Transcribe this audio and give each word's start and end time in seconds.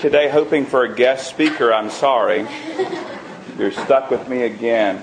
Today 0.00 0.28
hoping 0.28 0.66
for 0.66 0.84
a 0.84 0.94
guest 0.94 1.26
speaker, 1.26 1.72
I'm 1.72 1.88
sorry. 1.88 2.46
You're 3.58 3.72
stuck 3.72 4.10
with 4.10 4.28
me 4.28 4.42
again. 4.42 4.98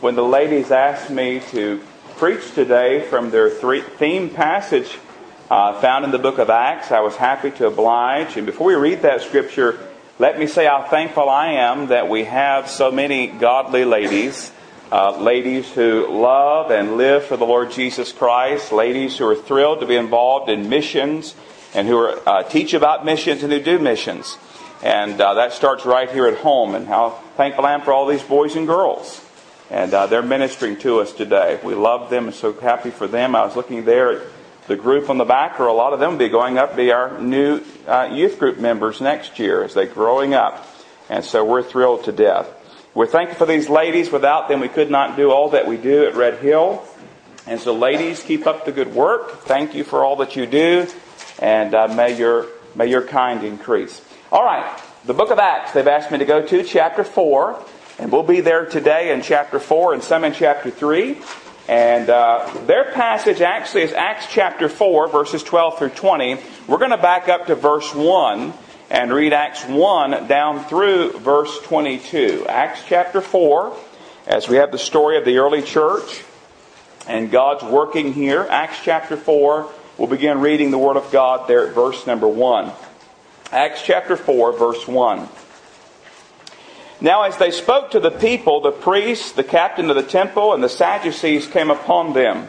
When 0.00 0.16
the 0.16 0.24
ladies 0.24 0.72
asked 0.72 1.10
me 1.10 1.40
to 1.52 1.80
preach 2.16 2.52
today 2.52 3.06
from 3.08 3.30
their 3.30 3.50
three, 3.50 3.82
theme 3.82 4.30
passage 4.30 4.98
uh, 5.48 5.80
found 5.80 6.04
in 6.04 6.10
the 6.10 6.18
book 6.18 6.38
of 6.38 6.50
Acts, 6.50 6.90
I 6.90 7.00
was 7.00 7.14
happy 7.14 7.52
to 7.52 7.68
oblige. 7.68 8.36
And 8.36 8.46
before 8.46 8.66
we 8.66 8.74
read 8.74 9.02
that 9.02 9.22
scripture, 9.22 9.78
let 10.18 10.40
me 10.40 10.48
say 10.48 10.66
how 10.66 10.82
thankful 10.82 11.28
I 11.28 11.52
am 11.52 11.88
that 11.88 12.08
we 12.08 12.24
have 12.24 12.68
so 12.68 12.90
many 12.90 13.28
godly 13.28 13.84
ladies. 13.84 14.50
Uh, 14.90 15.20
ladies 15.20 15.70
who 15.70 16.08
love 16.10 16.72
and 16.72 16.96
live 16.96 17.24
for 17.24 17.36
the 17.36 17.46
Lord 17.46 17.70
Jesus 17.70 18.12
Christ, 18.12 18.72
ladies 18.72 19.18
who 19.18 19.26
are 19.26 19.36
thrilled 19.36 19.80
to 19.80 19.86
be 19.86 19.96
involved 19.96 20.50
in 20.50 20.68
missions 20.68 21.36
and 21.76 21.86
who 21.86 21.98
are, 21.98 22.18
uh, 22.26 22.42
teach 22.42 22.72
about 22.72 23.04
missions 23.04 23.42
and 23.42 23.52
who 23.52 23.60
do 23.60 23.78
missions. 23.78 24.38
And 24.82 25.20
uh, 25.20 25.34
that 25.34 25.52
starts 25.52 25.84
right 25.84 26.10
here 26.10 26.26
at 26.26 26.38
home. 26.38 26.74
And 26.74 26.86
how 26.86 27.10
thankful 27.36 27.66
I 27.66 27.74
am 27.74 27.82
for 27.82 27.92
all 27.92 28.06
these 28.06 28.22
boys 28.22 28.56
and 28.56 28.66
girls. 28.66 29.22
And 29.70 29.92
uh, 29.92 30.06
they're 30.06 30.22
ministering 30.22 30.78
to 30.78 31.00
us 31.00 31.12
today. 31.12 31.60
We 31.62 31.74
love 31.74 32.08
them 32.08 32.26
and 32.26 32.34
so 32.34 32.54
happy 32.54 32.90
for 32.90 33.06
them. 33.06 33.36
I 33.36 33.44
was 33.44 33.56
looking 33.56 33.84
there 33.84 34.12
at 34.12 34.26
the 34.68 34.76
group 34.76 35.10
on 35.10 35.18
the 35.18 35.24
back, 35.24 35.60
or 35.60 35.66
a 35.66 35.72
lot 35.72 35.92
of 35.92 36.00
them 36.00 36.12
will 36.12 36.18
be 36.18 36.28
going 36.28 36.56
up 36.56 36.76
be 36.76 36.92
our 36.92 37.20
new 37.20 37.60
uh, 37.86 38.10
youth 38.12 38.38
group 38.38 38.58
members 38.58 39.00
next 39.00 39.38
year 39.38 39.62
as 39.62 39.74
they're 39.74 39.86
growing 39.86 40.34
up. 40.34 40.66
And 41.10 41.24
so 41.24 41.44
we're 41.44 41.62
thrilled 41.62 42.04
to 42.04 42.12
death. 42.12 42.48
We're 42.94 43.06
thankful 43.06 43.38
for 43.38 43.46
these 43.46 43.68
ladies. 43.68 44.10
Without 44.10 44.48
them, 44.48 44.60
we 44.60 44.68
could 44.68 44.90
not 44.90 45.16
do 45.16 45.30
all 45.30 45.50
that 45.50 45.66
we 45.66 45.76
do 45.76 46.06
at 46.06 46.14
Red 46.14 46.38
Hill. 46.38 46.82
And 47.46 47.60
so, 47.60 47.74
ladies, 47.74 48.22
keep 48.22 48.46
up 48.46 48.64
the 48.64 48.72
good 48.72 48.94
work. 48.94 49.42
Thank 49.42 49.74
you 49.74 49.84
for 49.84 50.02
all 50.02 50.16
that 50.16 50.36
you 50.36 50.46
do 50.46 50.88
and 51.40 51.74
uh, 51.74 51.88
may 51.88 52.16
your 52.16 52.46
may 52.74 52.86
your 52.86 53.02
kind 53.02 53.44
increase. 53.44 54.02
All 54.30 54.44
right, 54.44 54.80
the 55.04 55.14
book 55.14 55.30
of 55.30 55.38
Acts. 55.38 55.72
They've 55.72 55.86
asked 55.86 56.10
me 56.10 56.18
to 56.18 56.24
go 56.24 56.44
to 56.46 56.62
chapter 56.62 57.04
four, 57.04 57.62
and 57.98 58.12
we'll 58.12 58.22
be 58.22 58.40
there 58.40 58.66
today 58.66 59.12
in 59.12 59.22
chapter 59.22 59.58
four 59.58 59.94
and 59.94 60.02
some 60.02 60.24
in 60.24 60.32
chapter 60.32 60.70
three. 60.70 61.18
And 61.68 62.08
uh, 62.08 62.48
their 62.66 62.92
passage 62.92 63.40
actually 63.40 63.82
is 63.82 63.92
Acts 63.92 64.26
chapter 64.30 64.68
4, 64.68 65.08
verses 65.08 65.42
12 65.42 65.78
through 65.78 65.88
20. 65.90 66.38
We're 66.68 66.78
going 66.78 66.92
to 66.92 66.96
back 66.96 67.28
up 67.28 67.46
to 67.46 67.56
verse 67.56 67.92
1 67.92 68.54
and 68.88 69.12
read 69.12 69.32
Acts 69.32 69.64
1 69.64 70.28
down 70.28 70.64
through 70.66 71.18
verse 71.18 71.58
22. 71.64 72.46
Acts 72.48 72.84
chapter 72.86 73.20
4, 73.20 73.76
as 74.28 74.48
we 74.48 74.56
have 74.56 74.70
the 74.70 74.78
story 74.78 75.18
of 75.18 75.24
the 75.24 75.38
early 75.38 75.62
church 75.62 76.22
and 77.08 77.32
God's 77.32 77.64
working 77.64 78.12
here. 78.12 78.46
Acts 78.48 78.78
chapter 78.84 79.16
4, 79.16 79.68
We'll 79.98 80.08
begin 80.08 80.40
reading 80.40 80.70
the 80.70 80.78
Word 80.78 80.98
of 80.98 81.10
God 81.10 81.48
there 81.48 81.66
at 81.66 81.74
verse 81.74 82.06
number 82.06 82.28
1. 82.28 82.70
Acts 83.50 83.82
chapter 83.82 84.14
4, 84.14 84.52
verse 84.52 84.86
1. 84.86 85.26
Now, 87.00 87.22
as 87.22 87.38
they 87.38 87.50
spoke 87.50 87.92
to 87.92 88.00
the 88.00 88.10
people, 88.10 88.60
the 88.60 88.72
priests, 88.72 89.32
the 89.32 89.42
captain 89.42 89.88
of 89.88 89.96
the 89.96 90.02
temple, 90.02 90.52
and 90.52 90.62
the 90.62 90.68
Sadducees 90.68 91.46
came 91.46 91.70
upon 91.70 92.12
them. 92.12 92.46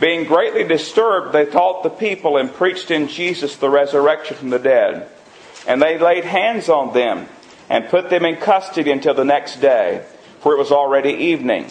Being 0.00 0.24
greatly 0.24 0.64
disturbed, 0.64 1.34
they 1.34 1.44
taught 1.44 1.82
the 1.82 1.90
people 1.90 2.38
and 2.38 2.50
preached 2.50 2.90
in 2.90 3.08
Jesus 3.08 3.56
the 3.56 3.68
resurrection 3.68 4.38
from 4.38 4.48
the 4.48 4.58
dead. 4.58 5.08
And 5.66 5.82
they 5.82 5.98
laid 5.98 6.24
hands 6.24 6.70
on 6.70 6.94
them 6.94 7.28
and 7.68 7.90
put 7.90 8.08
them 8.08 8.24
in 8.24 8.36
custody 8.36 8.90
until 8.90 9.12
the 9.12 9.26
next 9.26 9.56
day, 9.60 10.06
for 10.40 10.54
it 10.54 10.58
was 10.58 10.72
already 10.72 11.12
evening. 11.12 11.66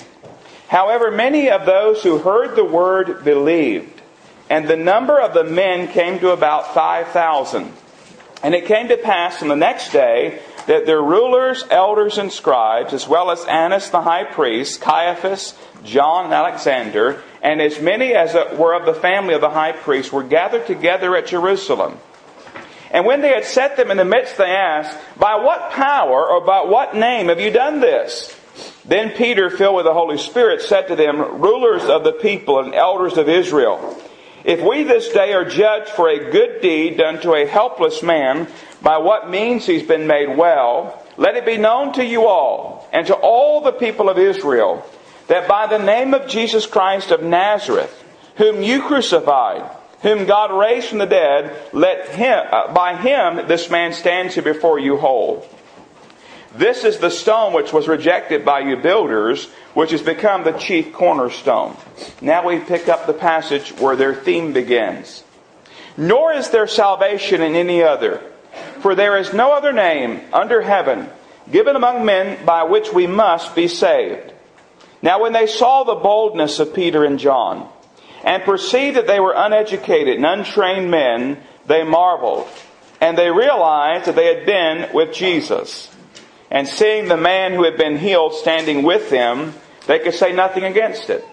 However, 0.67 1.09
many 1.09 1.49
of 1.49 1.65
those 1.65 2.03
who 2.03 2.19
heard 2.19 2.55
the 2.55 2.63
word 2.63 3.23
believed. 3.23 3.96
And 4.49 4.67
the 4.67 4.77
number 4.77 5.19
of 5.19 5.33
the 5.33 5.43
men 5.43 5.87
came 5.87 6.19
to 6.19 6.31
about 6.31 6.73
5,000. 6.73 7.73
And 8.43 8.55
it 8.55 8.65
came 8.65 8.87
to 8.89 8.97
pass 8.97 9.41
on 9.41 9.47
the 9.47 9.55
next 9.55 9.91
day 9.91 10.39
that 10.67 10.85
their 10.85 11.01
rulers, 11.01 11.63
elders, 11.71 12.17
and 12.17 12.31
scribes, 12.31 12.93
as 12.93 13.07
well 13.07 13.31
as 13.31 13.43
Annas 13.45 13.89
the 13.89 14.01
high 14.01 14.25
priest, 14.25 14.81
Caiaphas, 14.81 15.57
John, 15.83 16.25
and 16.25 16.33
Alexander, 16.33 17.23
and 17.41 17.61
as 17.61 17.81
many 17.81 18.13
as 18.13 18.33
were 18.57 18.73
of 18.73 18.85
the 18.85 18.99
family 18.99 19.33
of 19.33 19.41
the 19.41 19.49
high 19.49 19.71
priest, 19.71 20.11
were 20.11 20.23
gathered 20.23 20.67
together 20.67 21.15
at 21.15 21.27
Jerusalem. 21.27 21.99
And 22.91 23.05
when 23.05 23.21
they 23.21 23.29
had 23.29 23.45
set 23.45 23.75
them 23.75 23.91
in 23.91 23.97
the 23.97 24.05
midst, 24.05 24.37
they 24.37 24.45
asked, 24.45 24.97
By 25.17 25.35
what 25.35 25.71
power 25.71 26.25
or 26.25 26.45
by 26.45 26.61
what 26.61 26.95
name 26.95 27.27
have 27.27 27.39
you 27.39 27.51
done 27.51 27.79
this? 27.79 28.35
Then 28.85 29.11
Peter, 29.11 29.49
filled 29.49 29.75
with 29.75 29.85
the 29.85 29.93
Holy 29.93 30.17
Spirit, 30.17 30.61
said 30.61 30.87
to 30.87 30.95
them, 30.95 31.41
Rulers 31.41 31.83
of 31.83 32.03
the 32.03 32.13
people 32.13 32.59
and 32.59 32.73
elders 32.73 33.17
of 33.17 33.27
Israel, 33.27 34.01
if 34.47 34.61
we 34.61 34.83
this 34.83 35.09
day 35.09 35.33
are 35.33 35.43
judged 35.43 35.89
for 35.89 36.07
a 36.07 36.31
good 36.31 36.61
deed 36.61 36.97
done 36.97 37.19
to 37.21 37.33
a 37.33 37.45
helpless 37.45 38.01
man, 38.01 38.47
by 38.81 38.97
what 38.97 39.29
means 39.29 39.65
he's 39.65 39.83
been 39.83 40.07
made 40.07 40.37
well, 40.37 41.03
let 41.17 41.35
it 41.35 41.45
be 41.45 41.57
known 41.57 41.91
to 41.93 42.05
you 42.05 42.27
all 42.27 42.87
and 42.93 43.05
to 43.07 43.13
all 43.13 43.59
the 43.59 43.73
people 43.73 44.09
of 44.09 44.17
Israel 44.17 44.89
that 45.27 45.49
by 45.49 45.67
the 45.67 45.83
name 45.83 46.13
of 46.13 46.29
Jesus 46.29 46.65
Christ 46.65 47.11
of 47.11 47.21
Nazareth, 47.21 48.03
whom 48.37 48.63
you 48.63 48.83
crucified, 48.83 49.69
whom 50.01 50.25
God 50.25 50.57
raised 50.57 50.87
from 50.87 50.99
the 50.99 51.05
dead, 51.05 51.53
let 51.73 52.07
him, 52.09 52.47
uh, 52.49 52.73
by 52.73 52.95
him 52.95 53.47
this 53.49 53.69
man 53.69 53.91
stands 53.91 54.35
here 54.35 54.43
before 54.43 54.79
you 54.79 54.95
whole. 54.95 55.45
This 56.55 56.83
is 56.83 56.97
the 56.97 57.09
stone 57.09 57.53
which 57.53 57.73
was 57.73 57.87
rejected 57.87 58.45
by 58.45 58.61
you 58.61 58.77
builders, 58.77 59.47
which 59.73 59.91
has 59.91 60.01
become 60.01 60.43
the 60.43 60.53
chief 60.53 60.93
cornerstone. 60.93 61.75
Now 62.21 62.47
we 62.47 62.59
pick 62.59 62.87
up 62.87 63.05
the 63.05 63.13
passage 63.13 63.71
where 63.79 63.95
their 63.95 64.15
theme 64.15 64.53
begins. 64.53 65.23
Nor 65.97 66.33
is 66.33 66.49
there 66.49 66.67
salvation 66.67 67.41
in 67.41 67.55
any 67.55 67.83
other, 67.83 68.21
for 68.79 68.95
there 68.95 69.17
is 69.17 69.33
no 69.33 69.51
other 69.51 69.73
name 69.73 70.21
under 70.31 70.61
heaven 70.61 71.09
given 71.51 71.75
among 71.75 72.05
men 72.05 72.45
by 72.45 72.63
which 72.63 72.93
we 72.93 73.07
must 73.07 73.55
be 73.55 73.67
saved. 73.67 74.33
Now 75.01 75.21
when 75.21 75.33
they 75.33 75.47
saw 75.47 75.83
the 75.83 75.95
boldness 75.95 76.59
of 76.59 76.73
Peter 76.73 77.03
and 77.03 77.19
John, 77.19 77.69
and 78.23 78.43
perceived 78.43 78.97
that 78.97 79.07
they 79.07 79.19
were 79.19 79.33
uneducated 79.35 80.17
and 80.17 80.25
untrained 80.25 80.89
men, 80.91 81.37
they 81.65 81.83
marveled, 81.83 82.47
and 82.99 83.17
they 83.17 83.31
realized 83.31 84.05
that 84.05 84.15
they 84.15 84.33
had 84.33 84.45
been 84.45 84.93
with 84.93 85.13
Jesus. 85.13 85.89
And 86.49 86.67
seeing 86.67 87.07
the 87.07 87.17
man 87.17 87.53
who 87.53 87.63
had 87.63 87.77
been 87.77 87.97
healed 87.97 88.33
standing 88.33 88.83
with 88.83 89.09
them, 89.09 89.53
they 89.85 89.99
could 89.99 90.13
say 90.13 90.33
nothing 90.33 90.63
against 90.63 91.09
it. 91.09 91.25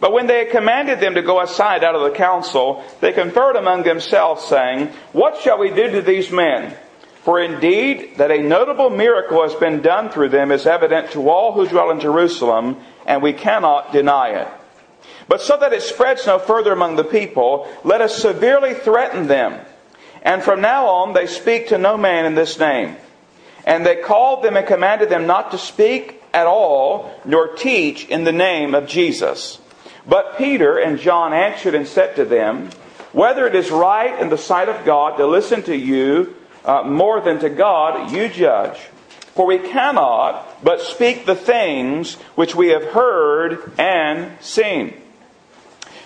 But 0.00 0.12
when 0.12 0.26
they 0.26 0.38
had 0.38 0.50
commanded 0.50 0.98
them 1.00 1.14
to 1.14 1.22
go 1.22 1.40
aside 1.40 1.84
out 1.84 1.94
of 1.94 2.10
the 2.10 2.16
council, 2.16 2.82
they 3.00 3.12
conferred 3.12 3.56
among 3.56 3.82
themselves, 3.82 4.44
saying, 4.46 4.88
What 5.12 5.40
shall 5.40 5.58
we 5.58 5.70
do 5.70 5.90
to 5.90 6.02
these 6.02 6.30
men? 6.30 6.74
For 7.22 7.38
indeed, 7.38 8.16
that 8.16 8.30
a 8.30 8.42
notable 8.42 8.88
miracle 8.88 9.42
has 9.42 9.54
been 9.54 9.82
done 9.82 10.08
through 10.08 10.30
them 10.30 10.50
is 10.50 10.66
evident 10.66 11.10
to 11.12 11.28
all 11.28 11.52
who 11.52 11.68
dwell 11.68 11.90
in 11.90 12.00
Jerusalem, 12.00 12.78
and 13.04 13.22
we 13.22 13.34
cannot 13.34 13.92
deny 13.92 14.30
it. 14.30 14.48
But 15.28 15.42
so 15.42 15.56
that 15.58 15.74
it 15.74 15.82
spreads 15.82 16.26
no 16.26 16.38
further 16.38 16.72
among 16.72 16.96
the 16.96 17.04
people, 17.04 17.70
let 17.84 18.00
us 18.00 18.16
severely 18.16 18.72
threaten 18.72 19.26
them. 19.26 19.60
And 20.22 20.42
from 20.42 20.62
now 20.62 20.86
on, 20.86 21.12
they 21.12 21.26
speak 21.26 21.68
to 21.68 21.78
no 21.78 21.98
man 21.98 22.24
in 22.24 22.34
this 22.34 22.58
name. 22.58 22.96
And 23.64 23.84
they 23.84 23.96
called 23.96 24.42
them 24.42 24.56
and 24.56 24.66
commanded 24.66 25.08
them 25.08 25.26
not 25.26 25.50
to 25.50 25.58
speak 25.58 26.22
at 26.32 26.46
all, 26.46 27.12
nor 27.24 27.54
teach 27.54 28.06
in 28.06 28.24
the 28.24 28.32
name 28.32 28.74
of 28.74 28.86
Jesus. 28.86 29.60
But 30.06 30.38
Peter 30.38 30.78
and 30.78 30.98
John 30.98 31.32
answered 31.32 31.74
and 31.74 31.86
said 31.86 32.16
to 32.16 32.24
them, 32.24 32.70
Whether 33.12 33.46
it 33.46 33.54
is 33.54 33.70
right 33.70 34.18
in 34.20 34.28
the 34.28 34.38
sight 34.38 34.68
of 34.68 34.84
God 34.84 35.16
to 35.16 35.26
listen 35.26 35.62
to 35.64 35.76
you 35.76 36.36
uh, 36.64 36.82
more 36.82 37.20
than 37.20 37.38
to 37.40 37.50
God, 37.50 38.10
you 38.10 38.28
judge. 38.28 38.78
For 39.34 39.46
we 39.46 39.58
cannot 39.58 40.62
but 40.62 40.80
speak 40.80 41.24
the 41.24 41.36
things 41.36 42.14
which 42.34 42.54
we 42.54 42.68
have 42.68 42.84
heard 42.84 43.72
and 43.78 44.36
seen. 44.40 45.00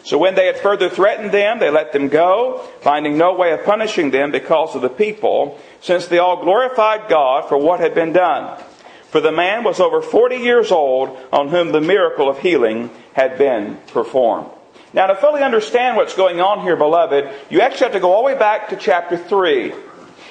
So 0.04 0.18
when 0.18 0.34
they 0.34 0.46
had 0.46 0.58
further 0.58 0.90
threatened 0.90 1.32
them, 1.32 1.58
they 1.58 1.70
let 1.70 1.92
them 1.92 2.08
go, 2.08 2.58
finding 2.82 3.16
no 3.16 3.34
way 3.34 3.52
of 3.52 3.64
punishing 3.64 4.10
them 4.10 4.30
because 4.30 4.74
of 4.76 4.82
the 4.82 4.90
people, 4.90 5.58
since 5.80 6.06
they 6.06 6.18
all 6.18 6.42
glorified 6.42 7.08
God 7.08 7.48
for 7.48 7.56
what 7.56 7.80
had 7.80 7.94
been 7.94 8.12
done. 8.12 8.62
For 9.08 9.20
the 9.20 9.32
man 9.32 9.64
was 9.64 9.80
over 9.80 10.02
40 10.02 10.36
years 10.36 10.70
old 10.70 11.16
on 11.32 11.48
whom 11.48 11.72
the 11.72 11.80
miracle 11.80 12.28
of 12.28 12.38
healing 12.38 12.90
had 13.14 13.38
been 13.38 13.78
performed. 13.86 14.50
Now, 14.92 15.06
to 15.06 15.14
fully 15.16 15.42
understand 15.42 15.96
what's 15.96 16.14
going 16.14 16.40
on 16.40 16.60
here, 16.60 16.76
beloved, 16.76 17.32
you 17.48 17.62
actually 17.62 17.86
have 17.86 17.92
to 17.92 18.00
go 18.00 18.12
all 18.12 18.22
the 18.22 18.26
way 18.26 18.38
back 18.38 18.68
to 18.68 18.76
chapter 18.76 19.16
3. 19.16 19.72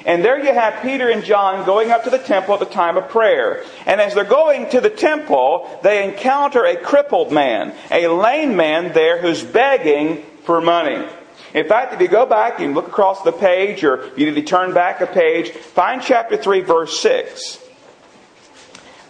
And 0.06 0.24
there 0.24 0.44
you 0.44 0.54
have 0.54 0.82
Peter 0.82 1.10
and 1.10 1.24
John 1.24 1.66
going 1.66 1.92
up 1.92 2.04
to 2.04 2.10
the 2.10 2.18
temple 2.18 2.54
at 2.56 2.60
the 2.60 2.66
time 2.66 2.98
of 2.98 3.10
prayer. 3.10 3.64
And 3.86 4.02
as 4.02 4.14
they're 4.14 4.26
going 4.26 4.70
to 4.72 4.82
the 4.82 4.90
temple, 4.90 5.80
they 5.82 6.04
encounter 6.04 6.66
a 6.66 6.76
crippled 6.76 7.32
man, 7.32 7.74
a 7.90 8.08
lame 8.08 8.56
man 8.56 8.94
there 8.94 9.22
who's 9.22 9.44
begging 9.44 10.24
for 10.44 10.60
money. 10.60 11.08
In 11.54 11.68
fact, 11.68 11.94
if 11.94 12.02
you 12.02 12.08
go 12.08 12.26
back 12.26 12.60
and 12.60 12.74
look 12.74 12.88
across 12.88 13.22
the 13.22 13.32
page, 13.32 13.84
or 13.84 14.10
you 14.18 14.26
need 14.26 14.36
to 14.36 14.42
turn 14.42 14.74
back 14.74 15.02
a 15.02 15.08
page, 15.08 15.52
find 15.52 16.02
chapter 16.02 16.36
3, 16.36 16.62
verse 16.62 17.00
6. 17.00 17.60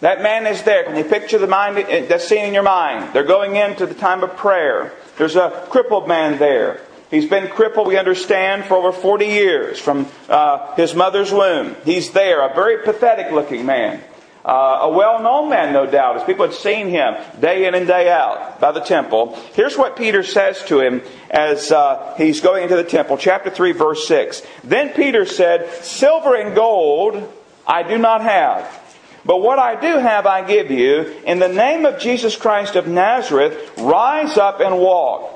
That 0.01 0.21
man 0.21 0.45
is 0.45 0.63
there. 0.63 0.83
Can 0.83 0.97
you 0.97 1.05
picture 1.05 1.38
the 1.38 1.47
mind, 1.47 1.77
that 1.77 2.21
scene 2.21 2.43
in 2.43 2.53
your 2.53 2.63
mind? 2.63 3.13
They're 3.13 3.23
going 3.23 3.55
into 3.55 3.85
the 3.85 3.93
time 3.93 4.21
of 4.21 4.35
prayer. 4.35 4.91
There's 5.17 5.38
a 5.38 5.65
crippled 5.69 6.09
man 6.09 6.38
there. 6.38 6.81
He's 7.13 7.29
been 7.29 7.48
crippled, 7.50 7.86
we 7.86 7.96
understand, 7.96 8.65
for 8.65 8.74
over 8.74 8.91
40 8.91 9.27
years 9.27 9.77
from 9.77 10.08
uh, 10.29 10.74
his 10.74 10.96
mother's 10.96 11.32
womb. 11.32 11.75
He's 11.86 12.10
there, 12.10 12.41
a 12.41 12.55
very 12.55 12.84
pathetic 12.84 13.32
looking 13.32 13.67
man. 13.67 14.01
Uh, 14.43 14.79
a 14.82 14.89
well-known 14.89 15.48
man, 15.48 15.74
no 15.74 15.86
doubt, 15.86 16.17
as 16.17 16.24
people 16.24 16.48
had 16.48 16.55
seen 16.55 16.89
him 16.89 17.13
day 17.39 17.67
in 17.67 17.75
and 17.75 17.86
day 17.86 18.10
out 18.10 18.60
by 18.60 18.72
the 18.72 18.79
temple. 18.79 19.39
Here's 19.53 19.77
what 19.77 19.96
Peter 19.96 20.24
says 20.24 20.63
to 20.65 20.79
him 20.79 21.03
as 21.29 21.72
uh, 21.72 22.15
he's 22.17 22.41
going 22.41 22.63
into 22.63 22.77
the 22.77 22.84
temple, 22.84 23.17
chapter 23.17 23.51
3, 23.51 23.74
verse 23.74 24.08
6. 24.08 24.41
Then 24.63 24.89
Peter 24.89 25.27
said, 25.27 25.72
Silver 25.84 26.34
and 26.34 26.55
gold 26.55 27.32
I 27.67 27.84
do 27.84 28.00
not 28.00 28.22
have. 28.22 28.82
But 29.24 29.39
what 29.39 29.60
I 29.60 29.79
do 29.79 30.00
have 30.00 30.25
I 30.25 30.48
give 30.48 30.72
you. 30.72 31.01
In 31.27 31.38
the 31.38 31.48
name 31.48 31.86
of 31.86 32.00
Jesus 32.00 32.36
Christ 32.36 32.75
of 32.75 32.88
Nazareth, 32.88 33.77
rise 33.77 34.36
up 34.36 34.62
and 34.62 34.79
walk. 34.79 35.33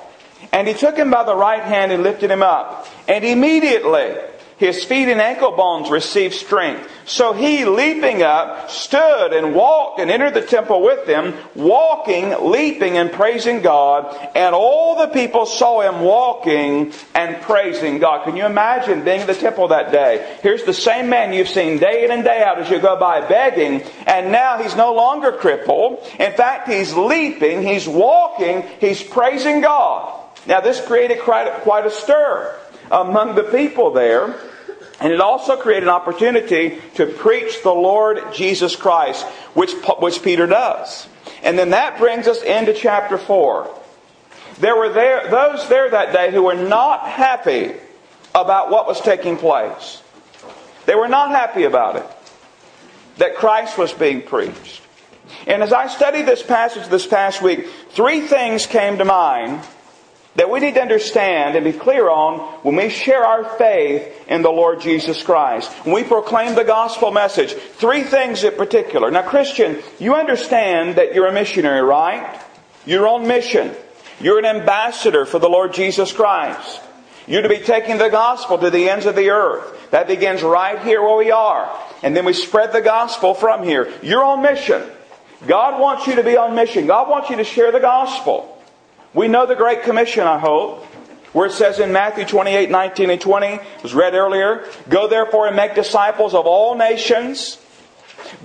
And 0.52 0.68
he 0.68 0.74
took 0.74 0.96
him 0.96 1.12
by 1.12 1.24
the 1.24 1.36
right 1.36 1.64
hand 1.64 1.92
and 1.92 2.04
lifted 2.04 2.32
him 2.32 2.44
up. 2.44 2.88
And 3.08 3.24
immediately 3.24 4.16
his 4.58 4.84
feet 4.84 5.08
and 5.08 5.22
ankle 5.22 5.52
bones 5.52 5.92
received 5.92 6.34
strength. 6.34 6.90
So 7.06 7.32
he, 7.32 7.64
leaping 7.66 8.24
up, 8.24 8.72
stood 8.72 9.32
and 9.32 9.54
walked 9.54 10.00
and 10.00 10.10
entered 10.10 10.34
the 10.34 10.42
temple 10.42 10.82
with 10.82 11.06
them, 11.06 11.36
walking, 11.54 12.50
leaping, 12.50 12.98
and 12.98 13.12
praising 13.12 13.62
God. 13.62 14.14
And 14.36 14.56
all 14.56 14.98
the 14.98 15.14
people 15.14 15.46
saw 15.46 15.82
him 15.82 16.02
walking 16.02 16.92
and 17.14 17.40
praising 17.44 18.00
God. 18.00 18.26
Can 18.26 18.36
you 18.36 18.48
imagine 18.48 19.06
being 19.06 19.22
in 19.22 19.28
the 19.28 19.36
temple 19.36 19.68
that 19.68 19.92
day? 19.92 20.38
Here's 20.42 20.64
the 20.64 20.74
same 20.74 21.08
man 21.08 21.34
you've 21.34 21.48
seen 21.48 21.78
day 21.78 22.04
in 22.04 22.10
and 22.10 22.24
day 22.24 22.42
out 22.44 22.58
as 22.58 22.70
you 22.70 22.80
go 22.80 23.00
by 23.00 23.28
begging, 23.28 23.84
and 24.08 24.32
now 24.32 24.58
he's 24.58 24.76
no 24.76 24.94
longer 24.96 25.32
crippled. 25.32 26.04
In 26.20 26.34
fact, 26.34 26.68
he's 26.68 26.96
leaping, 26.96 27.62
he's 27.62 27.88
walking, 27.88 28.64
he's 28.80 29.04
praising 29.04 29.62
God. 29.62 30.27
Now 30.46 30.62
this 30.62 30.86
created 30.86 31.20
quite 31.20 31.86
a 31.86 31.92
stir 31.92 32.58
among 32.92 33.36
the 33.36 33.44
people 33.44 33.92
there. 33.92 34.36
And 35.00 35.14
it 35.14 35.22
also 35.22 35.58
created 35.58 35.84
an 35.84 35.90
opportunity 35.90 36.82
to 36.96 37.06
preach 37.06 37.62
the 37.62 37.72
Lord 37.72 38.34
Jesus 38.34 38.76
Christ, 38.76 39.26
which, 39.54 39.74
which 40.00 40.24
Peter 40.24 40.48
does. 40.48 41.08
And 41.44 41.58
then 41.58 41.70
that 41.70 42.00
brings 42.00 42.28
us 42.28 42.42
into 42.42 42.74
chapter 42.74 43.18
4. 43.18 43.74
There 44.60 44.76
were 44.76 44.90
there, 44.90 45.30
those 45.30 45.70
there 45.70 45.92
that 45.92 46.14
day 46.14 46.32
who 46.32 46.44
were 46.44 46.56
not 46.56 47.08
happy 47.08 47.74
about 48.34 48.72
what 48.72 48.88
was 48.88 49.00
taking 49.00 49.38
place. 49.38 50.02
They 50.88 50.96
were 50.96 51.08
not 51.08 51.30
happy 51.30 51.66
about 51.66 51.98
it. 51.98 52.06
That 53.18 53.36
Christ 53.36 53.78
was 53.78 53.94
being 53.94 54.24
preached. 54.24 54.82
And 55.46 55.62
as 55.62 55.74
I 55.74 55.88
studied 55.88 56.26
this 56.26 56.42
passage 56.42 56.88
this 56.88 57.06
past 57.06 57.42
week, 57.42 57.68
three 57.92 58.22
things 58.22 58.66
came 58.66 58.98
to 58.98 59.06
mind 59.06 59.62
that 60.38 60.52
we 60.52 60.60
need 60.60 60.76
to 60.76 60.82
understand 60.82 61.56
and 61.56 61.66
be 61.66 61.74
clear 61.74 62.10
on 62.10 62.38
when 62.62 62.76
we 62.76 62.90
share 62.90 63.26
our 63.26 63.44
faith 63.58 64.08
in 64.28 64.44
the 64.44 64.52
Lord 64.52 64.80
Jesus 64.80 65.22
Christ. 65.24 65.72
When 65.84 65.96
we 65.96 66.04
proclaim 66.04 66.54
the 66.54 66.64
gospel 66.64 67.12
message, 67.12 67.54
three 67.54 68.04
things 68.04 68.44
in 68.44 68.54
particular. 68.54 69.10
Now, 69.10 69.28
Christian, 69.28 69.82
you 69.98 70.14
understand 70.14 70.98
that 70.98 71.16
you're 71.16 71.26
a 71.26 71.34
missionary, 71.34 71.82
right? 71.82 72.40
You're 72.86 73.08
on 73.08 73.28
mission. 73.28 73.76
You're 74.22 74.38
an 74.38 74.46
ambassador 74.46 75.26
for 75.26 75.40
the 75.40 75.50
Lord 75.50 75.74
Jesus 75.74 76.12
Christ. 76.12 76.82
You're 77.26 77.42
to 77.42 77.50
be 77.50 77.60
taking 77.60 77.98
the 77.98 78.10
gospel 78.10 78.60
to 78.60 78.70
the 78.70 78.92
ends 78.92 79.08
of 79.08 79.16
the 79.16 79.32
earth. 79.32 79.90
That 79.90 80.08
begins 80.08 80.44
right 80.44 80.80
here 80.84 81.02
where 81.02 81.18
we 81.18 81.32
are. 81.32 81.84
And 82.04 82.16
then 82.16 82.26
we 82.26 82.34
spread 82.34 82.74
the 82.74 82.82
gospel 82.82 83.34
from 83.34 83.64
here. 83.64 83.92
You're 84.04 84.24
on 84.24 84.44
mission. 84.44 84.84
God 85.48 85.82
wants 85.82 86.06
you 86.06 86.16
to 86.16 86.24
be 86.24 86.38
on 86.38 86.54
mission. 86.54 86.86
God 86.86 87.10
wants 87.10 87.32
you 87.32 87.38
to 87.38 87.44
share 87.44 87.72
the 87.72 87.80
gospel. 87.80 88.57
We 89.18 89.28
know 89.28 89.48
the 89.48 89.56
Great 89.56 89.82
Commission, 89.82 90.28
I 90.28 90.38
hope, 90.38 90.86
where 91.34 91.48
it 91.48 91.52
says 91.52 91.80
in 91.80 91.92
Matthew 91.92 92.24
28, 92.24 92.70
19 92.70 93.10
and 93.10 93.20
20, 93.20 93.60
was 93.82 93.96
read 93.96 94.14
earlier, 94.14 94.70
Go 94.90 95.08
therefore 95.08 95.48
and 95.48 95.56
make 95.56 95.74
disciples 95.74 96.36
of 96.36 96.46
all 96.46 96.76
nations, 96.76 97.58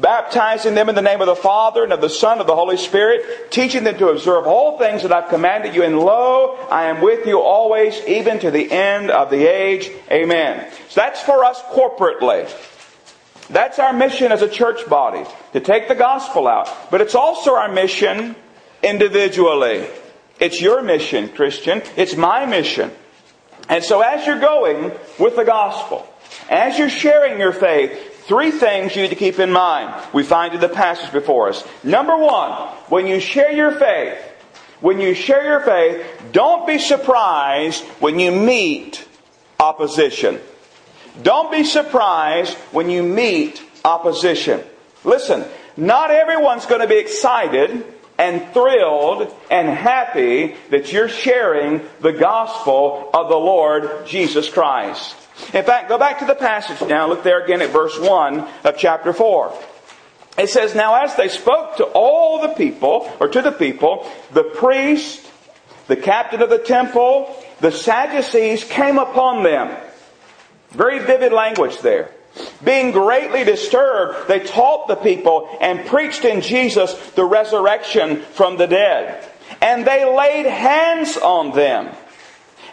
baptizing 0.00 0.75
them 0.75 0.88
in 0.88 0.95
the 0.95 1.02
name 1.02 1.21
of 1.21 1.26
the 1.26 1.37
Father 1.37 1.85
and 1.85 1.93
of 1.93 2.00
the 2.00 2.09
Son 2.09 2.33
and 2.33 2.41
of 2.41 2.47
the 2.47 2.55
Holy 2.55 2.79
Spirit, 2.79 3.50
teaching 3.50 3.85
them 3.85 3.99
to 3.99 4.09
observe 4.09 4.47
all 4.47 4.79
things 4.79 5.02
that 5.02 5.12
I've 5.12 5.29
commanded 5.29 5.75
you, 5.75 5.83
and 5.83 5.99
lo, 5.99 6.57
I 6.71 6.85
am 6.85 7.02
with 7.02 7.26
you 7.26 7.38
always, 7.38 8.02
even 8.07 8.38
to 8.38 8.50
the 8.50 8.73
end 8.73 9.11
of 9.11 9.29
the 9.29 9.45
age. 9.45 9.91
Amen. 10.11 10.73
So 10.88 11.02
that's 11.02 11.21
for 11.21 11.45
us 11.45 11.61
corporately. 11.64 12.50
That's 13.50 13.79
our 13.79 13.93
mission 13.93 14.33
as 14.33 14.41
a 14.41 14.49
church 14.49 14.88
body, 14.88 15.29
to 15.52 15.61
take 15.61 15.88
the 15.88 15.95
gospel 15.95 16.49
out. 16.49 16.91
But 16.91 17.02
it's 17.02 17.14
also 17.14 17.57
our 17.57 17.71
mission 17.71 18.37
individually. 18.83 19.87
It's 20.43 20.61
your 20.61 20.83
mission, 20.83 21.29
Christian. 21.29 21.83
It's 21.97 22.17
my 22.17 22.47
mission. 22.47 22.91
And 23.69 23.85
so 23.85 24.01
as 24.01 24.27
you're 24.27 24.41
going 24.41 24.91
with 25.17 25.37
the 25.37 25.45
gospel, 25.45 26.05
as 26.51 26.77
you're 26.77 26.91
sharing 26.91 27.39
your 27.39 27.53
faith, 27.53 28.27
three 28.27 28.51
things 28.51 28.97
you 28.97 29.03
need 29.03 29.11
to 29.11 29.15
keep 29.15 29.39
in 29.39 29.53
mind. 29.53 29.95
We 30.13 30.25
find 30.25 30.53
in 30.53 30.61
the 30.61 30.69
passage 30.69 31.13
before 31.13 31.49
us. 31.49 31.65
Number 31.85 32.17
one, 32.17 32.53
when 32.89 33.07
you 33.07 33.21
share 33.21 33.53
your 33.53 33.71
faith, 33.71 34.19
when 34.81 35.01
you 35.01 35.15
share 35.15 35.45
your 35.45 35.61
faith, 35.61 36.05
don't 36.33 36.67
be 36.67 36.81
surprised 36.81 37.85
when 38.01 38.19
you 38.19 38.33
meet 38.33 39.07
opposition. 39.61 40.41
Don't 41.23 41.53
be 41.53 41.63
surprised 41.63 42.55
when 42.73 42.91
you 42.91 43.05
meet 43.05 43.63
opposition. 43.85 44.61
Listen, 45.05 45.45
not 45.77 46.11
everyone's 46.11 46.66
going 46.66 46.81
to 46.81 46.88
be 46.88 46.99
excited 46.99 47.91
and 48.23 48.53
thrilled 48.53 49.35
and 49.51 49.69
happy 49.69 50.55
that 50.71 50.93
you're 50.93 51.09
sharing 51.09 51.83
the 52.01 52.13
gospel 52.13 53.11
of 53.13 53.29
the 53.29 53.37
Lord 53.37 54.07
Jesus 54.07 54.49
Christ. 54.49 55.17
In 55.53 55.65
fact, 55.65 55.89
go 55.89 55.99
back 55.99 56.21
to 56.21 56.25
the 56.25 56.37
passage 56.37 56.89
now. 56.89 57.09
Look 57.09 57.25
there 57.25 57.43
again 57.43 57.61
at 57.63 57.71
verse 57.71 57.99
1 57.99 58.47
of 58.63 58.79
chapter 58.79 59.13
4. 59.13 59.53
It 60.39 60.49
says, 60.51 60.73
Now 60.73 61.03
as 61.03 61.17
they 61.17 61.27
spoke 61.27 61.79
to 61.79 61.85
all 61.85 62.41
the 62.43 62.55
people, 62.55 63.13
or 63.19 63.27
to 63.27 63.43
the 63.43 63.51
people, 63.51 64.09
the 64.33 64.45
priest, 64.45 65.29
the 65.89 65.97
captain 65.97 66.43
of 66.43 66.49
the 66.49 66.59
temple, 66.59 67.35
the 67.59 67.73
Sadducees 67.73 68.63
came 68.63 68.99
upon 68.99 69.43
them. 69.43 69.77
Very 70.71 71.01
vivid 71.01 71.33
language 71.33 71.81
there. 71.81 72.13
Being 72.64 72.92
greatly 72.92 73.45
disturbed, 73.45 74.29
they 74.29 74.40
taught 74.40 74.88
the 74.88 74.97
people 74.97 75.49
and 75.61 75.87
preached 75.87 76.25
in 76.25 76.40
Jesus 76.40 76.95
the 77.11 77.25
resurrection 77.25 78.23
from 78.23 78.57
the 78.57 78.66
dead. 78.66 79.29
And 79.61 79.87
they 79.87 80.05
laid 80.05 80.47
hands 80.47 81.16
on 81.16 81.55
them 81.55 81.95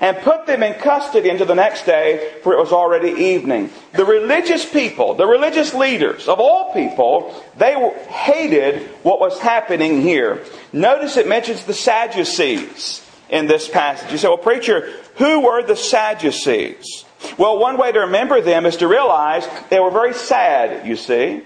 and 0.02 0.17
put 0.19 0.45
them 0.45 0.63
in 0.63 0.74
custody 0.76 1.30
until 1.30 1.45
the 1.45 1.56
next 1.56 1.86
day, 1.86 2.36
for 2.41 2.54
it 2.54 2.60
was 2.60 2.72
already 2.72 3.10
evening. 3.10 3.69
The 3.93 4.06
religious 4.06 4.65
people, 4.65 5.15
the 5.15 5.28
religious 5.28 5.74
leaders 5.74 6.28
of 6.28 6.39
all 6.39 6.74
people, 6.74 7.43
they 7.58 7.74
hated 8.08 8.88
what 9.04 9.19
was 9.19 9.39
happening 9.39 10.02
here. 10.02 10.45
Notice 10.72 11.17
it 11.17 11.28
mentions 11.28 11.65
the 11.65 11.74
Sadducees 11.74 13.06
in 13.30 13.48
this 13.48 13.67
passage. 13.67 14.12
You 14.12 14.17
say, 14.17 14.28
well, 14.28 14.38
preacher, 14.38 14.89
who 15.15 15.41
were 15.41 15.63
the 15.63 15.76
Sadducees? 15.76 17.06
Well, 17.38 17.60
one 17.60 17.77
way 17.77 17.91
to 17.91 17.99
remember 18.01 18.41
them 18.41 18.65
is 18.65 18.77
to 18.77 18.88
realize 18.88 19.47
they 19.69 19.79
were 19.79 19.91
very 19.91 20.13
sad, 20.13 20.88
you 20.88 20.95
see. 20.95 21.41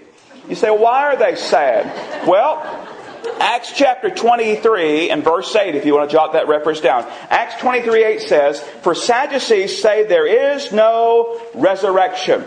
You 0.47 0.55
say, 0.55 0.69
why 0.69 1.03
are 1.05 1.17
they 1.17 1.35
sad? 1.35 2.27
Well, 2.27 2.61
Acts 3.39 3.73
chapter 3.75 4.09
23 4.09 5.09
and 5.09 5.23
verse 5.23 5.55
8, 5.55 5.75
if 5.75 5.85
you 5.85 5.93
want 5.93 6.09
to 6.09 6.13
jot 6.13 6.33
that 6.33 6.47
reference 6.47 6.81
down. 6.81 7.05
Acts 7.29 7.59
23 7.61 8.03
8 8.03 8.21
says, 8.21 8.61
For 8.81 8.93
Sadducees 8.93 9.81
say 9.81 10.05
there 10.05 10.27
is 10.27 10.71
no 10.71 11.41
resurrection, 11.53 12.45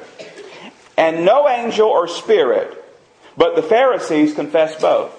and 0.97 1.25
no 1.25 1.49
angel 1.49 1.89
or 1.89 2.09
spirit, 2.09 2.83
but 3.37 3.57
the 3.57 3.63
Pharisees 3.63 4.35
confess 4.35 4.81
both. 4.81 5.13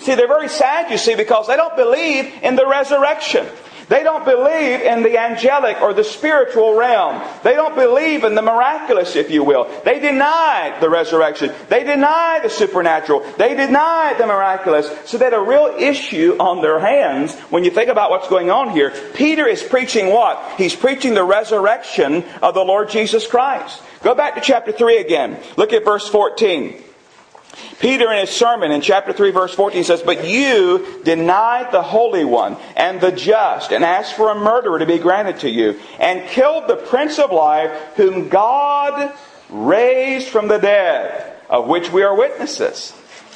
See, 0.00 0.14
they're 0.14 0.28
very 0.28 0.48
sad, 0.48 0.90
you 0.90 0.98
see, 0.98 1.14
because 1.14 1.46
they 1.46 1.56
don't 1.56 1.76
believe 1.76 2.32
in 2.42 2.56
the 2.56 2.66
resurrection. 2.66 3.46
They 3.90 4.04
don't 4.04 4.24
believe 4.24 4.82
in 4.82 5.02
the 5.02 5.18
angelic 5.18 5.82
or 5.82 5.92
the 5.92 6.04
spiritual 6.04 6.76
realm. 6.76 7.20
They 7.42 7.54
don't 7.54 7.74
believe 7.74 8.22
in 8.22 8.36
the 8.36 8.40
miraculous, 8.40 9.16
if 9.16 9.32
you 9.32 9.42
will. 9.42 9.68
They 9.84 9.98
deny 9.98 10.78
the 10.80 10.88
resurrection. 10.88 11.52
They 11.68 11.82
deny 11.82 12.38
the 12.40 12.50
supernatural. 12.50 13.28
They 13.36 13.56
deny 13.56 14.14
the 14.16 14.28
miraculous. 14.28 14.88
So 15.06 15.18
they 15.18 15.24
had 15.24 15.34
a 15.34 15.40
real 15.40 15.74
issue 15.76 16.36
on 16.38 16.62
their 16.62 16.78
hands 16.78 17.34
when 17.50 17.64
you 17.64 17.72
think 17.72 17.90
about 17.90 18.10
what's 18.10 18.28
going 18.28 18.48
on 18.48 18.70
here. 18.70 18.92
Peter 19.14 19.48
is 19.48 19.60
preaching 19.60 20.12
what? 20.12 20.40
He's 20.56 20.76
preaching 20.76 21.14
the 21.14 21.24
resurrection 21.24 22.22
of 22.42 22.54
the 22.54 22.64
Lord 22.64 22.90
Jesus 22.90 23.26
Christ. 23.26 23.82
Go 24.04 24.14
back 24.14 24.36
to 24.36 24.40
chapter 24.40 24.70
3 24.70 24.98
again. 24.98 25.36
Look 25.56 25.72
at 25.72 25.84
verse 25.84 26.08
14. 26.08 26.80
Peter, 27.80 28.12
in 28.12 28.20
his 28.20 28.30
sermon 28.30 28.70
in 28.72 28.80
chapter 28.80 29.12
3, 29.12 29.30
verse 29.30 29.54
14, 29.54 29.84
says, 29.84 30.02
But 30.02 30.26
you 30.26 31.00
denied 31.02 31.72
the 31.72 31.82
Holy 31.82 32.24
One 32.24 32.56
and 32.76 33.00
the 33.00 33.10
just, 33.12 33.72
and 33.72 33.84
asked 33.84 34.14
for 34.14 34.30
a 34.30 34.34
murderer 34.34 34.78
to 34.78 34.86
be 34.86 34.98
granted 34.98 35.40
to 35.40 35.50
you, 35.50 35.78
and 35.98 36.28
killed 36.28 36.68
the 36.68 36.76
Prince 36.76 37.18
of 37.18 37.32
Life, 37.32 37.70
whom 37.96 38.28
God 38.28 39.12
raised 39.48 40.28
from 40.28 40.48
the 40.48 40.58
dead, 40.58 41.36
of 41.48 41.66
which 41.66 41.90
we 41.90 42.02
are 42.02 42.14
witnesses. 42.14 42.92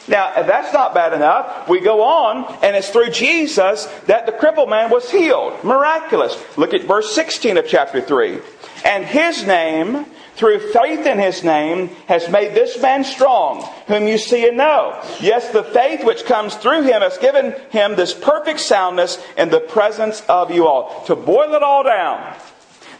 Now, 0.07 0.38
if 0.38 0.46
that's 0.46 0.72
not 0.72 0.94
bad 0.94 1.14
enough, 1.14 1.68
we 1.68 1.81
go 1.81 2.03
on, 2.03 2.44
and 2.62 2.77
it's 2.77 2.90
through 2.90 3.11
Jesus 3.11 3.87
that 4.07 4.27
the 4.27 4.33
crippled 4.33 4.68
man 4.68 4.90
was 4.90 5.11
healed. 5.11 5.64
Miraculous. 5.64 6.37
Look 6.59 6.74
at 6.74 6.83
verse 6.83 7.14
16 7.14 7.57
of 7.57 7.66
chapter 7.66 8.03
3. 8.03 8.40
And 8.85 9.07
his 9.07 9.46
name, 9.46 10.05
through 10.37 10.73
faith 10.73 11.07
in 11.07 11.18
his 11.18 11.44
name, 11.44 11.88
has 12.07 12.29
made 12.29 12.55
this 12.55 12.81
man 12.81 13.05
strong, 13.05 13.62
whom 13.87 14.09
you 14.09 14.18
see 14.18 14.49
and 14.49 14.57
know. 14.57 15.01
Yes, 15.20 15.51
the 15.53 15.62
faith 15.62 16.05
which 16.05 16.25
comes 16.25 16.57
through 16.57 16.83
him 16.83 17.03
has 17.03 17.18
given 17.18 17.53
him 17.70 17.94
this 17.94 18.14
perfect 18.14 18.61
soundness 18.61 19.25
in 19.37 19.51
the 19.51 19.61
presence 19.61 20.23
of 20.29 20.51
you 20.51 20.66
all. 20.66 21.05
To 21.05 21.16
boil 21.16 21.55
it 21.55 21.62
all 21.62 21.85
down, 21.85 22.37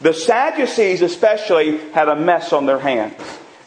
the 0.01 0.12
Sadducees 0.12 1.03
especially 1.03 1.79
had 1.90 2.09
a 2.09 2.16
mess 2.16 2.53
on 2.53 2.66
their 2.66 2.79
hands. 2.79 3.14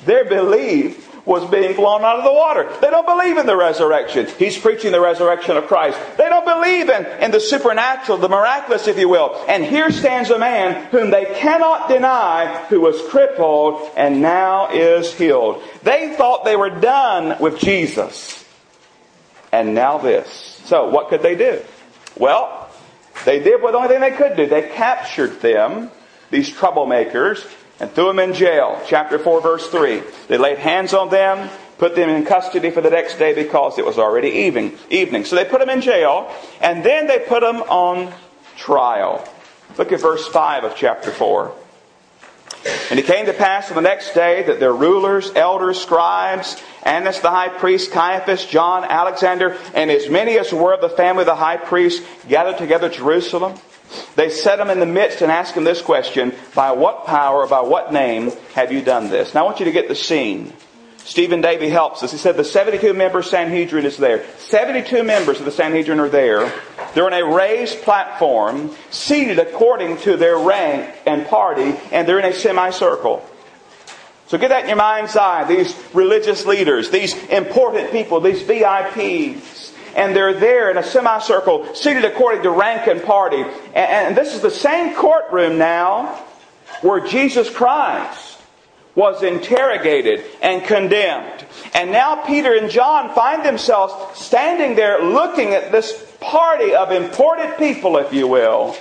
They 0.06 0.24
believed 0.24 1.07
was 1.28 1.48
being 1.52 1.76
blown 1.76 2.04
out 2.04 2.18
of 2.18 2.24
the 2.24 2.32
water. 2.32 2.74
They 2.80 2.90
don't 2.90 3.06
believe 3.06 3.38
in 3.38 3.46
the 3.46 3.58
resurrection. 3.58 4.28
He's 4.40 4.58
preaching 4.58 4.94
the 4.94 5.02
resurrection 5.02 5.58
of 5.58 5.68
Christ. 5.68 6.00
They 6.18 6.30
don't 6.30 6.46
believe 6.46 6.90
in, 6.90 7.06
in 7.22 7.32
the 7.32 7.42
supernatural, 7.42 8.18
the 8.18 8.30
miraculous, 8.30 8.88
if 8.88 8.98
you 8.98 9.10
will. 9.10 9.36
And 9.48 9.64
here 9.64 9.92
stands 9.92 10.30
a 10.30 10.40
man 10.40 10.86
whom 10.86 11.12
they 11.12 11.26
cannot 11.36 11.90
deny 11.90 12.66
who 12.70 12.80
was 12.80 13.00
crippled 13.10 13.92
and 13.98 14.22
now 14.22 14.70
is 14.72 15.14
healed. 15.14 15.62
They 15.84 16.16
thought 16.16 16.46
they 16.46 16.56
were 16.56 16.70
done 16.70 17.40
with 17.42 17.60
Jesus. 17.60 18.46
And 19.52 19.76
now 19.76 19.98
this. 19.98 20.62
So 20.66 20.90
what 20.90 21.10
could 21.10 21.22
they 21.22 21.36
do? 21.36 21.62
Well, 22.18 22.70
they 23.26 23.44
did 23.44 23.62
what 23.62 23.72
the 23.72 23.78
only 23.78 23.90
thing 23.90 24.00
they 24.00 24.12
could 24.12 24.38
do. 24.38 24.48
They 24.48 24.70
captured 24.70 25.42
them, 25.42 25.92
these 26.30 26.50
troublemakers, 26.50 27.46
and 27.80 27.92
threw 27.92 28.08
them 28.08 28.20
in 28.20 28.34
jail. 28.34 28.82
Chapter 28.88 29.20
4, 29.20 29.42
verse 29.42 29.70
3. 29.70 30.02
They 30.28 30.38
laid 30.38 30.58
hands 30.58 30.94
on 30.94 31.10
them, 31.10 31.50
put 31.78 31.96
them 31.96 32.10
in 32.10 32.26
custody 32.26 32.72
for 32.72 32.82
the 32.82 32.90
next 32.90 33.18
day 33.20 33.34
because 33.34 33.78
it 33.78 33.86
was 33.86 33.98
already 33.98 34.30
evening. 34.30 34.78
evening. 34.90 35.26
So 35.26 35.36
they 35.36 35.46
put 35.46 35.60
them 35.60 35.70
in 35.70 35.82
jail, 35.82 36.32
and 36.62 36.84
then 36.84 37.08
they 37.08 37.20
put 37.20 37.42
them 37.42 37.58
on 37.64 38.14
trial. 38.56 39.28
Look 39.78 39.92
at 39.92 40.00
verse 40.00 40.28
5 40.28 40.64
of 40.64 40.76
chapter 40.76 41.12
4. 41.12 41.54
And 42.90 43.00
it 43.00 43.06
came 43.06 43.26
to 43.28 43.34
pass 43.34 43.70
on 43.70 43.76
the 43.76 43.82
next 43.82 44.14
day 44.14 44.44
that 44.44 44.60
their 44.60 44.74
rulers, 44.74 45.32
elders, 45.36 45.80
scribes, 45.80 46.62
Annas 46.84 47.20
the 47.20 47.30
high 47.30 47.50
priest, 47.50 47.92
Caiaphas, 47.92 48.46
John, 48.46 48.84
Alexander, 48.84 49.58
and 49.74 49.92
as 49.92 50.10
many 50.10 50.38
as 50.38 50.52
were 50.52 50.74
of 50.74 50.82
the 50.82 50.90
family 50.90 51.22
of 51.22 51.28
the 51.28 51.36
high 51.36 51.58
priest 51.58 52.04
gathered 52.28 52.58
together 52.58 52.88
at 52.88 52.94
Jerusalem. 52.94 53.60
They 54.16 54.30
set 54.30 54.60
him 54.60 54.70
in 54.70 54.80
the 54.80 54.86
midst 54.86 55.22
and 55.22 55.32
asked 55.32 55.56
him 55.56 55.64
this 55.64 55.82
question 55.82 56.34
By 56.56 56.72
what 56.72 57.06
power, 57.06 57.48
by 57.48 57.62
what 57.62 57.94
name 57.94 58.32
have 58.54 58.72
you 58.72 58.82
done 58.82 59.10
this? 59.10 59.34
Now 59.34 59.42
I 59.42 59.44
want 59.46 59.60
you 59.60 59.66
to 59.66 59.72
get 59.72 59.88
the 59.88 59.96
scene. 59.96 60.54
Stephen 61.08 61.40
Davey 61.40 61.70
helps 61.70 62.04
us. 62.04 62.12
He 62.12 62.18
said 62.18 62.36
the 62.36 62.44
72 62.44 62.94
member 62.94 63.24
Sanhedrin 63.24 63.86
is 63.86 63.96
there. 63.96 64.26
72 64.40 65.04
members 65.04 65.40
of 65.40 65.46
the 65.46 65.52
Sanhedrin 65.52 66.02
are 66.02 66.10
there. 66.10 66.52
They're 66.94 67.06
on 67.06 67.14
a 67.14 67.26
raised 67.26 67.82
platform, 67.84 68.76
seated 68.90 69.40
according 69.40 69.98
to 70.00 70.18
their 70.18 70.38
rank 70.38 70.94
and 71.06 71.26
party, 71.26 71.76
and 71.94 72.06
they're 72.06 72.20
in 72.20 72.26
a 72.26 72.34
semicircle. 72.34 73.26
So 74.28 74.38
get 74.38 74.50
that 74.50 74.64
in 74.64 74.68
your 74.68 74.78
mind's 74.78 75.16
eye. 75.16 75.46
These 75.46 75.74
religious 75.94 76.46
leaders, 76.46 76.90
these 76.90 77.16
important 77.28 77.92
people, 77.92 78.20
these 78.20 78.44
VIPs, 78.44 79.72
and 79.98 80.16
they're 80.16 80.34
there 80.34 80.70
in 80.70 80.78
a 80.78 80.84
semicircle, 80.84 81.74
seated 81.74 82.06
according 82.06 82.44
to 82.44 82.52
rank 82.52 82.88
and 82.88 83.04
party. 83.04 83.44
And, 83.74 84.16
this 84.16 84.36
is 84.36 84.42
the 84.42 84.52
same 84.52 84.96
courtroom 84.96 85.58
now 85.58 86.24
where 86.82 87.06
Jesus 87.06 87.50
Christ 87.50 88.40
was 88.94 89.24
interrogated 89.24 90.24
and 90.42 90.64
condemned. 90.64 91.46
And 91.74 91.92
now 91.92 92.24
Peter 92.26 92.54
and 92.54 92.70
John 92.70 93.14
find 93.14 93.44
themselves 93.44 94.20
standing 94.20 94.76
there 94.76 95.04
looking 95.04 95.50
at 95.54 95.72
this 95.72 96.16
party 96.20 96.74
of 96.74 96.92
important 96.92 97.58
people, 97.58 97.98
if 97.98 98.14
you 98.14 98.28
will, 98.28 98.76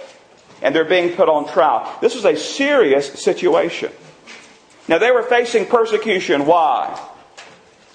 and 0.61 0.75
they're 0.75 0.85
being 0.85 1.17
put 1.17 1.29
on 1.29 1.49
trial. 1.49 1.91
This 2.01 2.15
was 2.15 2.27
a 2.27 2.37
serious 2.37 3.13
situation. 3.23 3.91
Now 4.87 4.99
they 4.99 5.11
were 5.11 5.23
facing 5.23 5.67
persecution. 5.67 6.45
Why? 6.45 7.01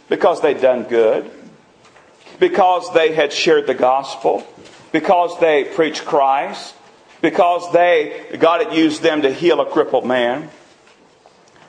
Because 0.09 0.41
they'd 0.41 0.61
done 0.61 0.83
good 0.83 1.31
because 2.41 2.91
they 2.93 3.13
had 3.13 3.31
shared 3.31 3.67
the 3.67 3.75
gospel, 3.75 4.45
because 4.91 5.39
they 5.39 5.63
preached 5.63 6.03
Christ, 6.03 6.73
because 7.21 7.71
they, 7.71 8.35
God 8.39 8.65
had 8.65 8.75
used 8.75 9.03
them 9.03 9.21
to 9.21 9.31
heal 9.31 9.61
a 9.61 9.65
crippled 9.65 10.05
man. 10.05 10.49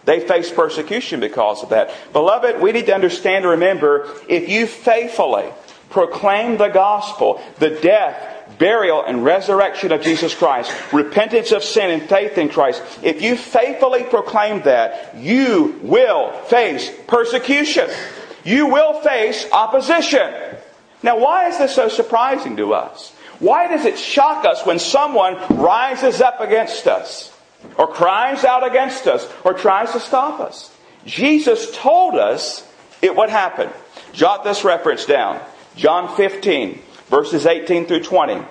They 0.06 0.26
faced 0.26 0.56
persecution 0.56 1.20
because 1.20 1.62
of 1.62 1.68
that. 1.68 1.92
Beloved, 2.14 2.60
we 2.60 2.72
need 2.72 2.86
to 2.86 2.94
understand 2.94 3.44
and 3.44 3.52
remember 3.52 4.10
if 4.28 4.48
you 4.48 4.66
faithfully 4.66 5.48
proclaim 5.90 6.56
the 6.56 6.68
gospel, 6.68 7.40
the 7.58 7.70
death, 7.70 8.58
burial, 8.58 9.04
and 9.04 9.24
resurrection 9.24 9.92
of 9.92 10.00
Jesus 10.00 10.34
Christ, 10.34 10.72
repentance 10.90 11.52
of 11.52 11.62
sin 11.62 11.90
and 11.90 12.08
faith 12.08 12.38
in 12.38 12.48
Christ, 12.48 12.82
if 13.02 13.20
you 13.20 13.36
faithfully 13.36 14.04
proclaim 14.04 14.62
that, 14.62 15.16
you 15.18 15.78
will 15.82 16.32
face 16.44 16.90
persecution. 17.06 17.90
You 18.44 18.66
will 18.66 19.00
face 19.02 19.46
opposition. 19.52 20.51
Now, 21.02 21.18
why 21.18 21.48
is 21.48 21.58
this 21.58 21.74
so 21.74 21.88
surprising 21.88 22.56
to 22.56 22.74
us? 22.74 23.12
Why 23.38 23.66
does 23.68 23.84
it 23.84 23.98
shock 23.98 24.44
us 24.44 24.64
when 24.64 24.78
someone 24.78 25.36
rises 25.50 26.20
up 26.20 26.40
against 26.40 26.86
us, 26.86 27.32
or 27.76 27.88
cries 27.88 28.44
out 28.44 28.64
against 28.64 29.06
us, 29.06 29.28
or 29.44 29.54
tries 29.54 29.92
to 29.92 30.00
stop 30.00 30.40
us? 30.40 30.72
Jesus 31.04 31.76
told 31.76 32.14
us 32.14 32.66
it 33.00 33.16
would 33.16 33.30
happen. 33.30 33.68
Jot 34.12 34.44
this 34.44 34.64
reference 34.64 35.06
down 35.06 35.40
John 35.74 36.14
15, 36.16 36.78
verses 37.08 37.46
18 37.46 37.86
through 37.86 38.04
20. 38.04 38.42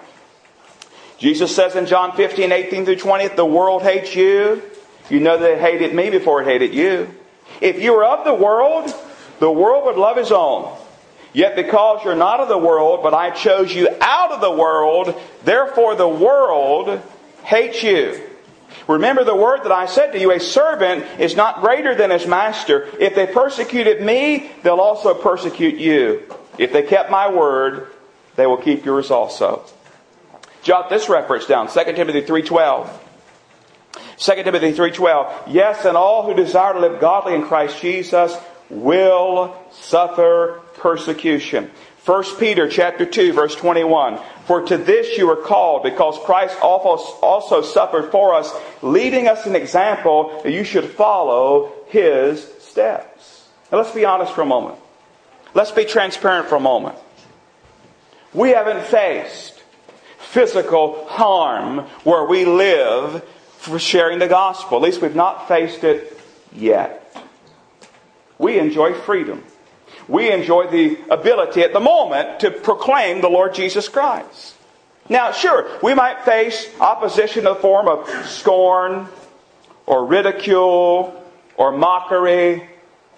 Jesus 1.18 1.56
says 1.56 1.76
in 1.76 1.86
John 1.86 2.14
15, 2.18 2.52
18 2.52 2.84
through 2.84 2.96
20, 2.96 3.24
if 3.26 3.36
the 3.36 3.46
world 3.46 3.84
hates 3.84 4.16
you, 4.16 4.62
you 5.10 5.20
know 5.20 5.38
that 5.38 5.52
it 5.52 5.60
hated 5.60 5.94
me 5.94 6.10
before 6.10 6.42
it 6.42 6.46
hated 6.46 6.74
you. 6.74 7.14
If 7.62 7.80
you 7.80 7.94
were 7.94 8.04
of 8.04 8.26
the 8.26 8.34
world, 8.34 8.94
the 9.40 9.52
world 9.52 9.86
would 9.86 9.98
love 9.98 10.18
his 10.18 10.32
own. 10.32 10.76
Yet 11.34 11.56
because 11.56 12.04
you're 12.04 12.15
not 12.15 12.41
of 12.41 12.50
the 12.50 12.58
world, 12.58 13.02
but 13.04 13.13
I 13.13 13.30
chose 13.32 13.74
you 13.74 13.88
out 14.02 14.32
of 14.32 14.41
the 14.41 14.52
world, 14.52 15.20
therefore 15.44 15.96
the 15.96 16.08
world 16.08 17.02
hates 17.44 17.82
you. 17.84 18.22
Remember 18.88 19.24
the 19.24 19.36
word 19.36 19.63
that 19.63 19.72
I 19.72 19.86
said 19.86 20.12
to 20.12 20.20
you, 20.20 20.32
a 20.32 20.39
servant 20.39 21.06
is 21.20 21.36
not 21.36 21.62
greater 21.62 21.96
than 21.96 22.10
his 22.10 22.28
master. 22.28 22.89
If 23.00 23.15
they 23.15 23.28
persecuted 23.28 24.02
me, 24.02 24.52
they'll 24.63 24.82
also 24.82 25.13
persecute 25.13 25.76
you. 25.76 26.24
If 26.58 26.74
they 26.74 26.84
kept 26.84 27.10
my 27.10 27.32
word, 27.32 27.88
they 28.36 28.46
will 28.46 28.58
keep 28.58 28.84
yours 28.84 29.12
also. 29.12 29.63
Jot 30.63 30.89
this 30.89 31.10
reference 31.10 31.46
down, 31.46 31.70
2 31.70 31.84
Timothy 31.94 32.22
3.12. 32.22 32.89
2 34.17 34.44
Timothy 34.44 34.74
3.12. 34.74 35.44
Yes, 35.48 35.86
and 35.86 35.98
all 35.98 36.24
who 36.24 36.34
desire 36.34 36.74
to 36.74 36.80
live 36.80 37.00
godly 37.00 37.34
in 37.34 37.44
Christ 37.44 37.82
Jesus 37.82 38.38
will 38.72 39.56
suffer 39.72 40.62
persecution. 40.76 41.70
1 42.06 42.38
Peter 42.40 42.68
chapter 42.68 43.06
2 43.06 43.34
verse 43.34 43.54
21. 43.56 44.20
For 44.46 44.64
to 44.64 44.78
this 44.78 45.18
you 45.18 45.30
are 45.30 45.36
called 45.36 45.84
because 45.84 46.18
Christ 46.26 46.58
also 46.62 47.62
suffered 47.62 48.12
for 48.12 48.34
us, 48.34 48.52
leading 48.82 49.28
us 49.28 49.46
an 49.46 49.56
example 49.56 50.42
that 50.44 50.52
you 50.52 50.64
should 50.64 50.86
follow 50.86 51.72
his 51.88 52.44
steps. 52.60 53.48
Now 53.72 53.78
let's 53.78 53.94
be 53.94 54.06
honest 54.06 54.34
for 54.34 54.42
a 54.42 54.46
moment. 54.46 54.80
Let's 55.54 55.72
be 55.72 55.86
transparent 55.86 56.48
for 56.48 56.56
a 56.56 56.62
moment. 56.62 56.96
We 58.34 58.52
haven't 58.52 58.86
faced 58.86 59.62
physical 60.18 61.06
harm 61.08 61.80
where 62.04 62.26
we 62.26 62.46
live 62.46 63.24
for 63.58 63.78
sharing 63.78 64.20
the 64.20 64.28
gospel. 64.28 64.78
At 64.78 64.84
least 64.84 65.02
we've 65.02 65.16
not 65.16 65.48
faced 65.48 65.84
it 65.84 66.18
yet. 66.54 67.01
We 68.42 68.60
enjoy 68.60 68.94
freedom 68.94 69.44
we 70.08 70.32
enjoy 70.32 70.68
the 70.68 70.98
ability 71.10 71.62
at 71.62 71.74
the 71.74 71.80
moment 71.80 72.42
to 72.42 72.52
proclaim 72.52 73.22
the 73.22 73.30
Lord 73.30 73.54
Jesus 73.54 73.88
Christ. 73.88 74.56
Now, 75.10 75.32
sure, 75.32 75.68
we 75.82 75.94
might 75.94 76.26
face 76.26 76.70
opposition 76.80 77.40
in 77.40 77.46
the 77.46 77.56
form 77.56 77.88
of 77.88 78.08
scorn 78.28 79.08
or 79.86 80.06
ridicule 80.06 81.24
or 81.58 81.72
mockery 81.72 82.68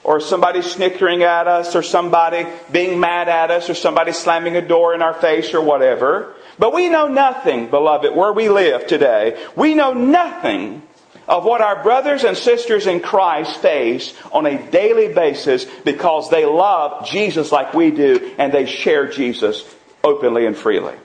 or 0.03 0.19
somebody 0.19 0.61
snickering 0.61 1.23
at 1.23 1.47
us 1.47 1.75
or 1.75 1.83
somebody 1.83 2.45
being 2.71 2.99
mad 2.99 3.29
at 3.29 3.51
us 3.51 3.69
or 3.69 3.73
somebody 3.73 4.11
slamming 4.11 4.55
a 4.55 4.61
door 4.61 4.93
in 4.93 5.01
our 5.01 5.13
face 5.13 5.53
or 5.53 5.61
whatever. 5.61 6.35
But 6.59 6.73
we 6.73 6.89
know 6.89 7.07
nothing, 7.07 7.69
beloved, 7.69 8.15
where 8.15 8.33
we 8.33 8.49
live 8.49 8.85
today. 8.85 9.41
We 9.55 9.73
know 9.73 9.93
nothing 9.93 10.83
of 11.27 11.45
what 11.45 11.61
our 11.61 11.83
brothers 11.83 12.23
and 12.23 12.37
sisters 12.37 12.87
in 12.87 12.99
Christ 12.99 13.61
face 13.61 14.13
on 14.31 14.45
a 14.45 14.71
daily 14.71 15.13
basis 15.13 15.65
because 15.85 16.29
they 16.29 16.45
love 16.45 17.07
Jesus 17.07 17.51
like 17.51 17.73
we 17.73 17.91
do 17.91 18.35
and 18.37 18.53
they 18.53 18.65
share 18.65 19.07
Jesus 19.07 19.63
openly 20.03 20.45
and 20.45 20.57
freely. 20.57 20.95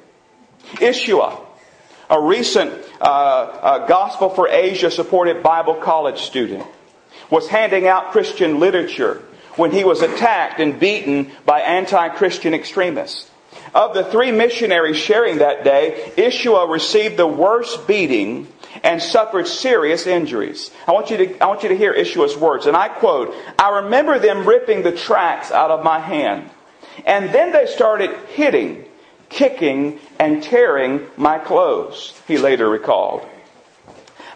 Ishua, 0.75 1.41
a 2.11 2.21
recent 2.21 2.73
uh, 3.01 3.05
uh, 3.05 3.87
Gospel 3.87 4.31
for 4.31 4.49
Asia 4.49 4.91
supported 4.91 5.43
Bible 5.43 5.77
college 5.77 6.23
student, 6.23 6.67
was 7.31 7.49
handing 7.49 7.87
out 7.87 8.13
Christian 8.13 8.59
literature 8.59 9.23
when 9.57 9.71
he 9.71 9.85
was 9.85 10.03
attacked 10.03 10.61
and 10.61 10.79
beaten 10.79 11.31
by 11.45 11.61
anti-Christian 11.61 12.55
extremists. 12.55 13.31
Of 13.75 13.95
the 13.95 14.05
three 14.05 14.33
missionaries 14.33 14.97
sharing 14.97 15.39
that 15.39 15.65
day, 15.65 16.13
Ishua 16.17 16.71
received 16.71 17.17
the 17.17 17.27
worst 17.27 17.87
beating 17.87 18.49
and 18.83 19.03
suffered 19.03 19.47
serious 19.47 20.07
injuries. 20.07 20.71
I 20.87 20.93
want 20.93 21.11
you 21.11 21.17
to, 21.19 21.39
I 21.43 21.47
want 21.47 21.63
you 21.63 21.69
to 21.71 21.77
hear 21.77 21.95
Ishua's 21.95 22.37
words, 22.37 22.67
and 22.67 22.77
I 22.77 22.89
quote, 22.89 23.35
I 23.59 23.81
remember 23.83 24.19
them 24.19 24.47
ripping 24.47 24.83
the 24.83 24.93
tracks 24.93 25.51
out 25.51 25.71
of 25.71 25.85
my 25.85 25.99
hand. 25.99 26.51
And 27.07 27.33
then 27.33 27.53
they 27.53 27.67
started 27.67 28.11
hitting, 28.29 28.85
kicking, 29.29 30.01
and 30.19 30.43
tearing 30.43 31.07
my 31.17 31.39
clothes, 31.39 32.19
he 32.27 32.39
later 32.39 32.69
recalled. 32.69 33.27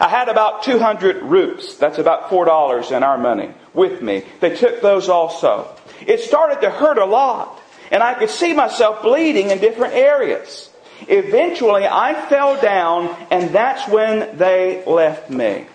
I 0.01 0.09
had 0.09 0.29
about 0.29 0.65
200 0.65 1.23
rupees, 1.23 1.77
that's 1.79 1.99
about 1.99 2.29
$4 2.29 2.97
in 2.97 3.03
our 3.03 3.19
money, 3.19 3.53
with 3.73 4.03
me. 4.03 4.25
They 4.41 4.57
took 4.57 4.81
those 4.81 5.09
also. 5.09 5.69
It 6.07 6.21
started 6.21 6.61
to 6.63 6.71
hurt 6.71 6.99
a 6.99 7.05
lot, 7.05 7.61
and 7.93 8.03
I 8.03 8.15
could 8.15 8.31
see 8.31 8.53
myself 8.53 9.03
bleeding 9.03 9.51
in 9.51 9.61
different 9.61 9.95
areas. 9.95 10.69
Eventually, 11.09 11.87
I 11.87 12.29
fell 12.29 12.61
down, 12.61 13.15
and 13.31 13.51
that's 13.51 13.89
when 13.89 14.37
they 14.37 14.85
left 14.85 15.31
me. 15.31 15.67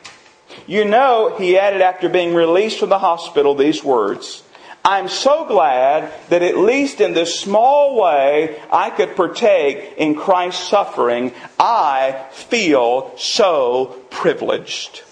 You 0.65 0.83
know, 0.83 1.35
he 1.37 1.57
added 1.57 1.81
after 1.81 2.09
being 2.09 2.33
released 2.33 2.79
from 2.79 2.89
the 2.89 2.99
hospital 2.99 3.55
these 3.55 3.83
words 3.83 4.43
I'm 4.87 5.09
so 5.09 5.45
glad 5.45 6.13
that 6.29 6.41
at 6.41 6.57
least 6.57 7.01
in 7.01 7.13
this 7.13 7.37
small 7.37 8.01
way 8.01 8.57
I 8.71 8.89
could 8.89 9.17
partake 9.17 9.95
in 9.97 10.15
Christ's 10.15 10.65
suffering. 10.65 11.33
I 11.59 12.25
feel 12.31 13.11
so 13.17 14.01
privileged. 14.09 15.03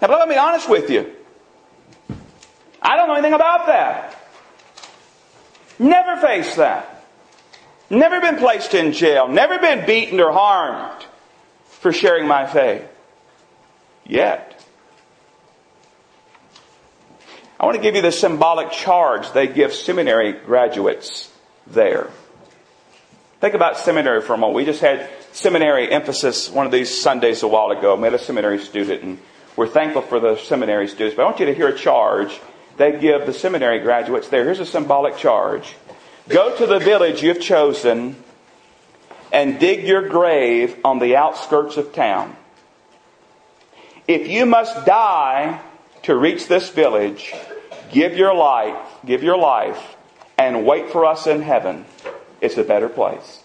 Now, 0.00 0.08
but 0.08 0.18
let 0.18 0.28
me 0.28 0.34
be 0.36 0.38
honest 0.38 0.66
with 0.66 0.88
you. 0.88 1.12
I 2.80 2.96
don't 2.96 3.08
know 3.08 3.14
anything 3.14 3.34
about 3.34 3.66
that. 3.66 4.23
Never 5.78 6.16
faced 6.20 6.56
that. 6.56 7.04
Never 7.90 8.20
been 8.20 8.36
placed 8.36 8.74
in 8.74 8.92
jail. 8.92 9.28
Never 9.28 9.58
been 9.58 9.86
beaten 9.86 10.20
or 10.20 10.32
harmed 10.32 11.04
for 11.80 11.92
sharing 11.92 12.26
my 12.26 12.46
faith. 12.46 12.86
Yet. 14.06 14.50
I 17.58 17.66
want 17.66 17.76
to 17.76 17.82
give 17.82 17.94
you 17.94 18.02
the 18.02 18.12
symbolic 18.12 18.72
charge 18.72 19.32
they 19.32 19.46
give 19.46 19.72
seminary 19.72 20.32
graduates 20.32 21.32
there. 21.66 22.10
Think 23.40 23.54
about 23.54 23.78
seminary 23.78 24.22
for 24.22 24.34
a 24.34 24.38
moment. 24.38 24.56
We 24.56 24.64
just 24.64 24.80
had 24.80 25.08
seminary 25.32 25.90
emphasis 25.90 26.50
one 26.50 26.66
of 26.66 26.72
these 26.72 27.00
Sundays 27.00 27.42
a 27.42 27.48
while 27.48 27.70
ago. 27.70 27.96
I 27.96 28.00
met 28.00 28.14
a 28.14 28.18
seminary 28.18 28.58
student 28.58 29.02
and 29.02 29.18
we're 29.56 29.68
thankful 29.68 30.02
for 30.02 30.18
the 30.18 30.36
seminary 30.36 30.88
students. 30.88 31.16
But 31.16 31.22
I 31.22 31.24
want 31.26 31.40
you 31.40 31.46
to 31.46 31.54
hear 31.54 31.68
a 31.68 31.76
charge 31.76 32.40
they 32.76 32.98
give 32.98 33.26
the 33.26 33.32
seminary 33.32 33.78
graduates 33.80 34.28
there. 34.28 34.44
Here's 34.44 34.60
a 34.60 34.66
symbolic 34.66 35.16
charge. 35.16 35.76
Go 36.28 36.56
to 36.56 36.66
the 36.66 36.78
village 36.78 37.22
you've 37.22 37.40
chosen 37.40 38.16
and 39.32 39.58
dig 39.58 39.86
your 39.86 40.08
grave 40.08 40.76
on 40.84 40.98
the 40.98 41.16
outskirts 41.16 41.76
of 41.76 41.92
town. 41.92 42.36
If 44.06 44.28
you 44.28 44.46
must 44.46 44.86
die 44.86 45.60
to 46.02 46.14
reach 46.14 46.46
this 46.46 46.70
village, 46.70 47.34
give 47.90 48.16
your 48.16 48.34
life, 48.34 48.76
give 49.04 49.22
your 49.22 49.38
life, 49.38 49.96
and 50.38 50.66
wait 50.66 50.90
for 50.90 51.04
us 51.04 51.26
in 51.26 51.42
heaven. 51.42 51.84
It's 52.40 52.56
a 52.58 52.64
better 52.64 52.88
place. 52.88 53.42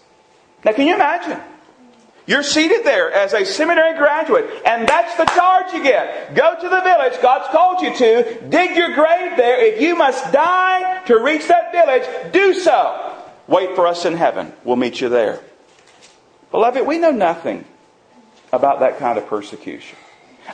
Now, 0.64 0.72
can 0.72 0.86
you 0.86 0.94
imagine? 0.94 1.40
You're 2.30 2.44
seated 2.44 2.84
there 2.84 3.10
as 3.10 3.32
a 3.32 3.44
seminary 3.44 3.98
graduate, 3.98 4.48
and 4.64 4.86
that's 4.86 5.16
the 5.16 5.24
charge 5.24 5.72
you 5.72 5.82
get. 5.82 6.32
Go 6.32 6.54
to 6.60 6.68
the 6.68 6.80
village 6.80 7.20
God's 7.20 7.48
called 7.48 7.80
you 7.80 7.92
to, 7.92 8.40
dig 8.48 8.76
your 8.76 8.94
grave 8.94 9.36
there. 9.36 9.58
If 9.58 9.80
you 9.80 9.96
must 9.96 10.32
die 10.32 11.02
to 11.06 11.18
reach 11.18 11.48
that 11.48 11.72
village, 11.72 12.32
do 12.32 12.54
so. 12.54 13.16
Wait 13.48 13.74
for 13.74 13.88
us 13.88 14.04
in 14.04 14.16
heaven. 14.16 14.52
We'll 14.62 14.76
meet 14.76 15.00
you 15.00 15.08
there. 15.08 15.40
Beloved, 16.52 16.86
we 16.86 16.98
know 16.98 17.10
nothing 17.10 17.64
about 18.52 18.78
that 18.78 19.00
kind 19.00 19.18
of 19.18 19.26
persecution. 19.26 19.98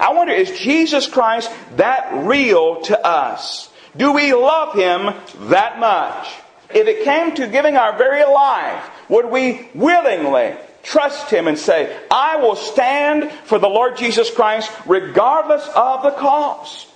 I 0.01 0.15
wonder, 0.15 0.33
is 0.33 0.59
Jesus 0.59 1.07
Christ 1.07 1.53
that 1.73 2.25
real 2.27 2.81
to 2.85 3.07
us? 3.07 3.69
Do 3.95 4.15
we 4.15 4.33
love 4.33 4.75
Him 4.75 5.15
that 5.51 5.79
much? 5.79 6.27
If 6.71 6.87
it 6.87 7.05
came 7.05 7.35
to 7.35 7.47
giving 7.47 7.77
our 7.77 7.99
very 7.99 8.25
life, 8.25 8.83
would 9.11 9.27
we 9.27 9.69
willingly 9.75 10.57
trust 10.87 11.31
Him 11.31 11.49
and 11.49 11.59
say, 11.59 11.97
I 12.11 12.37
will 12.37 12.57
stand 12.57 13.31
for 13.45 13.59
the 13.59 13.69
Lord 13.69 13.97
Jesus 13.97 14.31
Christ 14.31 14.71
regardless 14.87 15.67
of 15.75 16.03
the 16.03 16.13
cost? 16.13 16.89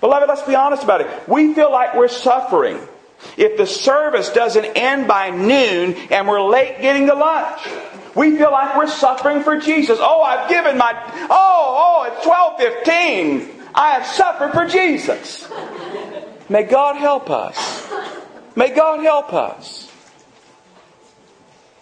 Beloved, 0.00 0.28
let's 0.28 0.42
be 0.42 0.54
honest 0.54 0.82
about 0.82 1.00
it. 1.00 1.28
We 1.28 1.54
feel 1.54 1.70
like 1.70 1.94
we're 1.94 2.08
suffering 2.08 2.78
if 3.36 3.56
the 3.56 3.66
service 3.66 4.30
doesn't 4.30 4.64
end 4.64 5.06
by 5.06 5.30
noon 5.30 5.94
and 6.10 6.26
we're 6.26 6.42
late 6.42 6.80
getting 6.80 7.06
to 7.06 7.14
lunch. 7.14 7.60
We 8.14 8.36
feel 8.36 8.50
like 8.50 8.76
we're 8.76 8.88
suffering 8.88 9.42
for 9.42 9.58
Jesus. 9.58 9.98
Oh, 10.00 10.22
I've 10.22 10.48
given 10.48 10.76
my, 10.76 10.92
oh, 11.30 12.04
oh, 12.10 12.12
it's 12.12 12.26
1215. 12.26 13.62
I 13.74 13.92
have 13.92 14.06
suffered 14.06 14.52
for 14.52 14.66
Jesus. 14.66 15.48
May 16.48 16.64
God 16.64 16.96
help 16.96 17.30
us. 17.30 17.88
May 18.54 18.74
God 18.74 19.00
help 19.00 19.32
us. 19.32 19.90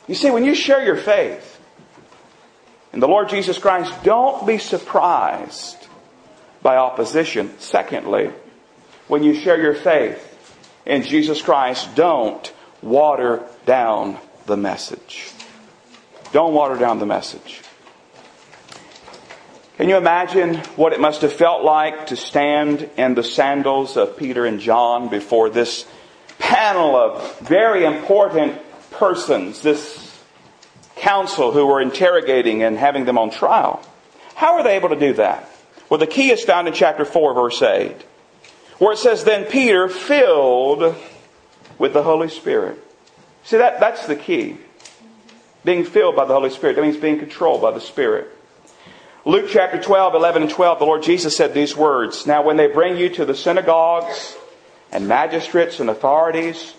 You 0.06 0.14
see, 0.14 0.30
when 0.30 0.44
you 0.44 0.54
share 0.54 0.84
your 0.84 0.96
faith 0.96 1.49
in 2.92 3.00
the 3.00 3.08
Lord 3.08 3.28
Jesus 3.28 3.58
Christ, 3.58 3.92
don't 4.02 4.46
be 4.46 4.58
surprised 4.58 5.76
by 6.62 6.76
opposition. 6.76 7.50
Secondly, 7.58 8.30
when 9.08 9.22
you 9.22 9.34
share 9.34 9.60
your 9.60 9.74
faith 9.74 10.26
in 10.84 11.02
Jesus 11.02 11.40
Christ, 11.40 11.94
don't 11.94 12.52
water 12.82 13.42
down 13.66 14.18
the 14.46 14.56
message. 14.56 15.30
Don't 16.32 16.54
water 16.54 16.76
down 16.76 16.98
the 16.98 17.06
message. 17.06 17.62
Can 19.76 19.88
you 19.88 19.96
imagine 19.96 20.56
what 20.76 20.92
it 20.92 21.00
must 21.00 21.22
have 21.22 21.32
felt 21.32 21.64
like 21.64 22.08
to 22.08 22.16
stand 22.16 22.88
in 22.96 23.14
the 23.14 23.24
sandals 23.24 23.96
of 23.96 24.16
Peter 24.16 24.44
and 24.44 24.60
John 24.60 25.08
before 25.08 25.48
this 25.48 25.86
panel 26.38 26.96
of 26.96 27.38
very 27.40 27.84
important 27.84 28.60
persons, 28.90 29.62
this 29.62 30.09
council 31.00 31.52
who 31.52 31.66
were 31.66 31.80
interrogating 31.80 32.62
and 32.62 32.76
having 32.76 33.04
them 33.04 33.18
on 33.18 33.30
trial? 33.30 33.82
How 34.34 34.54
are 34.54 34.62
they 34.62 34.76
able 34.76 34.90
to 34.90 34.98
do 34.98 35.14
that? 35.14 35.48
Well, 35.88 35.98
the 35.98 36.06
key 36.06 36.30
is 36.30 36.42
found 36.42 36.68
in 36.68 36.74
chapter 36.74 37.04
4, 37.04 37.34
verse 37.34 37.60
8, 37.60 37.96
where 38.78 38.92
it 38.92 38.98
says, 38.98 39.24
Then 39.24 39.44
Peter, 39.44 39.88
filled 39.88 40.94
with 41.78 41.92
the 41.92 42.02
Holy 42.02 42.28
Spirit. 42.28 42.78
See, 43.44 43.56
that, 43.56 43.80
that's 43.80 44.06
the 44.06 44.16
key. 44.16 44.58
Being 45.64 45.84
filled 45.84 46.16
by 46.16 46.24
the 46.24 46.34
Holy 46.34 46.50
Spirit. 46.50 46.76
That 46.76 46.82
means 46.82 46.96
being 46.96 47.18
controlled 47.18 47.60
by 47.60 47.72
the 47.72 47.80
Spirit. 47.80 48.28
Luke 49.24 49.50
chapter 49.50 49.80
12, 49.80 50.14
11 50.14 50.42
and 50.42 50.50
12, 50.50 50.78
the 50.78 50.86
Lord 50.86 51.02
Jesus 51.02 51.36
said 51.36 51.52
these 51.52 51.76
words 51.76 52.26
Now, 52.26 52.42
when 52.42 52.56
they 52.56 52.68
bring 52.68 52.96
you 52.96 53.08
to 53.10 53.24
the 53.24 53.34
synagogues 53.34 54.36
and 54.92 55.08
magistrates 55.08 55.80
and 55.80 55.90
authorities, 55.90 56.74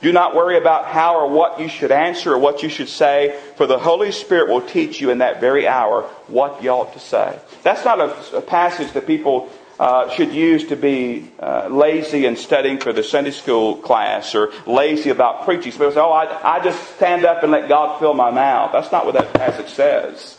do 0.00 0.12
not 0.12 0.34
worry 0.34 0.56
about 0.56 0.86
how 0.86 1.16
or 1.16 1.28
what 1.28 1.60
you 1.60 1.68
should 1.68 1.90
answer 1.90 2.34
or 2.34 2.38
what 2.38 2.62
you 2.62 2.68
should 2.68 2.88
say, 2.88 3.38
for 3.56 3.66
the 3.66 3.78
Holy 3.78 4.12
Spirit 4.12 4.48
will 4.48 4.60
teach 4.60 5.00
you 5.00 5.10
in 5.10 5.18
that 5.18 5.40
very 5.40 5.66
hour 5.66 6.02
what 6.28 6.62
you 6.62 6.70
ought 6.70 6.92
to 6.92 7.00
say. 7.00 7.38
That's 7.62 7.84
not 7.84 8.00
a, 8.00 8.36
a 8.36 8.40
passage 8.40 8.92
that 8.92 9.06
people 9.06 9.50
uh, 9.78 10.10
should 10.10 10.32
use 10.32 10.66
to 10.68 10.76
be 10.76 11.30
uh, 11.40 11.68
lazy 11.68 12.26
in 12.26 12.36
studying 12.36 12.78
for 12.78 12.92
the 12.92 13.02
Sunday 13.02 13.30
school 13.30 13.76
class 13.76 14.34
or 14.34 14.52
lazy 14.66 15.10
about 15.10 15.44
preaching. 15.44 15.72
People 15.72 15.92
say, 15.92 16.00
oh, 16.00 16.10
I, 16.10 16.56
I 16.56 16.62
just 16.62 16.96
stand 16.96 17.24
up 17.24 17.42
and 17.42 17.52
let 17.52 17.68
God 17.68 17.98
fill 17.98 18.14
my 18.14 18.30
mouth. 18.30 18.72
That's 18.72 18.90
not 18.92 19.04
what 19.04 19.14
that 19.14 19.32
passage 19.32 19.68
says. 19.68 20.38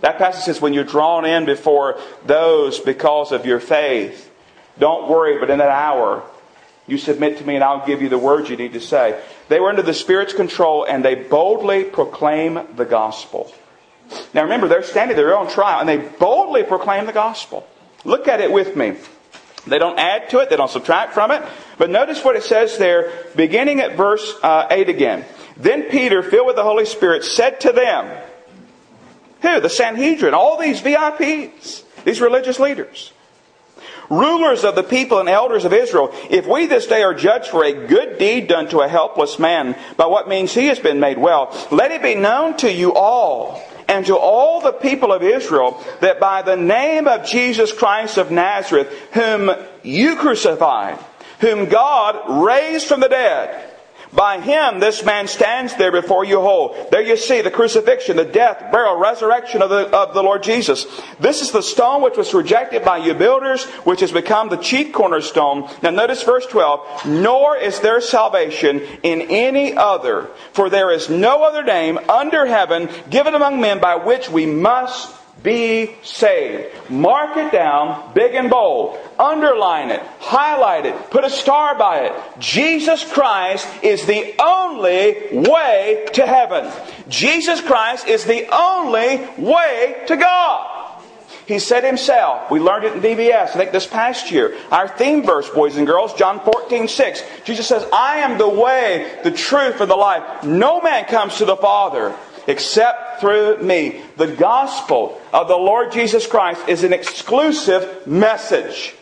That 0.00 0.18
passage 0.18 0.44
says 0.44 0.60
when 0.60 0.72
you're 0.72 0.84
drawn 0.84 1.24
in 1.24 1.44
before 1.44 1.98
those 2.24 2.78
because 2.78 3.32
of 3.32 3.44
your 3.44 3.60
faith, 3.60 4.30
don't 4.78 5.08
worry, 5.10 5.38
but 5.38 5.50
in 5.50 5.58
that 5.58 5.68
hour, 5.68 6.22
you 6.90 6.98
submit 6.98 7.38
to 7.38 7.44
me 7.44 7.54
and 7.54 7.64
I'll 7.64 7.86
give 7.86 8.02
you 8.02 8.08
the 8.08 8.18
words 8.18 8.48
you 8.50 8.56
need 8.56 8.72
to 8.74 8.80
say. 8.80 9.20
They 9.48 9.60
were 9.60 9.68
under 9.68 9.82
the 9.82 9.94
Spirit's 9.94 10.32
control 10.32 10.84
and 10.84 11.04
they 11.04 11.14
boldly 11.14 11.84
proclaim 11.84 12.60
the 12.76 12.84
gospel. 12.84 13.52
Now 14.34 14.42
remember, 14.42 14.68
they're 14.68 14.82
standing 14.82 15.16
there 15.16 15.36
on 15.36 15.48
trial 15.48 15.80
and 15.80 15.88
they 15.88 15.96
boldly 15.96 16.64
proclaim 16.64 17.06
the 17.06 17.12
gospel. 17.12 17.66
Look 18.04 18.28
at 18.28 18.40
it 18.40 18.50
with 18.50 18.76
me. 18.76 18.96
They 19.66 19.78
don't 19.78 19.98
add 19.98 20.30
to 20.30 20.38
it, 20.38 20.50
they 20.50 20.56
don't 20.56 20.70
subtract 20.70 21.12
from 21.12 21.30
it. 21.30 21.42
But 21.76 21.90
notice 21.90 22.24
what 22.24 22.36
it 22.36 22.44
says 22.44 22.78
there, 22.78 23.12
beginning 23.36 23.80
at 23.80 23.96
verse 23.96 24.34
uh, 24.42 24.66
8 24.70 24.88
again. 24.88 25.24
Then 25.56 25.84
Peter, 25.84 26.22
filled 26.22 26.46
with 26.46 26.56
the 26.56 26.62
Holy 26.62 26.86
Spirit, 26.86 27.24
said 27.24 27.60
to 27.60 27.72
them, 27.72 28.24
Who? 29.42 29.60
The 29.60 29.68
Sanhedrin, 29.68 30.32
all 30.32 30.58
these 30.58 30.80
VIPs, 30.80 31.82
these 32.04 32.20
religious 32.20 32.58
leaders, 32.58 33.12
rulers 34.10 34.64
of 34.64 34.74
the 34.74 34.82
people 34.82 35.20
and 35.20 35.28
elders 35.28 35.64
of 35.64 35.72
Israel, 35.72 36.12
if 36.28 36.46
we 36.46 36.66
this 36.66 36.86
day 36.86 37.02
are 37.02 37.14
judged 37.14 37.48
for 37.48 37.64
a 37.64 37.86
good 37.86 38.18
deed 38.18 38.48
done 38.48 38.68
to 38.68 38.80
a 38.80 38.88
helpless 38.88 39.38
man, 39.38 39.76
by 39.96 40.06
what 40.06 40.28
means 40.28 40.52
he 40.52 40.66
has 40.66 40.78
been 40.78 41.00
made 41.00 41.16
well, 41.16 41.56
let 41.70 41.92
it 41.92 42.02
be 42.02 42.16
known 42.16 42.56
to 42.58 42.70
you 42.70 42.92
all 42.92 43.62
and 43.88 44.04
to 44.06 44.16
all 44.16 44.60
the 44.60 44.72
people 44.72 45.12
of 45.12 45.22
Israel 45.22 45.82
that 46.00 46.20
by 46.20 46.42
the 46.42 46.56
name 46.56 47.08
of 47.08 47.24
Jesus 47.24 47.72
Christ 47.72 48.18
of 48.18 48.30
Nazareth, 48.30 48.88
whom 49.12 49.50
you 49.82 50.16
crucified, 50.16 50.98
whom 51.40 51.68
God 51.68 52.44
raised 52.44 52.86
from 52.86 53.00
the 53.00 53.08
dead. 53.08 53.69
By 54.12 54.40
him, 54.40 54.80
this 54.80 55.04
man 55.04 55.28
stands 55.28 55.76
there 55.76 55.92
before 55.92 56.24
you 56.24 56.40
whole. 56.40 56.88
There 56.90 57.02
you 57.02 57.16
see 57.16 57.42
the 57.42 57.50
crucifixion, 57.50 58.16
the 58.16 58.24
death, 58.24 58.72
burial, 58.72 58.96
resurrection 58.96 59.62
of 59.62 59.70
the, 59.70 59.88
of 59.96 60.14
the 60.14 60.22
Lord 60.22 60.42
Jesus. 60.42 60.86
This 61.20 61.42
is 61.42 61.52
the 61.52 61.62
stone 61.62 62.02
which 62.02 62.16
was 62.16 62.34
rejected 62.34 62.84
by 62.84 62.98
you 62.98 63.14
builders, 63.14 63.64
which 63.84 64.00
has 64.00 64.10
become 64.10 64.48
the 64.48 64.56
chief 64.56 64.92
cornerstone. 64.92 65.70
Now 65.82 65.90
notice 65.90 66.24
verse 66.24 66.46
12. 66.46 67.06
Nor 67.06 67.56
is 67.56 67.78
there 67.80 68.00
salvation 68.00 68.80
in 69.04 69.22
any 69.22 69.76
other, 69.76 70.28
for 70.52 70.68
there 70.68 70.90
is 70.90 71.08
no 71.08 71.44
other 71.44 71.62
name 71.62 71.98
under 72.08 72.46
heaven 72.46 72.88
given 73.10 73.34
among 73.34 73.60
men 73.60 73.78
by 73.78 73.94
which 73.94 74.28
we 74.28 74.44
must 74.44 75.19
be 75.42 75.94
saved. 76.02 76.90
Mark 76.90 77.36
it 77.36 77.52
down 77.52 78.12
big 78.14 78.34
and 78.34 78.50
bold. 78.50 78.98
Underline 79.18 79.90
it. 79.90 80.02
Highlight 80.18 80.86
it. 80.86 81.10
Put 81.10 81.24
a 81.24 81.30
star 81.30 81.76
by 81.78 82.00
it. 82.00 82.12
Jesus 82.38 83.10
Christ 83.10 83.66
is 83.82 84.04
the 84.06 84.34
only 84.38 85.40
way 85.48 86.06
to 86.14 86.26
heaven. 86.26 86.70
Jesus 87.08 87.60
Christ 87.60 88.06
is 88.06 88.24
the 88.24 88.48
only 88.54 89.26
way 89.38 90.04
to 90.08 90.16
God. 90.16 90.76
He 91.46 91.58
said 91.58 91.82
himself, 91.82 92.48
we 92.48 92.60
learned 92.60 92.84
it 92.84 92.92
in 92.92 93.00
VBS, 93.00 93.48
I 93.48 93.54
think 93.54 93.72
this 93.72 93.86
past 93.86 94.30
year. 94.30 94.56
Our 94.70 94.86
theme 94.86 95.24
verse, 95.24 95.50
boys 95.50 95.76
and 95.76 95.84
girls, 95.84 96.14
John 96.14 96.38
14, 96.38 96.86
6. 96.86 97.22
Jesus 97.44 97.66
says, 97.66 97.84
I 97.92 98.18
am 98.18 98.38
the 98.38 98.48
way, 98.48 99.18
the 99.24 99.32
truth, 99.32 99.80
and 99.80 99.90
the 99.90 99.96
life. 99.96 100.44
No 100.44 100.80
man 100.80 101.06
comes 101.06 101.38
to 101.38 101.44
the 101.44 101.56
Father 101.56 102.14
except 102.50 103.20
through 103.20 103.62
me. 103.62 104.02
The 104.16 104.26
gospel 104.26 105.20
of 105.32 105.48
the 105.48 105.56
Lord 105.56 105.92
Jesus 105.92 106.26
Christ 106.26 106.68
is 106.68 106.84
an 106.84 106.92
exclusive 106.92 108.06
message. 108.06 108.94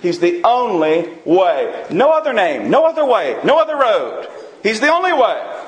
He's 0.00 0.18
the 0.18 0.42
only 0.42 1.08
way. 1.24 1.86
No 1.90 2.10
other 2.10 2.32
name, 2.32 2.70
no 2.70 2.84
other 2.84 3.04
way, 3.04 3.38
no 3.44 3.58
other 3.58 3.76
road. 3.76 4.28
He's 4.62 4.80
the 4.80 4.92
only 4.92 5.12
way. 5.12 5.62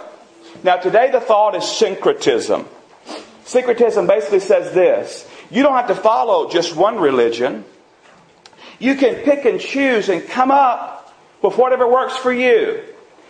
Now, 0.65 0.77
today 0.77 1.11
the 1.11 1.21
thought 1.21 1.55
is 1.55 1.65
syncretism. 1.65 2.67
Syncretism 3.45 4.07
basically 4.07 4.41
says 4.41 4.75
this 4.75 5.29
you 5.51 5.63
don't 5.63 5.75
have 5.75 5.89
to 5.89 5.95
follow 5.95 6.51
just 6.51 6.77
one 6.77 6.99
religion. 6.99 7.65
You 8.79 8.97
can 8.97 9.17
pick 9.17 9.45
and 9.45 9.61
choose 9.61 10.09
and 10.09 10.27
come 10.27 10.51
up 10.51 11.15
with 11.43 11.57
whatever 11.57 11.89
works 11.89 12.17
for 12.17 12.33
you. 12.33 12.83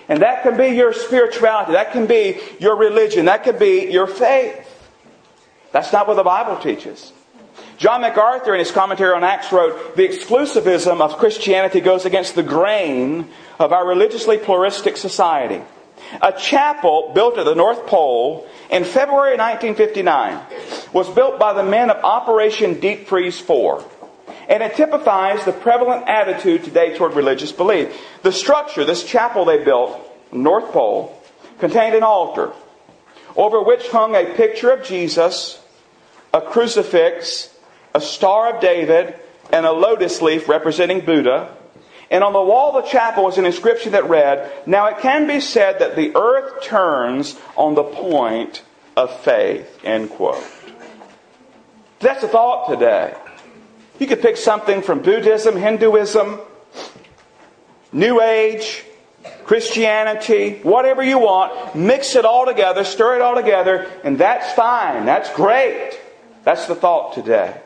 And 0.08 0.22
that 0.22 0.42
can 0.42 0.56
be 0.56 0.68
your 0.68 0.92
spirituality. 0.92 1.72
That 1.72 1.92
can 1.92 2.06
be 2.06 2.40
your 2.58 2.76
religion. 2.76 3.26
That 3.26 3.44
can 3.44 3.58
be 3.58 3.90
your 3.90 4.06
faith. 4.06 4.64
That's 5.72 5.92
not 5.92 6.08
what 6.08 6.14
the 6.14 6.24
Bible 6.24 6.56
teaches. 6.56 7.12
John 7.76 8.00
MacArthur, 8.00 8.54
in 8.54 8.58
his 8.58 8.72
commentary 8.72 9.14
on 9.14 9.22
Acts, 9.22 9.52
wrote 9.52 9.96
The 9.96 10.08
exclusivism 10.08 11.00
of 11.00 11.18
Christianity 11.18 11.80
goes 11.80 12.04
against 12.06 12.34
the 12.34 12.42
grain 12.42 13.28
of 13.58 13.72
our 13.72 13.86
religiously 13.86 14.38
pluralistic 14.38 14.96
society. 14.96 15.62
A 16.22 16.32
chapel 16.32 17.12
built 17.14 17.38
at 17.38 17.44
the 17.44 17.54
North 17.54 17.86
Pole 17.86 18.48
in 18.70 18.84
February 18.84 19.36
1959 19.36 20.40
was 20.92 21.08
built 21.10 21.38
by 21.38 21.52
the 21.52 21.62
men 21.62 21.90
of 21.90 22.02
Operation 22.02 22.80
Deep 22.80 23.06
Freeze 23.06 23.38
4. 23.38 23.84
And 24.48 24.62
it 24.62 24.74
typifies 24.74 25.44
the 25.44 25.52
prevalent 25.52 26.08
attitude 26.08 26.64
today 26.64 26.96
toward 26.96 27.14
religious 27.14 27.52
belief. 27.52 27.94
The 28.22 28.32
structure, 28.32 28.84
this 28.84 29.04
chapel 29.04 29.44
they 29.44 29.62
built, 29.62 30.00
North 30.32 30.72
Pole, 30.72 31.22
contained 31.58 31.94
an 31.94 32.02
altar 32.02 32.52
over 33.36 33.62
which 33.62 33.88
hung 33.88 34.14
a 34.14 34.34
picture 34.34 34.70
of 34.70 34.84
Jesus, 34.84 35.60
a 36.32 36.40
crucifix, 36.40 37.54
a 37.94 38.00
Star 38.00 38.54
of 38.54 38.60
David, 38.60 39.14
and 39.52 39.66
a 39.66 39.72
lotus 39.72 40.22
leaf 40.22 40.48
representing 40.48 41.04
Buddha. 41.04 41.54
And 42.10 42.24
on 42.24 42.32
the 42.32 42.42
wall 42.42 42.76
of 42.76 42.84
the 42.84 42.90
chapel 42.90 43.24
was 43.24 43.36
an 43.36 43.44
inscription 43.44 43.92
that 43.92 44.08
read, 44.08 44.50
Now 44.66 44.86
it 44.86 44.98
can 44.98 45.26
be 45.26 45.40
said 45.40 45.78
that 45.80 45.94
the 45.94 46.16
earth 46.16 46.62
turns 46.64 47.38
on 47.54 47.74
the 47.74 47.84
point 47.84 48.62
of 48.96 49.20
faith. 49.20 49.78
End 49.84 50.10
quote. 50.10 50.42
That's 52.00 52.22
the 52.22 52.28
thought 52.28 52.68
today. 52.68 53.14
You 53.98 54.06
could 54.06 54.22
pick 54.22 54.36
something 54.36 54.82
from 54.82 55.02
Buddhism, 55.02 55.56
Hinduism, 55.56 56.40
New 57.92 58.20
Age, 58.20 58.84
Christianity, 59.44 60.60
whatever 60.62 61.02
you 61.02 61.18
want, 61.18 61.74
mix 61.74 62.14
it 62.14 62.24
all 62.24 62.46
together, 62.46 62.84
stir 62.84 63.16
it 63.16 63.20
all 63.22 63.34
together, 63.34 63.90
and 64.04 64.18
that's 64.18 64.52
fine. 64.52 65.06
That's 65.06 65.32
great. 65.32 65.98
That's 66.44 66.66
the 66.66 66.74
thought 66.74 67.14
today. 67.14 67.60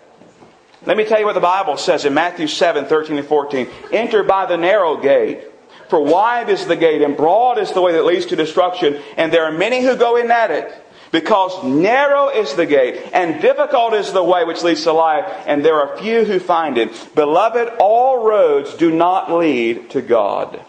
Let 0.86 0.96
me 0.96 1.04
tell 1.04 1.20
you 1.20 1.26
what 1.26 1.34
the 1.34 1.40
Bible 1.40 1.76
says 1.76 2.04
in 2.04 2.14
Matthew 2.14 2.46
7 2.46 2.86
13 2.86 3.18
and 3.18 3.26
14. 3.26 3.68
Enter 3.92 4.22
by 4.22 4.46
the 4.46 4.56
narrow 4.56 4.96
gate, 4.96 5.44
for 5.88 6.02
wide 6.02 6.48
is 6.48 6.66
the 6.66 6.76
gate, 6.76 7.02
and 7.02 7.16
broad 7.16 7.58
is 7.58 7.72
the 7.72 7.82
way 7.82 7.92
that 7.92 8.04
leads 8.04 8.26
to 8.26 8.36
destruction, 8.36 9.00
and 9.16 9.32
there 9.32 9.44
are 9.44 9.52
many 9.52 9.82
who 9.82 9.96
go 9.96 10.16
in 10.16 10.30
at 10.30 10.50
it. 10.50 10.72
Because 11.12 11.62
narrow 11.62 12.30
is 12.30 12.54
the 12.54 12.64
gate, 12.64 13.10
and 13.12 13.40
difficult 13.42 13.92
is 13.92 14.12
the 14.12 14.24
way 14.24 14.44
which 14.44 14.62
leads 14.62 14.84
to 14.84 14.92
life, 14.94 15.26
and 15.46 15.62
there 15.62 15.76
are 15.76 15.98
few 15.98 16.24
who 16.24 16.40
find 16.40 16.78
it. 16.78 17.14
Beloved, 17.14 17.68
all 17.78 18.26
roads 18.26 18.74
do 18.74 18.90
not 18.90 19.30
lead 19.30 19.90
to 19.90 20.00
God. 20.00 20.64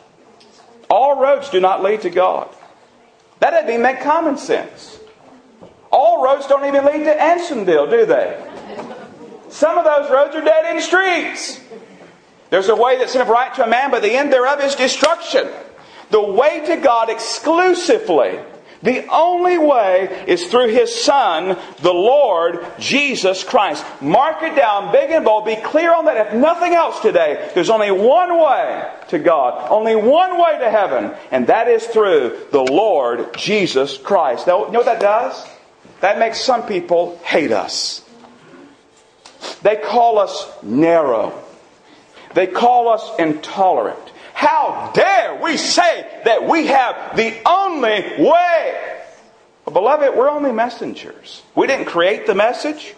All 0.90 1.18
roads 1.18 1.50
do 1.50 1.62
not 1.62 1.82
lead 1.82 2.02
to 2.02 2.10
God. 2.10 2.54
That 3.40 3.52
doesn't 3.52 3.70
even 3.70 3.82
make 3.82 4.02
common 4.02 4.38
sense. 4.38 5.00
All 5.92 6.22
roads 6.22 6.46
don't 6.48 6.66
even 6.66 6.86
lead 6.86 7.06
to 7.06 7.16
Ansonville, 7.16 7.90
do 7.90 8.06
they? 8.06 8.38
Some 9.50 9.78
of 9.78 9.86
those 9.86 10.12
roads 10.12 10.36
are 10.36 10.42
dead 10.42 10.66
end 10.66 10.82
streets. 10.84 11.62
There's 12.50 12.68
a 12.68 12.76
way 12.76 12.98
that 12.98 13.10
seemeth 13.10 13.30
right 13.30 13.54
to 13.56 13.64
a 13.64 13.68
man, 13.68 13.92
but 13.92 14.02
the 14.02 14.12
end 14.12 14.34
thereof 14.34 14.60
is 14.60 14.76
destruction. 14.76 15.48
The 16.10 16.22
way 16.22 16.66
to 16.66 16.78
God 16.78 17.10
exclusively 17.10 18.40
the 18.84 19.08
only 19.08 19.58
way 19.58 20.26
is 20.28 20.48
through 20.48 20.68
His 20.68 20.94
Son, 20.94 21.58
the 21.80 21.94
Lord 21.94 22.66
Jesus 22.78 23.44
Christ. 23.44 23.84
Mark 24.02 24.44
it 24.44 24.56
down 24.56 24.92
big 24.92 25.10
and 25.10 25.24
bold. 25.24 25.46
Be 25.46 25.56
clear 25.56 25.96
on 25.96 26.06
that. 26.06 26.28
If 26.28 26.34
nothing 26.34 26.74
else 26.74 27.00
today, 27.00 27.50
there's 27.56 27.70
only 27.70 27.92
one 27.92 28.38
way 28.38 28.92
to 29.08 29.20
God, 29.20 29.70
only 29.72 29.96
one 29.96 30.38
way 30.38 30.60
to 30.60 30.70
heaven, 30.70 31.16
and 31.32 31.48
that 31.48 31.70
is 31.70 31.88
through 31.88 32.48
the 32.52 32.62
Lord 32.62 33.34
Jesus 33.38 33.98
Christ. 33.98 34.48
Now, 34.48 34.66
you 34.66 34.72
know 34.74 34.80
what 34.80 34.86
that 34.86 35.00
does? 35.00 35.48
That 36.02 36.20
makes 36.20 36.42
some 36.42 36.68
people 36.68 37.18
hate 37.24 37.54
us. 37.54 38.04
They 39.62 39.78
call 39.78 40.20
us 40.20 40.46
narrow. 40.62 41.42
They 42.34 42.48
call 42.48 42.90
us 42.90 43.10
intolerant. 43.18 44.12
How 44.34 44.92
dare 44.94 45.42
we 45.42 45.58
say 45.58 46.22
that 46.26 46.48
we 46.48 46.68
have 46.68 47.16
the 47.16 47.40
only 47.48 48.02
way? 48.24 49.00
Well, 49.66 49.74
beloved, 49.74 50.16
we're 50.16 50.30
only 50.30 50.52
messengers. 50.52 51.42
We 51.56 51.68
didn't 51.68 51.86
create 51.86 52.28
the 52.28 52.36
message. 52.36 52.96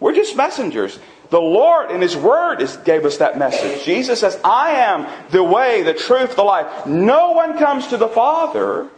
We're 0.00 0.14
just 0.14 0.36
messengers. 0.36 0.98
The 1.30 1.40
Lord 1.40 1.90
in 1.90 2.02
His 2.02 2.16
Word 2.16 2.60
is, 2.60 2.76
gave 2.78 3.06
us 3.06 3.18
that 3.18 3.38
message. 3.38 3.84
Jesus 3.84 4.20
says, 4.20 4.38
I 4.44 4.72
am 4.72 5.06
the 5.30 5.42
way, 5.42 5.82
the 5.82 5.94
truth, 5.94 6.36
the 6.36 6.42
life. 6.42 6.86
No 6.86 7.30
one 7.30 7.56
comes 7.56 7.86
to 7.86 7.96
the 7.96 8.08
Father 8.08 8.88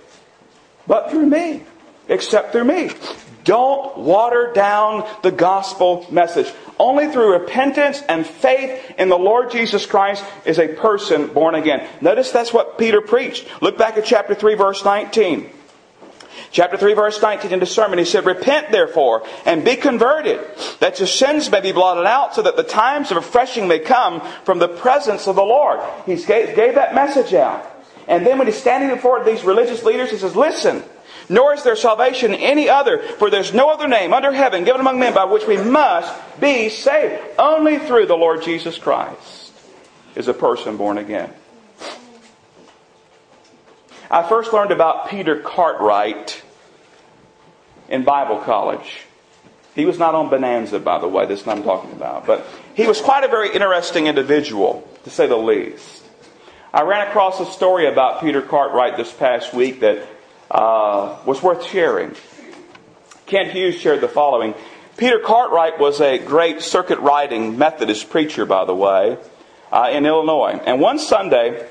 but 0.86 1.10
through 1.10 1.26
me, 1.26 1.62
except 2.08 2.52
through 2.52 2.64
me. 2.64 2.90
Don't 3.44 3.98
water 3.98 4.52
down 4.54 5.08
the 5.22 5.30
gospel 5.30 6.06
message. 6.10 6.52
Only 6.78 7.10
through 7.10 7.32
repentance 7.32 8.02
and 8.08 8.26
faith 8.26 8.94
in 8.98 9.08
the 9.08 9.18
Lord 9.18 9.50
Jesus 9.50 9.86
Christ 9.86 10.24
is 10.44 10.58
a 10.58 10.68
person 10.68 11.28
born 11.28 11.54
again. 11.54 11.88
Notice 12.00 12.30
that's 12.30 12.52
what 12.52 12.78
Peter 12.78 13.00
preached. 13.00 13.46
Look 13.62 13.78
back 13.78 13.96
at 13.96 14.04
chapter 14.04 14.34
3 14.34 14.54
verse 14.54 14.84
19. 14.84 15.50
Chapter 16.50 16.76
3 16.76 16.94
verse 16.94 17.20
19 17.20 17.52
in 17.52 17.60
the 17.60 17.66
sermon, 17.66 17.98
he 17.98 18.04
said, 18.04 18.26
Repent 18.26 18.70
therefore 18.70 19.24
and 19.44 19.64
be 19.64 19.76
converted, 19.76 20.40
that 20.80 20.98
your 20.98 21.08
sins 21.08 21.50
may 21.50 21.60
be 21.60 21.72
blotted 21.72 22.06
out, 22.06 22.34
so 22.34 22.42
that 22.42 22.56
the 22.56 22.62
times 22.62 23.10
of 23.10 23.16
refreshing 23.16 23.66
may 23.66 23.80
come 23.80 24.20
from 24.44 24.58
the 24.58 24.68
presence 24.68 25.26
of 25.26 25.36
the 25.36 25.42
Lord. 25.42 25.80
He 26.06 26.16
gave, 26.16 26.54
that 26.56 26.94
message 26.94 27.34
out. 27.34 27.70
And 28.06 28.26
then 28.26 28.38
when 28.38 28.46
he's 28.46 28.60
standing 28.60 28.90
before 28.90 29.24
these 29.24 29.42
religious 29.44 29.82
leaders, 29.82 30.10
he 30.10 30.16
says, 30.16 30.36
Listen, 30.36 30.84
nor 31.28 31.54
is 31.54 31.62
there 31.62 31.76
salvation 31.76 32.34
in 32.34 32.40
any 32.40 32.68
other, 32.68 32.98
for 32.98 33.30
there's 33.30 33.54
no 33.54 33.70
other 33.70 33.88
name 33.88 34.12
under 34.12 34.32
heaven 34.32 34.64
given 34.64 34.80
among 34.80 34.98
men 34.98 35.14
by 35.14 35.24
which 35.24 35.46
we 35.46 35.56
must 35.56 36.12
be 36.40 36.68
saved. 36.68 37.22
Only 37.38 37.78
through 37.78 38.06
the 38.06 38.16
Lord 38.16 38.42
Jesus 38.42 38.78
Christ 38.78 39.52
is 40.14 40.28
a 40.28 40.34
person 40.34 40.76
born 40.76 40.98
again. 40.98 41.32
I 44.10 44.22
first 44.28 44.52
learned 44.52 44.70
about 44.70 45.08
Peter 45.08 45.40
Cartwright 45.40 46.42
in 47.88 48.04
Bible 48.04 48.38
college. 48.38 49.00
He 49.74 49.86
was 49.86 49.98
not 49.98 50.14
on 50.14 50.30
Bonanza, 50.30 50.78
by 50.78 51.00
the 51.00 51.08
way, 51.08 51.26
this 51.26 51.40
is 51.40 51.46
what 51.46 51.56
I'm 51.56 51.64
talking 51.64 51.92
about. 51.92 52.26
But 52.26 52.46
he 52.74 52.86
was 52.86 53.00
quite 53.00 53.24
a 53.24 53.28
very 53.28 53.52
interesting 53.52 54.06
individual, 54.06 54.88
to 55.02 55.10
say 55.10 55.26
the 55.26 55.36
least. 55.36 56.04
I 56.72 56.82
ran 56.82 57.06
across 57.08 57.40
a 57.40 57.46
story 57.46 57.86
about 57.86 58.20
Peter 58.20 58.42
Cartwright 58.42 58.96
this 58.96 59.12
past 59.12 59.52
week 59.52 59.80
that 59.80 60.06
uh, 60.54 61.18
was 61.26 61.42
worth 61.42 61.66
sharing. 61.66 62.14
Kent 63.26 63.50
Hughes 63.50 63.74
shared 63.74 64.00
the 64.00 64.08
following. 64.08 64.54
Peter 64.96 65.18
Cartwright 65.18 65.80
was 65.80 66.00
a 66.00 66.18
great 66.18 66.62
circuit 66.62 67.00
riding 67.00 67.58
Methodist 67.58 68.08
preacher, 68.08 68.46
by 68.46 68.64
the 68.64 68.74
way. 68.74 69.18
uh, 69.74 69.90
in 69.90 70.06
Illinois. 70.06 70.60
And 70.64 70.80
one 70.80 70.98
Sunday 71.00 71.66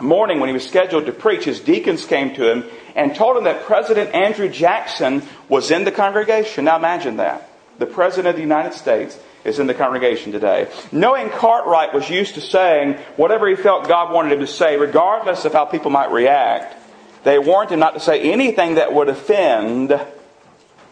morning, 0.00 0.38
when 0.38 0.48
he 0.48 0.52
was 0.52 0.66
scheduled 0.66 1.06
to 1.06 1.12
preach, 1.12 1.44
his 1.44 1.60
deacons 1.60 2.06
came 2.06 2.34
to 2.36 2.48
him 2.50 2.64
and 2.94 3.14
told 3.16 3.36
him 3.36 3.44
that 3.44 3.64
President 3.64 4.14
Andrew 4.14 4.48
Jackson 4.48 5.22
was 5.48 5.70
in 5.72 5.84
the 5.84 5.90
congregation. 5.92 6.64
Now 6.66 6.76
imagine 6.76 7.16
that. 7.16 7.50
The 7.78 7.86
President 7.86 8.28
of 8.28 8.36
the 8.36 8.42
United 8.42 8.74
States 8.74 9.18
is 9.44 9.58
in 9.58 9.66
the 9.66 9.74
congregation 9.74 10.30
today. 10.30 10.70
Knowing 10.92 11.30
Cartwright 11.30 11.92
was 11.92 12.08
used 12.08 12.34
to 12.34 12.40
saying 12.40 12.94
whatever 13.16 13.48
he 13.48 13.56
felt 13.56 13.88
God 13.88 14.12
wanted 14.12 14.32
him 14.32 14.40
to 14.40 14.46
say, 14.46 14.76
regardless 14.76 15.44
of 15.44 15.52
how 15.52 15.64
people 15.64 15.90
might 15.90 16.12
react, 16.12 16.76
they 17.24 17.38
warned 17.38 17.70
him 17.70 17.80
not 17.80 17.94
to 17.94 18.00
say 18.00 18.32
anything 18.32 18.74
that 18.76 18.92
would 18.92 19.08
offend 19.08 19.98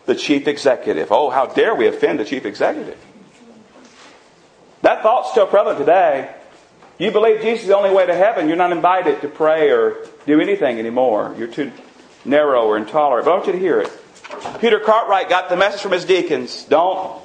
the 0.07 0.15
chief 0.15 0.47
executive. 0.47 1.11
Oh, 1.11 1.31
how 1.31 1.47
dare 1.47 1.75
we 1.75 1.87
offend 1.87 2.21
the 2.21 2.25
chief 2.25 2.45
executive? 2.45 2.99
That 4.83 5.03
thought's 5.03 5.31
still 5.31 5.47
prevalent 5.47 5.79
today. 5.79 6.35
You 6.99 7.11
believe 7.11 7.41
Jesus 7.41 7.63
is 7.63 7.69
the 7.69 7.77
only 7.77 7.91
way 7.91 8.07
to 8.07 8.15
heaven, 8.15 8.49
you're 8.49 8.57
not 8.57 8.73
invited 8.73 9.21
to 9.23 9.29
pray 9.29 9.71
or 9.71 10.07
do 10.27 10.41
anything 10.41 10.79
anymore. 10.79 11.35
You're 11.39 11.49
too 11.49 11.73
narrow 12.25 12.67
or 12.67 12.77
intolerant. 12.77 13.25
But 13.25 13.33
I 13.33 13.35
want 13.35 13.47
you 13.47 13.53
to 13.53 13.59
hear 13.59 13.81
it. 13.81 13.91
Peter 14.61 14.79
Cartwright 14.81 15.29
got 15.29 15.49
the 15.49 15.57
message 15.57 15.81
from 15.81 15.93
his 15.93 16.05
deacons. 16.05 16.65
Don't, 16.65 17.21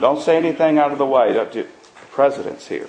don't 0.00 0.22
say 0.22 0.36
anything 0.36 0.78
out 0.78 0.92
of 0.92 0.98
the 0.98 1.06
way. 1.06 1.32
The 1.32 1.66
president's 2.10 2.66
here. 2.66 2.88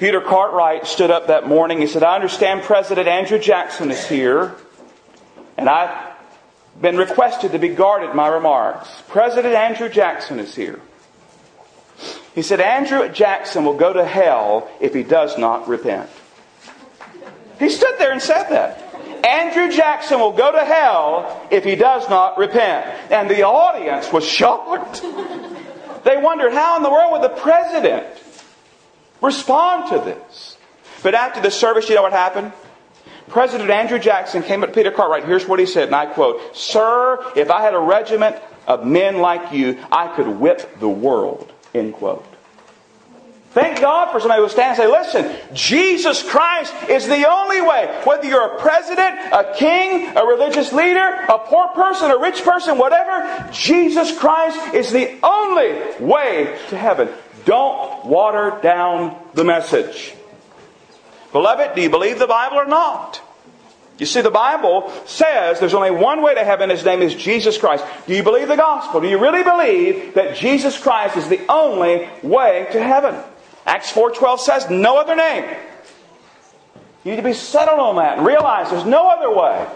Peter 0.00 0.22
Cartwright 0.22 0.86
stood 0.86 1.10
up 1.10 1.26
that 1.26 1.46
morning. 1.46 1.78
He 1.78 1.86
said, 1.86 2.02
I 2.02 2.14
understand 2.14 2.62
President 2.62 3.06
Andrew 3.06 3.38
Jackson 3.38 3.90
is 3.90 4.08
here, 4.08 4.56
and 5.58 5.68
I've 5.68 6.14
been 6.80 6.96
requested 6.96 7.52
to 7.52 7.58
be 7.58 7.68
guarded 7.68 8.14
my 8.14 8.26
remarks. 8.28 8.88
President 9.08 9.54
Andrew 9.54 9.90
Jackson 9.90 10.40
is 10.40 10.54
here. 10.54 10.80
He 12.34 12.40
said, 12.40 12.60
Andrew 12.60 13.06
Jackson 13.10 13.66
will 13.66 13.76
go 13.76 13.92
to 13.92 14.02
hell 14.02 14.70
if 14.80 14.94
he 14.94 15.02
does 15.02 15.36
not 15.36 15.68
repent. 15.68 16.08
He 17.58 17.68
stood 17.68 17.96
there 17.98 18.12
and 18.12 18.22
said 18.22 18.44
that. 18.44 18.82
Andrew 19.26 19.70
Jackson 19.70 20.18
will 20.18 20.32
go 20.32 20.50
to 20.50 20.64
hell 20.64 21.46
if 21.50 21.62
he 21.62 21.76
does 21.76 22.08
not 22.08 22.38
repent. 22.38 22.86
And 23.12 23.28
the 23.28 23.42
audience 23.42 24.10
was 24.10 24.26
shocked. 24.26 25.02
They 26.04 26.16
wondered 26.16 26.54
how 26.54 26.78
in 26.78 26.82
the 26.82 26.90
world 26.90 27.12
would 27.12 27.22
the 27.22 27.38
president 27.38 28.06
respond 29.20 29.90
to 29.90 29.98
this? 29.98 30.56
But 31.02 31.14
after 31.14 31.40
the 31.40 31.50
service, 31.50 31.88
you 31.88 31.94
know 31.94 32.02
what 32.02 32.12
happened? 32.12 32.52
President 33.28 33.70
Andrew 33.70 33.98
Jackson 33.98 34.42
came 34.42 34.62
up 34.62 34.70
to 34.70 34.74
Peter 34.74 34.90
Cartwright. 34.90 35.24
Here's 35.24 35.46
what 35.46 35.60
he 35.60 35.66
said, 35.66 35.84
and 35.84 35.94
I 35.94 36.06
quote, 36.06 36.56
Sir, 36.56 37.32
if 37.36 37.50
I 37.50 37.62
had 37.62 37.74
a 37.74 37.78
regiment 37.78 38.36
of 38.66 38.84
men 38.84 39.18
like 39.18 39.52
you, 39.52 39.78
I 39.90 40.14
could 40.14 40.26
whip 40.26 40.80
the 40.80 40.88
world. 40.88 41.52
End 41.72 41.94
quote. 41.94 42.26
Thank 43.52 43.80
God 43.80 44.12
for 44.12 44.20
somebody 44.20 44.38
who 44.38 44.42
will 44.42 44.48
stand 44.48 44.78
and 44.80 44.84
say, 44.84 44.86
listen, 44.86 45.36
Jesus 45.52 46.22
Christ 46.22 46.72
is 46.88 47.08
the 47.08 47.28
only 47.28 47.60
way. 47.60 48.00
Whether 48.04 48.28
you're 48.28 48.56
a 48.56 48.60
president, 48.60 49.18
a 49.32 49.52
king, 49.56 50.16
a 50.16 50.24
religious 50.24 50.72
leader, 50.72 51.24
a 51.28 51.38
poor 51.38 51.66
person, 51.68 52.12
a 52.12 52.18
rich 52.18 52.44
person, 52.44 52.78
whatever, 52.78 53.50
Jesus 53.50 54.16
Christ 54.16 54.72
is 54.72 54.92
the 54.92 55.18
only 55.24 56.04
way 56.04 56.56
to 56.68 56.78
heaven. 56.78 57.08
Don't 57.44 58.04
water 58.04 58.58
down 58.62 59.16
the 59.34 59.44
message. 59.44 60.14
Beloved, 61.32 61.74
do 61.74 61.82
you 61.82 61.90
believe 61.90 62.18
the 62.18 62.26
Bible 62.26 62.58
or 62.58 62.66
not? 62.66 63.20
You 63.98 64.06
see, 64.06 64.22
the 64.22 64.30
Bible 64.30 64.90
says 65.04 65.60
there's 65.60 65.74
only 65.74 65.90
one 65.90 66.22
way 66.22 66.34
to 66.34 66.42
heaven. 66.42 66.70
His 66.70 66.84
name 66.84 67.02
is 67.02 67.14
Jesus 67.14 67.58
Christ. 67.58 67.84
Do 68.06 68.14
you 68.14 68.22
believe 68.22 68.48
the 68.48 68.56
gospel? 68.56 69.02
Do 69.02 69.08
you 69.08 69.18
really 69.18 69.42
believe 69.42 70.14
that 70.14 70.36
Jesus 70.36 70.78
Christ 70.78 71.18
is 71.18 71.28
the 71.28 71.40
only 71.50 72.08
way 72.22 72.66
to 72.72 72.82
heaven? 72.82 73.14
Acts 73.66 73.92
4.12 73.92 74.38
says 74.38 74.70
no 74.70 74.98
other 74.98 75.14
name. 75.14 75.44
You 77.04 77.12
need 77.12 77.18
to 77.18 77.22
be 77.22 77.34
settled 77.34 77.78
on 77.78 77.96
that 77.96 78.18
and 78.18 78.26
realize 78.26 78.70
there's 78.70 78.86
no 78.86 79.06
other 79.06 79.34
way. 79.34 79.68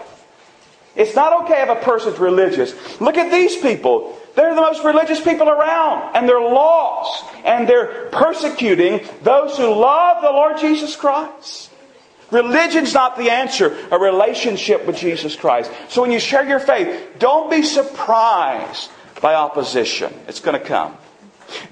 It's 0.95 1.15
not 1.15 1.43
okay 1.43 1.61
if 1.61 1.69
a 1.69 1.75
person's 1.75 2.17
religious. 2.17 2.73
Look 2.99 3.17
at 3.17 3.31
these 3.31 3.55
people. 3.57 4.17
They're 4.35 4.53
the 4.53 4.61
most 4.61 4.83
religious 4.83 5.21
people 5.21 5.49
around, 5.49 6.15
and 6.15 6.27
they're 6.27 6.39
lost, 6.39 7.25
and 7.45 7.67
they're 7.67 8.09
persecuting 8.11 9.01
those 9.23 9.57
who 9.57 9.73
love 9.73 10.21
the 10.21 10.31
Lord 10.31 10.57
Jesus 10.59 10.95
Christ. 10.95 11.71
Religion's 12.31 12.93
not 12.93 13.17
the 13.17 13.29
answer, 13.29 13.77
a 13.91 13.97
relationship 13.97 14.85
with 14.85 14.97
Jesus 14.97 15.35
Christ. 15.35 15.71
So 15.89 16.01
when 16.01 16.11
you 16.11 16.19
share 16.19 16.47
your 16.47 16.59
faith, 16.59 17.17
don't 17.19 17.49
be 17.49 17.63
surprised 17.63 18.89
by 19.21 19.35
opposition. 19.35 20.13
It's 20.27 20.41
going 20.41 20.59
to 20.59 20.65
come. 20.65 20.97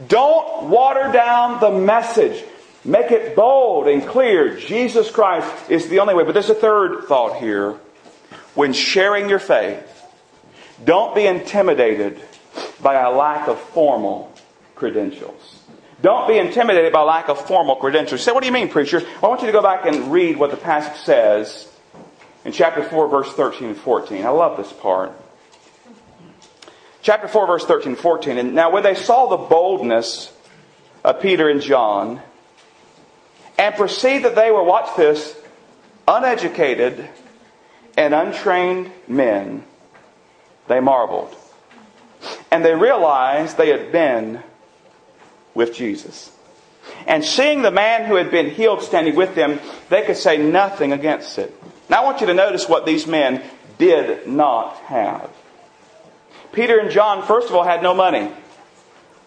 Don't 0.07 0.69
water 0.69 1.11
down 1.11 1.59
the 1.59 1.71
message. 1.71 2.43
Make 2.85 3.11
it 3.11 3.35
bold 3.35 3.87
and 3.87 4.05
clear. 4.05 4.55
Jesus 4.57 5.09
Christ 5.09 5.49
is 5.69 5.89
the 5.89 5.99
only 5.99 6.13
way. 6.13 6.23
But 6.23 6.33
there's 6.33 6.49
a 6.49 6.55
third 6.55 7.05
thought 7.05 7.39
here. 7.39 7.71
When 8.53 8.73
sharing 8.73 9.29
your 9.29 9.39
faith, 9.39 9.89
don't 10.83 11.15
be 11.15 11.25
intimidated 11.25 12.21
by 12.81 12.95
a 12.95 13.11
lack 13.11 13.47
of 13.47 13.59
formal 13.59 14.33
credentials. 14.75 15.59
Don't 16.01 16.27
be 16.27 16.37
intimidated 16.37 16.91
by 16.91 17.01
lack 17.01 17.29
of 17.29 17.39
formal 17.45 17.77
credentials. 17.77 18.21
Say, 18.21 18.31
what 18.31 18.41
do 18.41 18.47
you 18.47 18.53
mean, 18.53 18.69
preacher? 18.69 19.01
I 19.21 19.27
want 19.27 19.41
you 19.41 19.47
to 19.47 19.53
go 19.53 19.61
back 19.61 19.85
and 19.85 20.11
read 20.11 20.37
what 20.37 20.51
the 20.51 20.57
passage 20.57 21.01
says 21.01 21.69
in 22.43 22.51
chapter 22.51 22.83
4, 22.83 23.07
verse 23.07 23.31
13 23.33 23.69
and 23.69 23.77
14. 23.77 24.25
I 24.25 24.29
love 24.29 24.57
this 24.57 24.71
part. 24.73 25.13
Chapter 27.01 27.27
4, 27.27 27.47
verse 27.47 27.65
13 27.65 27.93
and 27.93 27.97
14. 27.97 28.37
And 28.37 28.53
now 28.53 28.71
when 28.71 28.83
they 28.83 28.95
saw 28.95 29.27
the 29.27 29.37
boldness 29.37 30.31
of 31.03 31.21
Peter 31.21 31.49
and 31.49 31.61
John, 31.61 32.21
and 33.57 33.75
perceived 33.75 34.25
that 34.25 34.35
they 34.35 34.51
were, 34.51 34.63
watch 34.63 34.95
this, 34.97 35.37
uneducated 36.07 37.07
and 37.97 38.13
untrained 38.13 38.91
men, 39.07 39.63
they 40.67 40.79
marveled. 40.79 41.35
And 42.53 42.63
they 42.63 42.75
realized 42.75 43.57
they 43.57 43.69
had 43.69 43.91
been 43.91 44.43
with 45.55 45.73
Jesus. 45.73 46.31
And 47.07 47.25
seeing 47.25 47.63
the 47.63 47.71
man 47.71 48.05
who 48.05 48.13
had 48.13 48.29
been 48.29 48.51
healed 48.51 48.83
standing 48.83 49.15
with 49.15 49.33
them, 49.33 49.59
they 49.89 50.03
could 50.03 50.17
say 50.17 50.37
nothing 50.37 50.93
against 50.93 51.39
it. 51.39 51.51
Now 51.89 52.03
I 52.03 52.05
want 52.05 52.21
you 52.21 52.27
to 52.27 52.33
notice 52.35 52.69
what 52.69 52.85
these 52.85 53.07
men 53.07 53.41
did 53.79 54.27
not 54.27 54.77
have. 54.81 55.31
Peter 56.51 56.77
and 56.77 56.91
John, 56.91 57.25
first 57.25 57.49
of 57.49 57.55
all, 57.55 57.63
had 57.63 57.81
no 57.81 57.95
money. 57.95 58.31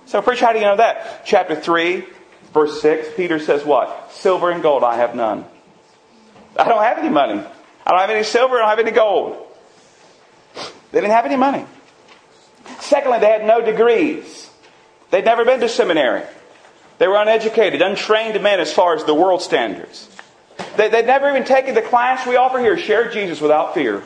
So, 0.05 0.23
preacher, 0.23 0.47
how 0.47 0.53
do 0.53 0.61
you 0.61 0.65
know 0.65 0.77
that? 0.77 1.27
Chapter 1.27 1.57
3, 1.57 2.05
verse 2.55 2.81
6, 2.81 3.09
Peter 3.17 3.41
says 3.41 3.65
what? 3.65 4.13
Silver 4.13 4.53
and 4.53 4.63
gold 4.63 4.85
I 4.85 4.99
have 4.99 5.17
none. 5.17 5.45
I 6.57 6.69
don't 6.69 6.85
have 6.85 6.99
any 6.99 7.09
money. 7.09 7.43
I 7.85 7.91
don't 7.91 8.01
have 8.01 8.11
any 8.11 8.23
silver, 8.23 8.59
I 8.59 8.61
don't 8.61 8.69
have 8.69 8.87
any 8.87 8.93
gold. 8.93 9.53
They 10.93 11.01
didn't 11.01 11.11
have 11.11 11.27
any 11.27 11.35
money. 11.35 11.67
Secondly, 12.81 13.19
they 13.19 13.31
had 13.31 13.47
no 13.47 13.61
degrees. 13.61 14.51
They'd 15.11 15.25
never 15.25 15.45
been 15.45 15.61
to 15.61 15.69
seminary. 15.69 16.23
They 16.99 17.09
were 17.09 17.17
uneducated, 17.17 17.83
untrained 17.83 18.43
men 18.43 18.61
as 18.61 18.73
far 18.73 18.95
as 18.95 19.05
the 19.05 19.15
world 19.15 19.43
standards. 19.43 20.09
They, 20.77 20.89
would 20.89 21.07
never 21.07 21.29
even 21.29 21.45
taken 21.45 21.75
the 21.75 21.83
class 21.83 22.27
we 22.27 22.37
offer 22.37 22.59
here, 22.59 22.79
Share 22.79 23.11
Jesus 23.11 23.41
Without 23.41 23.75
Fear. 23.75 24.03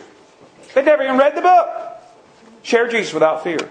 They'd 0.74 0.84
never 0.84 1.02
even 1.02 1.18
read 1.18 1.36
the 1.36 1.42
book, 1.42 1.68
Share 2.62 2.88
Jesus 2.88 3.12
Without 3.12 3.44
Fear. 3.44 3.68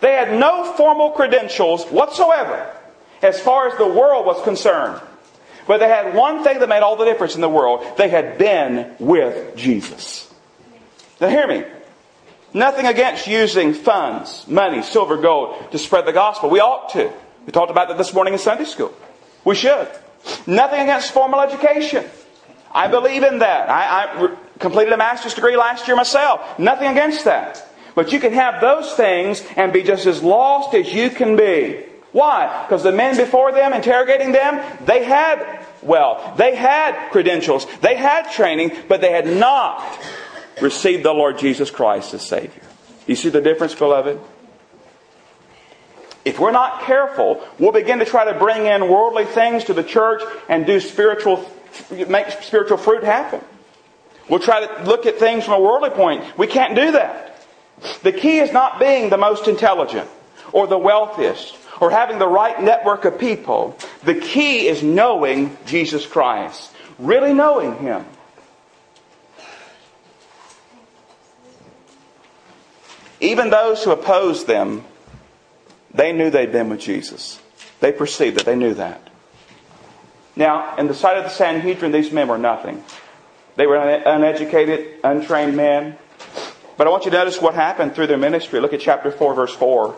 They 0.00 0.12
had 0.12 0.38
no 0.38 0.72
formal 0.74 1.10
credentials 1.10 1.84
whatsoever 1.86 2.70
as 3.22 3.40
far 3.40 3.68
as 3.68 3.76
the 3.78 3.86
world 3.86 4.26
was 4.26 4.42
concerned. 4.44 5.00
But 5.66 5.78
they 5.78 5.88
had 5.88 6.14
one 6.14 6.44
thing 6.44 6.60
that 6.60 6.68
made 6.68 6.80
all 6.80 6.96
the 6.96 7.04
difference 7.04 7.34
in 7.34 7.40
the 7.40 7.48
world. 7.48 7.84
They 7.98 8.08
had 8.08 8.38
been 8.38 8.94
with 8.98 9.56
Jesus. 9.56 10.32
Now 11.20 11.28
hear 11.28 11.46
me. 11.46 11.64
Nothing 12.58 12.86
against 12.86 13.28
using 13.28 13.72
funds, 13.72 14.44
money, 14.48 14.82
silver, 14.82 15.16
gold 15.16 15.70
to 15.70 15.78
spread 15.78 16.06
the 16.06 16.12
gospel. 16.12 16.50
We 16.50 16.58
ought 16.58 16.88
to. 16.90 17.12
We 17.46 17.52
talked 17.52 17.70
about 17.70 17.86
that 17.86 17.98
this 17.98 18.12
morning 18.12 18.32
in 18.32 18.40
Sunday 18.40 18.64
school. 18.64 18.92
We 19.44 19.54
should. 19.54 19.88
Nothing 20.44 20.80
against 20.80 21.12
formal 21.12 21.40
education. 21.40 22.04
I 22.72 22.88
believe 22.88 23.22
in 23.22 23.38
that. 23.38 23.70
I, 23.70 24.06
I 24.06 24.36
completed 24.58 24.92
a 24.92 24.96
master's 24.96 25.34
degree 25.34 25.56
last 25.56 25.86
year 25.86 25.96
myself. 25.96 26.58
Nothing 26.58 26.88
against 26.88 27.26
that. 27.26 27.64
But 27.94 28.10
you 28.10 28.18
can 28.18 28.32
have 28.32 28.60
those 28.60 28.92
things 28.94 29.40
and 29.56 29.72
be 29.72 29.84
just 29.84 30.06
as 30.06 30.20
lost 30.20 30.74
as 30.74 30.92
you 30.92 31.10
can 31.10 31.36
be. 31.36 31.84
Why? 32.10 32.64
Because 32.66 32.82
the 32.82 32.90
men 32.90 33.16
before 33.16 33.52
them 33.52 33.72
interrogating 33.72 34.32
them, 34.32 34.60
they 34.84 35.04
had, 35.04 35.64
well, 35.80 36.34
they 36.36 36.56
had 36.56 37.12
credentials, 37.12 37.68
they 37.82 37.94
had 37.94 38.32
training, 38.32 38.72
but 38.88 39.00
they 39.00 39.12
had 39.12 39.28
not 39.28 39.78
received 40.62 41.04
the 41.04 41.12
Lord 41.12 41.38
Jesus 41.38 41.70
Christ 41.70 42.14
as 42.14 42.26
Savior. 42.26 42.62
You 43.06 43.16
see 43.16 43.28
the 43.28 43.40
difference, 43.40 43.74
beloved? 43.74 44.20
If 46.24 46.38
we're 46.38 46.52
not 46.52 46.82
careful, 46.82 47.46
we'll 47.58 47.72
begin 47.72 48.00
to 48.00 48.04
try 48.04 48.30
to 48.30 48.38
bring 48.38 48.66
in 48.66 48.88
worldly 48.88 49.24
things 49.24 49.64
to 49.64 49.72
the 49.72 49.82
church 49.82 50.22
and 50.48 50.66
do 50.66 50.78
spiritual, 50.78 51.50
make 51.90 52.30
spiritual 52.42 52.76
fruit 52.76 53.02
happen. 53.02 53.40
We'll 54.28 54.40
try 54.40 54.66
to 54.66 54.84
look 54.84 55.06
at 55.06 55.18
things 55.18 55.44
from 55.44 55.54
a 55.54 55.60
worldly 55.60 55.90
point. 55.90 56.36
We 56.36 56.46
can't 56.46 56.74
do 56.74 56.92
that. 56.92 57.46
The 58.02 58.12
key 58.12 58.38
is 58.40 58.52
not 58.52 58.78
being 58.78 59.08
the 59.08 59.16
most 59.16 59.48
intelligent 59.48 60.08
or 60.52 60.66
the 60.66 60.78
wealthiest 60.78 61.56
or 61.80 61.90
having 61.90 62.18
the 62.18 62.28
right 62.28 62.60
network 62.60 63.04
of 63.04 63.18
people. 63.18 63.78
The 64.02 64.14
key 64.14 64.68
is 64.68 64.82
knowing 64.82 65.56
Jesus 65.64 66.04
Christ, 66.04 66.72
really 66.98 67.32
knowing 67.32 67.76
Him. 67.78 68.04
Even 73.20 73.50
those 73.50 73.82
who 73.82 73.90
opposed 73.90 74.46
them, 74.46 74.84
they 75.92 76.12
knew 76.12 76.30
they'd 76.30 76.52
been 76.52 76.68
with 76.68 76.80
Jesus. 76.80 77.40
They 77.80 77.92
perceived 77.92 78.36
that. 78.38 78.46
They 78.46 78.56
knew 78.56 78.74
that. 78.74 79.10
Now, 80.36 80.76
in 80.76 80.86
the 80.86 80.94
sight 80.94 81.18
of 81.18 81.24
the 81.24 81.30
Sanhedrin, 81.30 81.90
these 81.90 82.12
men 82.12 82.28
were 82.28 82.38
nothing. 82.38 82.84
They 83.56 83.66
were 83.66 83.76
uneducated, 83.76 85.00
untrained 85.02 85.56
men. 85.56 85.96
But 86.76 86.86
I 86.86 86.90
want 86.90 87.06
you 87.06 87.10
to 87.10 87.16
notice 87.16 87.40
what 87.40 87.54
happened 87.54 87.96
through 87.96 88.06
their 88.06 88.18
ministry. 88.18 88.60
Look 88.60 88.72
at 88.72 88.80
chapter 88.80 89.10
4, 89.10 89.34
verse 89.34 89.54
4. 89.54 89.96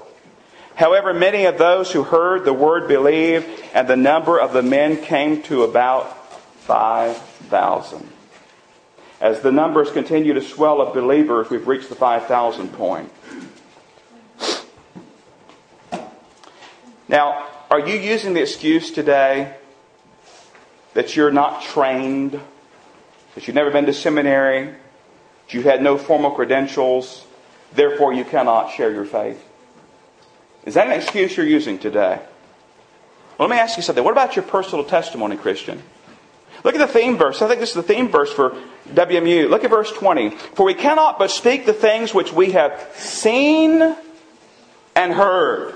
However, 0.76 1.12
many 1.12 1.44
of 1.44 1.58
those 1.58 1.92
who 1.92 2.04
heard 2.04 2.46
the 2.46 2.54
word 2.54 2.88
believed, 2.88 3.46
and 3.74 3.86
the 3.86 3.96
number 3.96 4.38
of 4.40 4.54
the 4.54 4.62
men 4.62 4.96
came 4.96 5.42
to 5.42 5.62
about 5.64 6.32
5,000. 6.60 8.08
As 9.20 9.40
the 9.40 9.52
numbers 9.52 9.90
continue 9.90 10.32
to 10.32 10.40
swell 10.40 10.80
of 10.80 10.94
believers, 10.94 11.50
we've 11.50 11.68
reached 11.68 11.90
the 11.90 11.94
5,000 11.94 12.72
point. 12.72 13.12
Now, 17.06 17.46
are 17.70 17.80
you 17.80 17.98
using 17.98 18.34
the 18.34 18.40
excuse 18.40 18.90
today 18.90 19.54
that 20.94 21.16
you're 21.16 21.30
not 21.30 21.62
trained, 21.62 22.40
that 23.34 23.46
you've 23.46 23.54
never 23.54 23.70
been 23.70 23.86
to 23.86 23.92
seminary, 23.92 24.66
that 24.66 25.54
you 25.54 25.62
had 25.62 25.82
no 25.82 25.98
formal 25.98 26.30
credentials, 26.30 27.26
therefore 27.74 28.14
you 28.14 28.24
cannot 28.24 28.72
share 28.72 28.90
your 28.90 29.04
faith? 29.04 29.44
Is 30.64 30.74
that 30.74 30.86
an 30.86 30.92
excuse 30.94 31.36
you're 31.36 31.46
using 31.46 31.78
today? 31.78 32.20
Well, 33.38 33.48
let 33.48 33.50
me 33.50 33.60
ask 33.60 33.76
you 33.76 33.82
something. 33.82 34.04
What 34.04 34.12
about 34.12 34.36
your 34.36 34.44
personal 34.44 34.84
testimony, 34.84 35.36
Christian? 35.36 35.82
Look 36.64 36.74
at 36.74 36.78
the 36.78 36.92
theme 36.92 37.16
verse. 37.16 37.40
I 37.42 37.48
think 37.48 37.60
this 37.60 37.70
is 37.70 37.76
the 37.76 37.82
theme 37.82 38.08
verse 38.08 38.32
for 38.32 38.56
WMU. 38.90 39.48
Look 39.48 39.64
at 39.64 39.70
verse 39.70 39.90
20. 39.92 40.30
For 40.30 40.66
we 40.66 40.74
cannot 40.74 41.18
but 41.18 41.30
speak 41.30 41.66
the 41.66 41.72
things 41.72 42.12
which 42.12 42.32
we 42.32 42.52
have 42.52 42.90
seen 42.94 43.96
and 44.94 45.12
heard. 45.12 45.74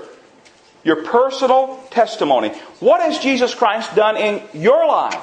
Your 0.83 1.03
personal 1.03 1.83
testimony. 1.89 2.49
What 2.79 3.01
has 3.01 3.19
Jesus 3.19 3.55
Christ 3.55 3.95
done 3.95 4.17
in 4.17 4.43
your 4.53 4.85
life? 4.85 5.15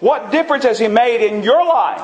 What 0.00 0.30
difference 0.30 0.64
has 0.64 0.78
He 0.78 0.88
made 0.88 1.26
in 1.26 1.42
your 1.42 1.64
life? 1.66 2.02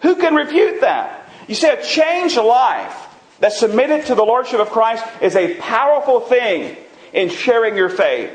Who 0.00 0.16
can 0.16 0.34
refute 0.34 0.80
that? 0.80 1.28
You 1.46 1.54
see, 1.54 1.68
a 1.68 1.82
changed 1.82 2.38
life 2.38 2.96
that's 3.38 3.58
submitted 3.58 4.06
to 4.06 4.14
the 4.14 4.24
Lordship 4.24 4.60
of 4.60 4.70
Christ 4.70 5.04
is 5.20 5.36
a 5.36 5.54
powerful 5.56 6.20
thing 6.20 6.76
in 7.12 7.28
sharing 7.28 7.76
your 7.76 7.88
faith. 7.88 8.30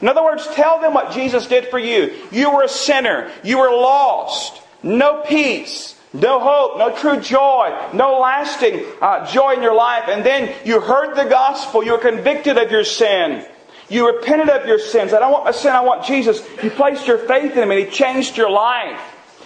In 0.00 0.08
other 0.08 0.22
words, 0.22 0.46
tell 0.54 0.80
them 0.80 0.94
what 0.94 1.12
Jesus 1.12 1.46
did 1.46 1.68
for 1.68 1.78
you. 1.78 2.16
You 2.30 2.54
were 2.54 2.62
a 2.62 2.68
sinner. 2.68 3.30
You 3.44 3.58
were 3.58 3.70
lost. 3.70 4.60
No 4.82 5.22
peace. 5.22 5.96
No 6.12 6.40
hope, 6.40 6.76
no 6.78 6.96
true 6.96 7.20
joy, 7.20 7.88
no 7.94 8.18
lasting 8.18 8.84
uh, 9.00 9.30
joy 9.30 9.52
in 9.52 9.62
your 9.62 9.74
life. 9.74 10.08
And 10.08 10.26
then 10.26 10.52
you 10.64 10.80
heard 10.80 11.14
the 11.14 11.28
gospel. 11.30 11.84
You 11.84 11.92
were 11.92 11.98
convicted 11.98 12.58
of 12.58 12.70
your 12.72 12.82
sin. 12.82 13.46
You 13.88 14.16
repented 14.16 14.48
of 14.48 14.66
your 14.66 14.80
sins. 14.80 15.12
I 15.12 15.20
don't 15.20 15.30
want 15.30 15.44
my 15.44 15.52
sin. 15.52 15.72
I 15.72 15.82
want 15.82 16.04
Jesus. 16.04 16.42
You 16.62 16.70
placed 16.70 17.06
your 17.06 17.18
faith 17.18 17.52
in 17.52 17.62
Him 17.62 17.70
and 17.70 17.78
He 17.78 17.86
changed 17.86 18.36
your 18.36 18.50
life. 18.50 19.00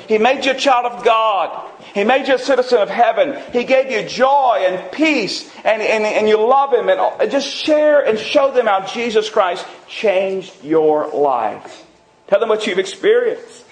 He 0.09 0.19
made 0.19 0.45
you 0.45 0.53
a 0.53 0.57
child 0.57 0.87
of 0.87 1.05
God. 1.05 1.71
He 1.95 2.05
made 2.05 2.29
you 2.29 2.35
a 2.35 2.39
citizen 2.39 2.79
of 2.79 2.91
heaven. 2.91 3.41
He 3.53 3.65
gave 3.65 3.91
you 3.91 4.09
joy 4.09 4.65
and 4.67 4.93
peace 4.93 5.51
and, 5.65 5.81
and, 5.81 6.05
and 6.05 6.29
you 6.29 6.37
love 6.37 6.73
Him. 6.73 6.89
And 6.89 7.31
just 7.31 7.49
share 7.49 8.05
and 8.05 8.19
show 8.19 8.51
them 8.51 8.67
how 8.67 8.87
Jesus 8.87 9.31
Christ 9.31 9.67
changed 9.89 10.65
your 10.65 11.09
life. 11.09 11.85
Tell 12.27 12.41
them 12.41 12.49
what 12.49 12.67
you've 12.67 12.79
experienced. 12.79 13.65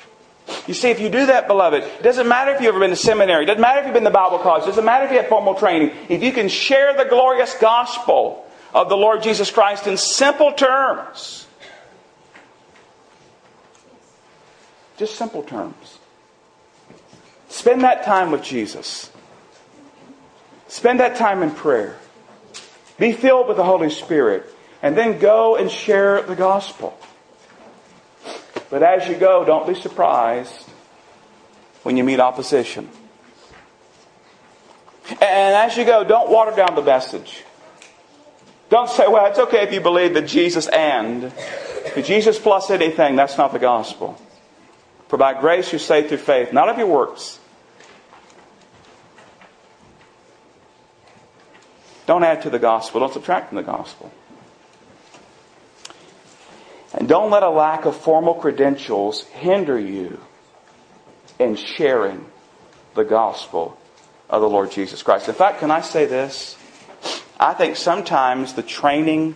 You 0.66 0.74
see, 0.74 0.90
if 0.90 1.00
you 1.00 1.08
do 1.08 1.26
that, 1.26 1.46
beloved, 1.46 1.82
it 1.82 2.02
doesn't 2.02 2.28
matter 2.28 2.52
if 2.52 2.60
you've 2.60 2.68
ever 2.68 2.80
been 2.80 2.90
to 2.90 2.96
seminary. 2.96 3.44
It 3.44 3.46
doesn't 3.46 3.60
matter 3.60 3.80
if 3.80 3.86
you've 3.86 3.94
been 3.94 4.04
to 4.04 4.10
Bible 4.10 4.38
college. 4.38 4.64
It 4.64 4.66
doesn't 4.66 4.84
matter 4.84 5.06
if 5.06 5.12
you 5.12 5.18
have 5.18 5.28
formal 5.28 5.54
training. 5.54 5.92
If 6.08 6.22
you 6.22 6.32
can 6.32 6.48
share 6.48 6.96
the 6.96 7.04
glorious 7.04 7.54
gospel 7.58 8.44
of 8.74 8.88
the 8.88 8.96
Lord 8.96 9.22
Jesus 9.22 9.50
Christ 9.50 9.86
in 9.86 9.96
simple 9.96 10.52
terms, 10.52 11.46
just 14.96 15.16
simple 15.16 15.42
terms, 15.42 15.98
Spend 17.52 17.82
that 17.82 18.02
time 18.02 18.30
with 18.30 18.42
Jesus. 18.42 19.10
Spend 20.68 21.00
that 21.00 21.16
time 21.16 21.42
in 21.42 21.50
prayer. 21.50 21.98
Be 22.98 23.12
filled 23.12 23.46
with 23.46 23.58
the 23.58 23.62
Holy 23.62 23.90
Spirit. 23.90 24.46
And 24.80 24.96
then 24.96 25.18
go 25.18 25.56
and 25.56 25.70
share 25.70 26.22
the 26.22 26.34
gospel. 26.34 26.98
But 28.70 28.82
as 28.82 29.06
you 29.06 29.16
go, 29.16 29.44
don't 29.44 29.66
be 29.66 29.74
surprised 29.74 30.66
when 31.82 31.98
you 31.98 32.04
meet 32.04 32.20
opposition. 32.20 32.88
And 35.10 35.54
as 35.54 35.76
you 35.76 35.84
go, 35.84 36.04
don't 36.04 36.30
water 36.30 36.56
down 36.56 36.74
the 36.74 36.82
message. 36.82 37.44
Don't 38.70 38.88
say, 38.88 39.06
well, 39.06 39.26
it's 39.26 39.38
okay 39.38 39.62
if 39.62 39.74
you 39.74 39.82
believe 39.82 40.14
that 40.14 40.26
Jesus 40.26 40.68
and. 40.68 41.30
Jesus 42.02 42.38
plus 42.38 42.70
anything, 42.70 43.14
that's 43.14 43.36
not 43.36 43.52
the 43.52 43.58
gospel. 43.58 44.18
For 45.08 45.18
by 45.18 45.38
grace 45.38 45.70
you're 45.70 45.78
saved 45.78 46.08
through 46.08 46.16
faith, 46.16 46.54
not 46.54 46.70
of 46.70 46.78
your 46.78 46.86
works, 46.86 47.40
Don't 52.06 52.24
add 52.24 52.42
to 52.42 52.50
the 52.50 52.58
gospel. 52.58 53.00
Don't 53.00 53.12
subtract 53.12 53.48
from 53.48 53.56
the 53.56 53.62
gospel. 53.62 54.12
And 56.94 57.08
don't 57.08 57.30
let 57.30 57.42
a 57.42 57.50
lack 57.50 57.84
of 57.84 57.96
formal 57.96 58.34
credentials 58.34 59.24
hinder 59.24 59.78
you 59.78 60.20
in 61.38 61.56
sharing 61.56 62.26
the 62.94 63.04
gospel 63.04 63.78
of 64.28 64.42
the 64.42 64.48
Lord 64.48 64.70
Jesus 64.70 65.02
Christ. 65.02 65.28
In 65.28 65.34
fact, 65.34 65.60
can 65.60 65.70
I 65.70 65.80
say 65.80 66.06
this? 66.06 66.56
I 67.40 67.54
think 67.54 67.76
sometimes 67.76 68.54
the 68.54 68.62
training 68.62 69.34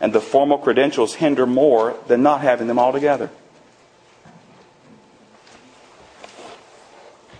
and 0.00 0.12
the 0.12 0.20
formal 0.20 0.58
credentials 0.58 1.14
hinder 1.14 1.46
more 1.46 1.96
than 2.06 2.22
not 2.22 2.40
having 2.40 2.66
them 2.66 2.78
all 2.78 2.92
together. 2.92 3.30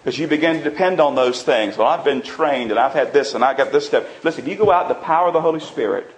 Because 0.08 0.20
you 0.20 0.26
begin 0.26 0.56
to 0.56 0.64
depend 0.64 1.02
on 1.02 1.16
those 1.16 1.42
things. 1.42 1.76
Well, 1.76 1.86
I've 1.86 2.02
been 2.02 2.22
trained 2.22 2.70
and 2.70 2.80
I've 2.80 2.94
had 2.94 3.12
this 3.12 3.34
and 3.34 3.44
I 3.44 3.52
got 3.52 3.72
this 3.72 3.88
stuff. 3.88 4.06
Listen, 4.24 4.44
if 4.44 4.48
you 4.48 4.56
go 4.56 4.70
out 4.70 4.84
in 4.84 4.88
the 4.88 4.94
power 4.94 5.26
of 5.26 5.34
the 5.34 5.40
Holy 5.42 5.60
Spirit 5.60 6.10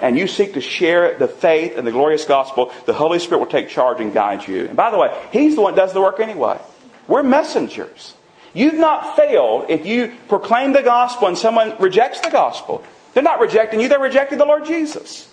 and 0.00 0.16
you 0.16 0.28
seek 0.28 0.54
to 0.54 0.60
share 0.60 1.18
the 1.18 1.26
faith 1.26 1.76
and 1.76 1.84
the 1.84 1.90
glorious 1.90 2.24
gospel, 2.24 2.72
the 2.86 2.92
Holy 2.92 3.18
Spirit 3.18 3.40
will 3.40 3.48
take 3.48 3.68
charge 3.68 4.00
and 4.00 4.14
guide 4.14 4.46
you. 4.46 4.66
And 4.66 4.76
by 4.76 4.92
the 4.92 4.96
way, 4.96 5.08
He's 5.32 5.56
the 5.56 5.60
one 5.60 5.74
that 5.74 5.80
does 5.80 5.92
the 5.92 6.00
work 6.00 6.20
anyway. 6.20 6.60
We're 7.08 7.24
messengers. 7.24 8.14
You've 8.54 8.74
not 8.74 9.16
failed 9.16 9.66
if 9.68 9.84
you 9.86 10.14
proclaim 10.28 10.72
the 10.72 10.82
gospel 10.82 11.26
and 11.26 11.36
someone 11.36 11.74
rejects 11.80 12.20
the 12.20 12.30
gospel. 12.30 12.84
They're 13.12 13.24
not 13.24 13.40
rejecting 13.40 13.80
you, 13.80 13.88
they're 13.88 13.98
rejecting 13.98 14.38
the 14.38 14.44
Lord 14.44 14.66
Jesus. 14.66 15.28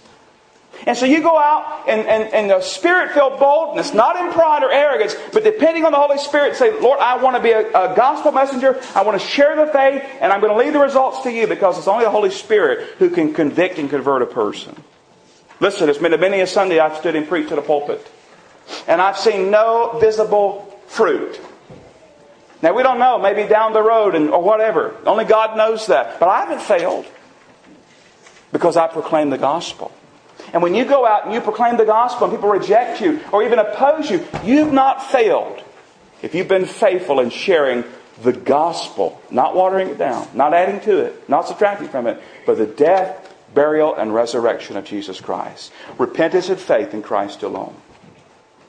And 0.86 0.98
so 0.98 1.06
you 1.06 1.22
go 1.22 1.38
out 1.38 1.88
and, 1.88 2.02
and, 2.02 2.34
and 2.34 2.52
a 2.52 2.62
spirit 2.62 3.12
filled 3.12 3.40
boldness, 3.40 3.94
not 3.94 4.16
in 4.16 4.32
pride 4.32 4.64
or 4.64 4.72
arrogance, 4.72 5.16
but 5.34 5.44
depending 5.44 5.86
on 5.86 5.92
the 5.92 5.98
Holy 5.98 6.18
Spirit, 6.18 6.56
say, 6.56 6.80
Lord, 6.80 7.00
I 7.00 7.18
want 7.18 7.36
to 7.36 7.42
be 7.42 7.52
a, 7.52 7.68
a 7.70 7.96
gospel 7.96 8.32
messenger. 8.32 8.80
I 8.96 9.04
want 9.04 9.20
to 9.20 9.28
share 9.28 9.56
the 9.56 9.72
faith, 9.72 10.04
and 10.22 10.32
I'm 10.32 10.40
going 10.40 10.54
to 10.54 10.60
leave 10.60 10.74
the 10.74 10.80
results 10.80 11.24
to 11.24 11.32
you 11.32 11.48
because 11.48 11.78
it's 11.78 11.88
only 11.88 12.06
the 12.06 12.12
Holy 12.12 12.32
Spirit 12.32 12.96
who 13.00 13.10
can 13.10 13.34
convict 13.34 13.80
and 13.80 13.90
convert 13.90 14.22
a 14.22 14.28
person. 14.28 14.76
Listen, 15.60 15.90
it's 15.90 15.98
been 15.98 16.18
many 16.20 16.40
a 16.42 16.48
Sunday 16.48 16.80
I've 16.80 16.98
stood 16.98 17.16
and 17.16 17.28
preached 17.28 17.52
at 17.52 17.58
a 17.58 17.64
pulpit, 17.64 18.06
and 18.88 19.02
I've 19.02 19.18
seen 19.18 19.50
no 19.50 19.98
visible 20.00 20.80
fruit. 20.88 21.40
Now 22.62 22.74
we 22.74 22.84
don't 22.84 23.00
know, 23.00 23.20
maybe 23.20 23.48
down 23.48 23.74
the 23.74 23.82
road 23.82 24.16
and, 24.16 24.30
or 24.30 24.42
whatever. 24.42 24.96
Only 25.06 25.26
God 25.26 25.58
knows 25.58 25.88
that. 25.88 26.20
But 26.20 26.30
I 26.30 26.42
haven't 26.42 26.62
failed 26.62 27.06
because 28.52 28.78
I 28.78 28.88
proclaim 28.88 29.30
the 29.30 29.38
gospel. 29.38 29.92
And 30.54 30.62
when 30.62 30.76
you 30.76 30.86
go 30.86 31.06
out 31.06 31.26
and 31.26 31.34
you 31.34 31.42
proclaim 31.42 31.78
the 31.78 31.86
gospel 31.86 32.28
and 32.28 32.36
people 32.36 32.50
reject 32.50 33.02
you 33.02 33.22
or 33.32 33.44
even 33.44 33.60
oppose 33.60 34.10
you, 34.10 34.26
you've 34.44 34.72
not 34.72 35.04
failed 35.12 35.64
if 36.22 36.34
you've 36.34 36.48
been 36.48 36.66
faithful 36.66 37.20
in 37.20 37.30
sharing 37.30 37.84
the 38.24 38.34
gospel, 38.34 39.22
not 39.30 39.56
watering 39.56 39.90
it 39.90 39.98
down, 39.98 40.28
not 40.34 40.54
adding 40.54 40.80
to 40.82 40.98
it, 41.00 41.30
not 41.30 41.48
subtracting 41.48 41.88
from 41.90 42.08
it, 42.08 42.22
but 42.46 42.58
the 42.58 42.66
death, 42.66 43.34
burial, 43.54 43.94
and 43.96 44.14
resurrection 44.14 44.78
of 44.78 44.86
Jesus 44.86 45.22
Christ. 45.22 45.72
Repentance 45.98 46.50
and 46.50 46.60
faith 46.60 46.94
in 46.94 47.04
Christ 47.04 47.44
alone. 47.44 47.76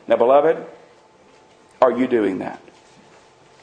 Now, 0.06 0.16
beloved, 0.16 0.64
are 1.80 1.92
you 1.92 2.06
doing 2.06 2.38
that? 2.38 2.60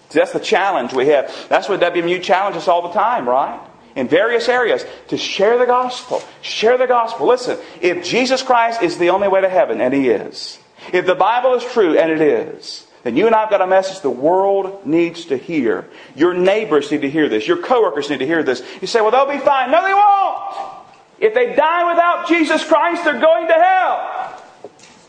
See, 0.10 0.20
that's 0.20 0.34
the 0.34 0.40
challenge 0.40 0.94
we 0.94 1.08
have. 1.08 1.34
That's 1.50 1.68
what 1.70 1.80
WMU 1.80 2.22
challenges 2.22 2.64
us 2.64 2.68
all 2.68 2.88
the 2.88 2.94
time, 2.94 3.28
right? 3.28 3.60
In 3.96 4.08
various 4.08 4.50
areas 4.50 4.86
to 5.08 5.18
share 5.18 5.58
the 5.58 5.66
gospel. 5.66 6.22
Share 6.42 6.78
the 6.78 6.88
gospel. 6.88 7.28
Listen, 7.28 7.58
if 7.82 8.04
Jesus 8.06 8.44
Christ 8.44 8.82
is 8.82 8.98
the 8.98 9.10
only 9.10 9.28
way 9.28 9.42
to 9.42 9.50
heaven, 9.50 9.82
and 9.82 9.94
He 9.94 10.10
is, 10.10 10.60
if 10.94 11.06
the 11.06 11.16
Bible 11.16 11.56
is 11.56 11.64
true, 11.64 11.98
and 11.98 12.12
it 12.12 12.22
is, 12.22 12.86
then 13.04 13.16
you 13.16 13.28
and 13.28 13.36
I 13.36 13.42
have 13.42 13.52
got 13.52 13.62
a 13.62 13.68
message 13.68 14.02
the 14.02 14.10
world 14.10 14.86
needs 14.86 15.26
to 15.26 15.38
hear. 15.38 15.88
Your 16.16 16.34
neighbors 16.34 16.92
need 16.92 17.02
to 17.02 17.10
hear 17.10 17.30
this. 17.30 17.48
Your 17.48 17.58
coworkers 17.58 18.10
need 18.10 18.18
to 18.18 18.26
hear 18.26 18.42
this. 18.42 18.64
You 18.82 18.88
say, 18.88 19.00
well, 19.00 19.12
they'll 19.12 19.32
be 19.32 19.44
fine. 19.46 19.70
No, 19.70 19.84
they 19.84 19.94
won't. 19.94 20.76
If 21.20 21.34
they 21.34 21.56
die 21.56 21.92
without 21.92 22.28
Jesus 22.28 22.68
Christ, 22.68 23.04
they're 23.04 23.22
going 23.22 23.48
to 23.48 23.54
hell. 23.54 24.42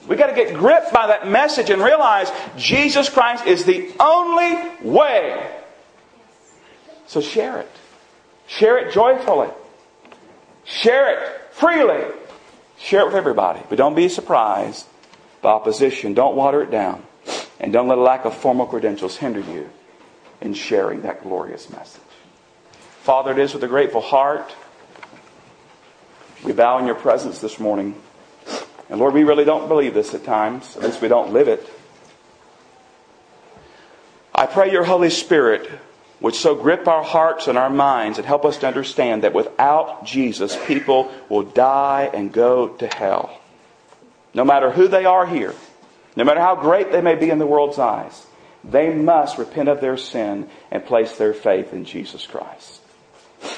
We've 0.06 0.18
got 0.18 0.26
to 0.26 0.34
get 0.34 0.54
gripped 0.54 0.92
by 0.92 1.08
that 1.08 1.26
message 1.26 1.70
and 1.70 1.82
realize 1.82 2.30
Jesus 2.56 3.08
Christ 3.08 3.46
is 3.46 3.64
the 3.64 3.90
only 3.98 4.56
way. 4.82 5.50
So 7.06 7.20
share 7.20 7.60
it. 7.60 7.70
Share 8.46 8.78
it 8.78 8.92
joyfully. 8.92 9.48
Share 10.64 11.12
it 11.14 11.40
freely. 11.52 12.04
Share 12.78 13.02
it 13.02 13.06
with 13.06 13.14
everybody. 13.14 13.60
But 13.68 13.78
don't 13.78 13.94
be 13.94 14.08
surprised 14.08 14.86
by 15.42 15.50
opposition. 15.50 16.14
Don't 16.14 16.36
water 16.36 16.62
it 16.62 16.70
down. 16.70 17.04
And 17.58 17.72
don't 17.72 17.88
let 17.88 17.98
a 17.98 18.02
lack 18.02 18.24
of 18.24 18.36
formal 18.36 18.66
credentials 18.66 19.16
hinder 19.16 19.40
you 19.40 19.70
in 20.40 20.54
sharing 20.54 21.02
that 21.02 21.22
glorious 21.22 21.70
message. 21.70 22.02
Father, 23.02 23.32
it 23.32 23.38
is 23.38 23.54
with 23.54 23.64
a 23.64 23.68
grateful 23.68 24.00
heart. 24.00 24.54
We 26.44 26.52
bow 26.52 26.78
in 26.78 26.86
your 26.86 26.94
presence 26.94 27.40
this 27.40 27.58
morning. 27.58 27.94
And 28.88 29.00
Lord, 29.00 29.14
we 29.14 29.24
really 29.24 29.44
don't 29.44 29.68
believe 29.68 29.94
this 29.94 30.14
at 30.14 30.24
times. 30.24 30.76
At 30.76 30.82
least 30.82 31.00
we 31.00 31.08
don't 31.08 31.32
live 31.32 31.48
it. 31.48 31.68
I 34.34 34.46
pray 34.46 34.70
your 34.70 34.84
Holy 34.84 35.10
Spirit 35.10 35.68
would 36.20 36.34
so 36.34 36.54
grip 36.54 36.88
our 36.88 37.02
hearts 37.02 37.46
and 37.46 37.58
our 37.58 37.70
minds 37.70 38.18
and 38.18 38.26
help 38.26 38.44
us 38.44 38.58
to 38.58 38.66
understand 38.66 39.22
that 39.22 39.34
without 39.34 40.04
Jesus, 40.04 40.56
people 40.66 41.12
will 41.28 41.42
die 41.42 42.10
and 42.12 42.32
go 42.32 42.68
to 42.68 42.86
hell. 42.86 43.38
No 44.32 44.44
matter 44.44 44.70
who 44.70 44.88
they 44.88 45.04
are 45.04 45.26
here, 45.26 45.54
no 46.16 46.24
matter 46.24 46.40
how 46.40 46.56
great 46.56 46.92
they 46.92 47.02
may 47.02 47.14
be 47.14 47.30
in 47.30 47.38
the 47.38 47.46
world's 47.46 47.78
eyes, 47.78 48.26
they 48.64 48.92
must 48.92 49.38
repent 49.38 49.68
of 49.68 49.80
their 49.80 49.96
sin 49.96 50.48
and 50.70 50.84
place 50.84 51.16
their 51.16 51.34
faith 51.34 51.72
in 51.72 51.84
Jesus 51.84 52.26
Christ. 52.26 52.80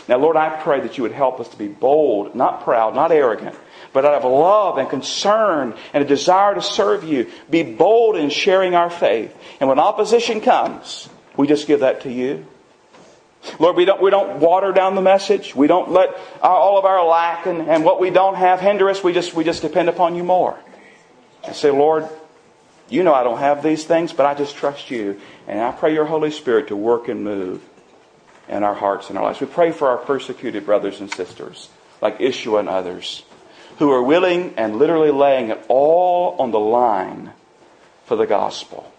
Now, 0.08 0.18
Lord, 0.18 0.36
I 0.36 0.60
pray 0.60 0.80
that 0.80 0.98
you 0.98 1.02
would 1.04 1.12
help 1.12 1.40
us 1.40 1.48
to 1.48 1.56
be 1.56 1.68
bold, 1.68 2.34
not 2.34 2.64
proud, 2.64 2.94
not 2.94 3.12
arrogant, 3.12 3.56
but 3.92 4.04
out 4.04 4.14
of 4.14 4.30
love 4.30 4.78
and 4.78 4.90
concern 4.90 5.74
and 5.92 6.04
a 6.04 6.06
desire 6.06 6.54
to 6.54 6.62
serve 6.62 7.04
you, 7.04 7.30
be 7.48 7.62
bold 7.62 8.16
in 8.16 8.30
sharing 8.30 8.74
our 8.74 8.90
faith. 8.90 9.34
And 9.60 9.68
when 9.68 9.78
opposition 9.78 10.40
comes, 10.40 11.08
we 11.38 11.46
just 11.46 11.66
give 11.68 11.80
that 11.80 12.02
to 12.02 12.12
you. 12.12 12.44
Lord, 13.60 13.76
we 13.76 13.84
don't, 13.84 14.02
we 14.02 14.10
don't 14.10 14.40
water 14.40 14.72
down 14.72 14.96
the 14.96 15.00
message. 15.00 15.54
We 15.54 15.68
don't 15.68 15.92
let 15.92 16.10
all 16.42 16.76
of 16.76 16.84
our 16.84 17.06
lack 17.06 17.46
and, 17.46 17.62
and 17.62 17.84
what 17.84 18.00
we 18.00 18.10
don't 18.10 18.34
have 18.34 18.60
hinder 18.60 18.90
us. 18.90 19.04
We 19.04 19.12
just, 19.12 19.32
we 19.34 19.44
just 19.44 19.62
depend 19.62 19.88
upon 19.88 20.16
you 20.16 20.24
more. 20.24 20.58
And 21.44 21.54
say, 21.54 21.70
Lord, 21.70 22.08
you 22.88 23.04
know 23.04 23.14
I 23.14 23.22
don't 23.22 23.38
have 23.38 23.62
these 23.62 23.84
things, 23.84 24.12
but 24.12 24.26
I 24.26 24.34
just 24.34 24.56
trust 24.56 24.90
you. 24.90 25.20
And 25.46 25.60
I 25.60 25.70
pray 25.70 25.94
your 25.94 26.06
Holy 26.06 26.32
Spirit 26.32 26.68
to 26.68 26.76
work 26.76 27.06
and 27.06 27.22
move 27.22 27.62
in 28.48 28.64
our 28.64 28.74
hearts 28.74 29.08
and 29.08 29.16
our 29.16 29.24
lives. 29.24 29.40
We 29.40 29.46
pray 29.46 29.70
for 29.70 29.88
our 29.88 29.98
persecuted 29.98 30.66
brothers 30.66 30.98
and 30.98 31.08
sisters, 31.08 31.68
like 32.02 32.18
Ishua 32.18 32.60
and 32.60 32.68
others, 32.68 33.22
who 33.78 33.92
are 33.92 34.02
willing 34.02 34.54
and 34.56 34.76
literally 34.76 35.12
laying 35.12 35.50
it 35.50 35.64
all 35.68 36.34
on 36.40 36.50
the 36.50 36.58
line 36.58 37.30
for 38.06 38.16
the 38.16 38.26
gospel. 38.26 38.92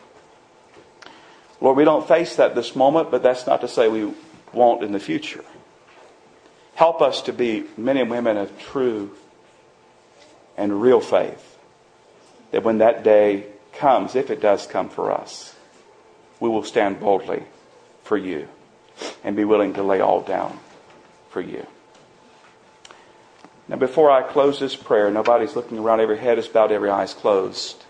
Lord, 1.61 1.77
we 1.77 1.83
don't 1.83 2.07
face 2.07 2.35
that 2.37 2.55
this 2.55 2.75
moment, 2.75 3.11
but 3.11 3.23
that's 3.23 3.45
not 3.45 3.61
to 3.61 3.67
say 3.67 3.87
we 3.87 4.13
won't 4.53 4.83
in 4.83 4.91
the 4.91 4.99
future. 4.99 5.43
Help 6.75 7.01
us 7.01 7.21
to 7.23 7.33
be 7.33 7.65
men 7.77 7.97
and 7.97 8.09
women 8.09 8.37
of 8.37 8.57
true 8.57 9.11
and 10.57 10.81
real 10.81 11.01
faith. 11.01 11.57
That 12.51 12.63
when 12.63 12.77
that 12.77 13.03
day 13.03 13.45
comes, 13.73 14.15
if 14.15 14.29
it 14.29 14.41
does 14.41 14.65
come 14.65 14.89
for 14.89 15.11
us, 15.11 15.55
we 16.39 16.49
will 16.49 16.63
stand 16.63 16.99
boldly 16.99 17.43
for 18.03 18.17
you 18.17 18.47
and 19.23 19.35
be 19.35 19.45
willing 19.45 19.73
to 19.73 19.83
lay 19.83 19.99
all 19.99 20.21
down 20.21 20.57
for 21.29 21.41
you. 21.41 21.65
Now, 23.67 23.75
before 23.75 24.09
I 24.09 24.23
close 24.23 24.59
this 24.59 24.75
prayer, 24.75 25.11
nobody's 25.11 25.55
looking 25.55 25.77
around, 25.77 25.99
every 25.99 26.17
head 26.17 26.39
is 26.39 26.47
bowed, 26.47 26.71
every 26.71 26.89
eye 26.89 27.03
is 27.03 27.13
closed. 27.13 27.83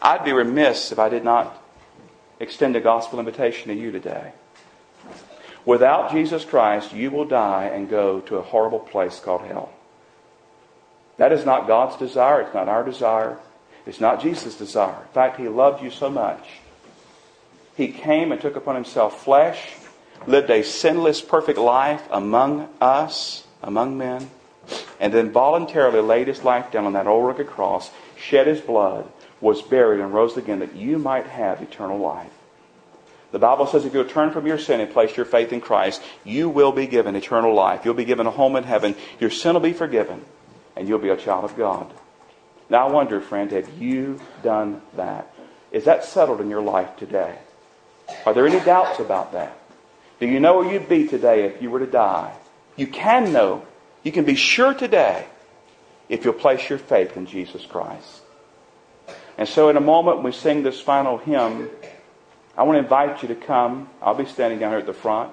I'd 0.00 0.24
be 0.24 0.32
remiss 0.32 0.92
if 0.92 0.98
I 0.98 1.08
did 1.08 1.24
not 1.24 1.62
extend 2.40 2.76
a 2.76 2.80
gospel 2.80 3.18
invitation 3.18 3.68
to 3.68 3.74
you 3.74 3.90
today. 3.90 4.32
Without 5.64 6.10
Jesus 6.10 6.44
Christ, 6.44 6.92
you 6.92 7.10
will 7.10 7.24
die 7.24 7.66
and 7.72 7.88
go 7.88 8.20
to 8.20 8.36
a 8.36 8.42
horrible 8.42 8.80
place 8.80 9.18
called 9.18 9.42
hell. 9.42 9.72
That 11.16 11.32
is 11.32 11.46
not 11.46 11.66
God's 11.66 11.96
desire. 11.96 12.42
It's 12.42 12.54
not 12.54 12.68
our 12.68 12.84
desire. 12.84 13.38
It's 13.86 14.00
not 14.00 14.20
Jesus' 14.20 14.56
desire. 14.56 15.00
In 15.00 15.12
fact, 15.12 15.38
He 15.38 15.48
loved 15.48 15.82
you 15.82 15.90
so 15.90 16.10
much. 16.10 16.46
He 17.76 17.88
came 17.88 18.32
and 18.32 18.40
took 18.40 18.56
upon 18.56 18.74
Himself 18.74 19.24
flesh, 19.24 19.72
lived 20.26 20.50
a 20.50 20.62
sinless, 20.62 21.20
perfect 21.20 21.58
life 21.58 22.02
among 22.10 22.68
us, 22.80 23.46
among 23.62 23.96
men, 23.96 24.30
and 25.00 25.12
then 25.12 25.32
voluntarily 25.32 26.00
laid 26.00 26.28
His 26.28 26.44
life 26.44 26.70
down 26.70 26.84
on 26.84 26.92
that 26.92 27.06
old 27.06 27.26
rugged 27.26 27.46
cross, 27.46 27.90
shed 28.16 28.46
His 28.46 28.60
blood, 28.60 29.10
was 29.44 29.62
buried, 29.62 30.00
and 30.00 30.12
rose 30.12 30.36
again 30.36 30.60
that 30.60 30.74
you 30.74 30.98
might 30.98 31.26
have 31.26 31.60
eternal 31.60 31.98
life. 31.98 32.32
The 33.30 33.38
Bible 33.38 33.66
says 33.66 33.84
if 33.84 33.92
you'll 33.92 34.04
turn 34.04 34.30
from 34.30 34.46
your 34.46 34.58
sin 34.58 34.80
and 34.80 34.90
place 34.90 35.16
your 35.16 35.26
faith 35.26 35.52
in 35.52 35.60
Christ, 35.60 36.02
you 36.24 36.48
will 36.48 36.72
be 36.72 36.86
given 36.86 37.14
eternal 37.14 37.52
life. 37.52 37.84
You'll 37.84 37.94
be 37.94 38.04
given 38.04 38.26
a 38.26 38.30
home 38.30 38.56
in 38.56 38.64
heaven. 38.64 38.94
Your 39.20 39.30
sin 39.30 39.54
will 39.54 39.60
be 39.60 39.72
forgiven 39.72 40.24
and 40.76 40.88
you'll 40.88 41.00
be 41.00 41.08
a 41.08 41.16
child 41.16 41.44
of 41.44 41.56
God. 41.56 41.92
Now 42.70 42.88
I 42.88 42.92
wonder, 42.92 43.20
friend, 43.20 43.50
have 43.50 43.68
you 43.76 44.20
done 44.42 44.80
that? 44.96 45.34
Is 45.72 45.84
that 45.84 46.04
settled 46.04 46.40
in 46.40 46.48
your 46.48 46.62
life 46.62 46.96
today? 46.96 47.36
Are 48.24 48.32
there 48.32 48.46
any 48.46 48.64
doubts 48.64 49.00
about 49.00 49.32
that? 49.32 49.58
Do 50.20 50.26
you 50.26 50.38
know 50.38 50.58
where 50.58 50.72
you'd 50.72 50.88
be 50.88 51.08
today 51.08 51.44
if 51.44 51.60
you 51.60 51.70
were 51.70 51.80
to 51.80 51.86
die? 51.86 52.32
You 52.76 52.86
can 52.86 53.32
know. 53.32 53.64
You 54.04 54.12
can 54.12 54.24
be 54.24 54.36
sure 54.36 54.74
today 54.74 55.26
if 56.08 56.24
you'll 56.24 56.34
place 56.34 56.70
your 56.70 56.78
faith 56.78 57.16
in 57.16 57.26
Jesus 57.26 57.66
Christ. 57.66 58.22
And 59.36 59.48
so 59.48 59.68
in 59.68 59.76
a 59.76 59.80
moment 59.80 60.18
when 60.18 60.26
we 60.26 60.32
sing 60.32 60.62
this 60.62 60.80
final 60.80 61.18
hymn, 61.18 61.70
I 62.56 62.62
want 62.62 62.76
to 62.76 62.82
invite 62.82 63.22
you 63.22 63.28
to 63.28 63.34
come. 63.34 63.88
I'll 64.00 64.14
be 64.14 64.26
standing 64.26 64.58
down 64.58 64.70
here 64.70 64.78
at 64.78 64.86
the 64.86 64.92
front. 64.92 65.32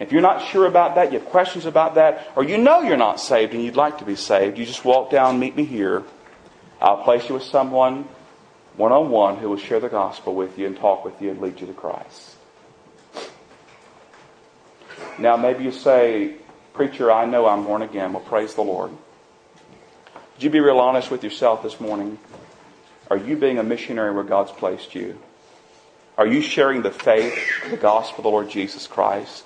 If 0.00 0.10
you're 0.10 0.22
not 0.22 0.44
sure 0.44 0.66
about 0.66 0.96
that, 0.96 1.12
you 1.12 1.18
have 1.18 1.28
questions 1.28 1.66
about 1.66 1.94
that, 1.94 2.32
or 2.34 2.42
you 2.42 2.58
know 2.58 2.80
you're 2.80 2.96
not 2.96 3.20
saved 3.20 3.52
and 3.54 3.62
you'd 3.62 3.76
like 3.76 3.98
to 3.98 4.04
be 4.04 4.16
saved, 4.16 4.58
you 4.58 4.66
just 4.66 4.84
walk 4.84 5.10
down, 5.10 5.38
meet 5.38 5.54
me 5.54 5.64
here. 5.64 6.02
I'll 6.80 7.04
place 7.04 7.28
you 7.28 7.34
with 7.34 7.44
someone 7.44 8.08
one 8.76 8.90
on 8.90 9.10
one 9.10 9.36
who 9.36 9.48
will 9.48 9.56
share 9.56 9.78
the 9.78 9.88
gospel 9.88 10.34
with 10.34 10.58
you 10.58 10.66
and 10.66 10.76
talk 10.76 11.04
with 11.04 11.20
you 11.22 11.30
and 11.30 11.40
lead 11.40 11.60
you 11.60 11.66
to 11.68 11.72
Christ. 11.72 12.36
Now, 15.18 15.36
maybe 15.36 15.62
you 15.62 15.70
say, 15.70 16.36
Preacher, 16.72 17.12
I 17.12 17.24
know 17.24 17.46
I'm 17.46 17.64
born 17.64 17.82
again. 17.82 18.12
Well, 18.12 18.22
praise 18.22 18.54
the 18.54 18.62
Lord. 18.62 18.90
Would 18.90 20.42
you 20.42 20.50
be 20.50 20.58
real 20.58 20.80
honest 20.80 21.08
with 21.08 21.22
yourself 21.22 21.62
this 21.62 21.80
morning? 21.80 22.18
Are 23.14 23.28
you 23.28 23.36
being 23.36 23.58
a 23.58 23.62
missionary 23.62 24.12
where 24.12 24.24
God's 24.24 24.50
placed 24.50 24.96
you? 24.96 25.16
Are 26.18 26.26
you 26.26 26.42
sharing 26.42 26.82
the 26.82 26.90
faith, 26.90 27.38
the 27.70 27.76
gospel 27.76 28.18
of 28.18 28.22
the 28.24 28.28
Lord 28.28 28.50
Jesus 28.50 28.88
Christ? 28.88 29.44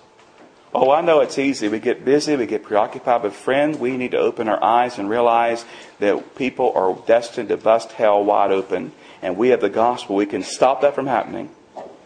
Oh, 0.73 0.91
I 0.91 1.03
know 1.03 1.21
it's 1.21 1.39
easy. 1.39 1.69
We 1.69 1.79
get 1.79 2.03
busy, 2.03 2.35
we 2.35 2.47
get 2.47 2.63
preoccupied, 2.63 3.21
but 3.21 3.35
friend, 3.35 3.79
we 3.79 3.99
need 3.99 4.13
to 4.13 4.17
open 4.17 4.49
our 4.49 4.65
eyes 4.65 4.99
and 4.99 5.11
realize 5.11 5.67
that 5.99 6.35
people 6.35 6.73
are 6.75 6.97
destined 7.07 7.51
to 7.51 7.59
bust 7.59 7.93
hell 7.93 8.25
wide 8.25 8.53
open, 8.53 8.93
and 9.21 9.37
we 9.37 9.51
have 9.51 9.61
the 9.61 9.69
gospel. 9.69 10.17
We 10.17 10.25
can 10.25 10.45
stop 10.45 10.81
that 10.81 10.95
from 10.95 11.07
happening 11.07 11.51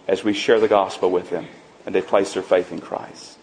as 0.09 0.25
we 0.25 0.33
share 0.33 0.59
the 0.59 0.67
gospel 0.67 1.13
with 1.13 1.31
them 1.31 1.47
and 1.87 1.95
they 1.95 2.03
place 2.03 2.35
their 2.35 2.43
faith 2.43 2.73
in 2.73 2.81
Christ. 2.81 3.39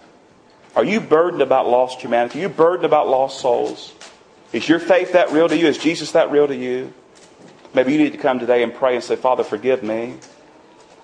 Are 0.76 0.84
you 0.84 1.00
burdened 1.00 1.42
about 1.42 1.70
lost 1.70 2.02
humanity? 2.02 2.40
Are 2.40 2.42
you 2.42 2.50
burdened 2.50 2.84
about 2.84 3.08
lost 3.08 3.40
souls? 3.40 3.94
Is 4.52 4.68
your 4.68 4.80
faith 4.80 5.14
that 5.14 5.32
real 5.32 5.48
to 5.48 5.56
you? 5.56 5.68
Is 5.68 5.78
Jesus 5.78 6.12
that 6.12 6.32
real 6.32 6.48
to 6.50 6.56
you? 6.56 6.94
Maybe 7.74 7.94
you 7.94 8.00
need 8.00 8.14
to 8.14 8.18
come 8.18 8.40
today 8.40 8.64
and 8.64 8.74
pray 8.74 8.96
and 8.96 9.04
say, 9.04 9.16
Father, 9.16 9.44
forgive 9.44 9.84
me. 9.84 10.16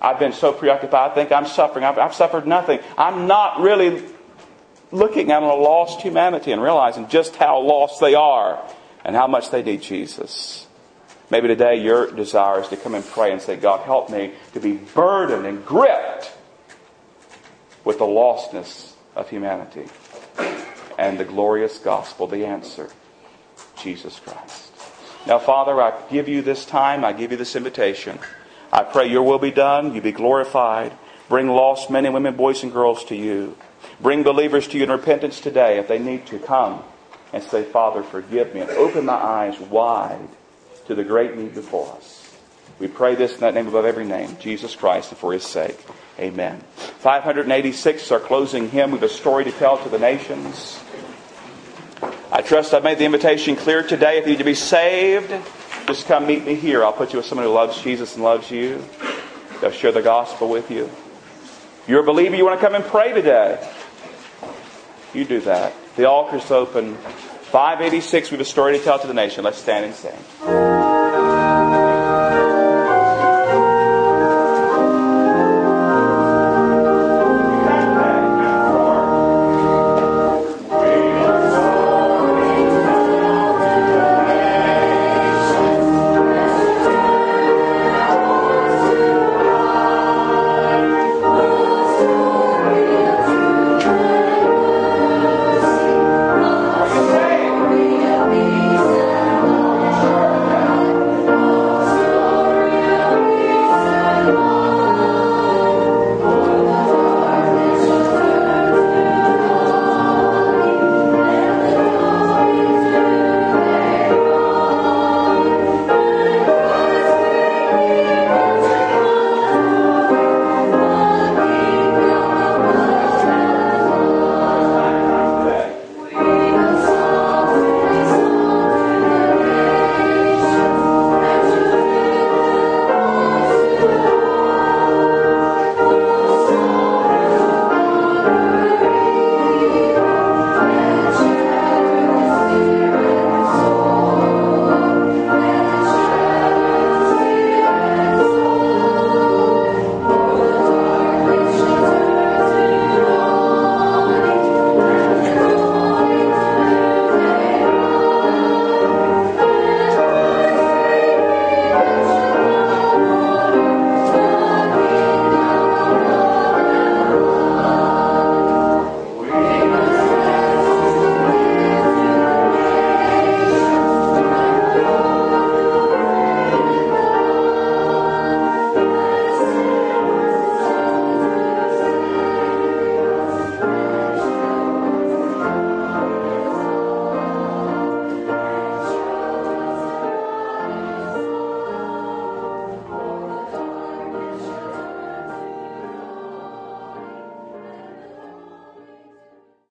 I've 0.00 0.18
been 0.18 0.32
so 0.32 0.52
preoccupied. 0.52 1.12
I 1.12 1.14
think 1.14 1.32
I'm 1.32 1.46
suffering. 1.46 1.84
I've, 1.84 1.98
I've 1.98 2.14
suffered 2.14 2.46
nothing. 2.46 2.80
I'm 2.98 3.26
not 3.26 3.60
really 3.60 4.02
looking 4.92 5.30
at 5.30 5.42
a 5.42 5.46
lost 5.46 6.00
humanity 6.00 6.52
and 6.52 6.62
realizing 6.62 7.08
just 7.08 7.36
how 7.36 7.60
lost 7.60 8.00
they 8.00 8.14
are 8.14 8.62
and 9.04 9.16
how 9.16 9.26
much 9.26 9.50
they 9.50 9.62
need 9.62 9.82
Jesus. 9.82 10.66
Maybe 11.30 11.48
today 11.48 11.82
your 11.82 12.10
desire 12.10 12.60
is 12.60 12.68
to 12.68 12.76
come 12.76 12.94
and 12.94 13.04
pray 13.04 13.32
and 13.32 13.42
say, 13.42 13.56
God, 13.56 13.80
help 13.80 14.10
me 14.10 14.32
to 14.52 14.60
be 14.60 14.72
burdened 14.72 15.46
and 15.46 15.64
gripped 15.64 16.32
with 17.84 17.98
the 17.98 18.04
lostness 18.04 18.92
of 19.16 19.28
humanity 19.28 19.86
and 20.98 21.18
the 21.18 21.24
glorious 21.24 21.78
gospel, 21.78 22.26
the 22.26 22.44
answer, 22.46 22.90
Jesus 23.76 24.20
Christ. 24.20 24.65
Now, 25.26 25.38
Father, 25.38 25.80
I 25.80 25.92
give 26.08 26.28
you 26.28 26.42
this 26.42 26.64
time. 26.64 27.04
I 27.04 27.12
give 27.12 27.32
you 27.32 27.36
this 27.36 27.56
invitation. 27.56 28.18
I 28.72 28.82
pray 28.82 29.08
your 29.08 29.22
will 29.22 29.38
be 29.38 29.50
done, 29.50 29.94
you 29.94 30.00
be 30.00 30.12
glorified. 30.12 30.92
Bring 31.28 31.48
lost 31.48 31.90
men 31.90 32.04
and 32.04 32.14
women, 32.14 32.36
boys 32.36 32.62
and 32.62 32.72
girls 32.72 33.04
to 33.06 33.16
you. 33.16 33.56
Bring 34.00 34.22
believers 34.22 34.68
to 34.68 34.78
you 34.78 34.84
in 34.84 34.90
repentance 34.90 35.40
today 35.40 35.78
if 35.78 35.88
they 35.88 35.98
need 35.98 36.26
to 36.26 36.38
come 36.38 36.82
and 37.32 37.42
say, 37.42 37.64
Father, 37.64 38.02
forgive 38.02 38.54
me, 38.54 38.60
and 38.60 38.70
open 38.70 39.06
my 39.06 39.14
eyes 39.14 39.58
wide 39.58 40.28
to 40.86 40.94
the 40.94 41.04
great 41.04 41.36
need 41.36 41.54
before 41.54 41.92
us. 41.96 42.22
We 42.78 42.86
pray 42.86 43.14
this 43.14 43.34
in 43.34 43.40
that 43.40 43.54
name 43.54 43.66
above 43.66 43.84
every 43.84 44.04
name, 44.04 44.36
Jesus 44.38 44.76
Christ, 44.76 45.10
and 45.10 45.18
for 45.18 45.32
his 45.32 45.42
sake. 45.42 45.78
Amen. 46.18 46.62
586 46.76 48.02
is 48.04 48.12
our 48.12 48.20
closing 48.20 48.70
hymn. 48.70 48.90
We 48.90 48.98
have 48.98 49.02
a 49.02 49.08
story 49.08 49.44
to 49.44 49.52
tell 49.52 49.78
to 49.78 49.88
the 49.88 49.98
nations. 49.98 50.78
Trust 52.46 52.74
I've 52.74 52.84
made 52.84 52.98
the 52.98 53.04
invitation 53.04 53.56
clear 53.56 53.82
today. 53.82 54.18
If 54.18 54.24
you 54.24 54.30
need 54.30 54.38
to 54.38 54.44
be 54.44 54.54
saved, 54.54 55.34
just 55.88 56.06
come 56.06 56.28
meet 56.28 56.46
me 56.46 56.54
here. 56.54 56.84
I'll 56.84 56.92
put 56.92 57.12
you 57.12 57.16
with 57.16 57.26
someone 57.26 57.44
who 57.44 57.52
loves 57.52 57.82
Jesus 57.82 58.14
and 58.14 58.22
loves 58.22 58.52
you. 58.52 58.84
They'll 59.60 59.72
share 59.72 59.90
the 59.90 60.00
gospel 60.00 60.48
with 60.48 60.70
you. 60.70 60.84
If 60.84 61.84
you're 61.88 62.02
a 62.02 62.06
believer, 62.06 62.36
you 62.36 62.44
want 62.44 62.60
to 62.60 62.64
come 62.64 62.76
and 62.76 62.84
pray 62.84 63.12
today. 63.12 63.68
You 65.12 65.24
do 65.24 65.40
that. 65.40 65.72
The 65.96 66.08
altar's 66.08 66.48
open. 66.52 66.94
586, 66.94 68.30
we 68.30 68.36
have 68.36 68.46
a 68.46 68.48
story 68.48 68.78
to 68.78 68.84
tell 68.84 69.00
to 69.00 69.08
the 69.08 69.14
nation. 69.14 69.42
Let's 69.42 69.58
stand 69.58 69.86
and 69.86 69.94
sing. 69.94 70.75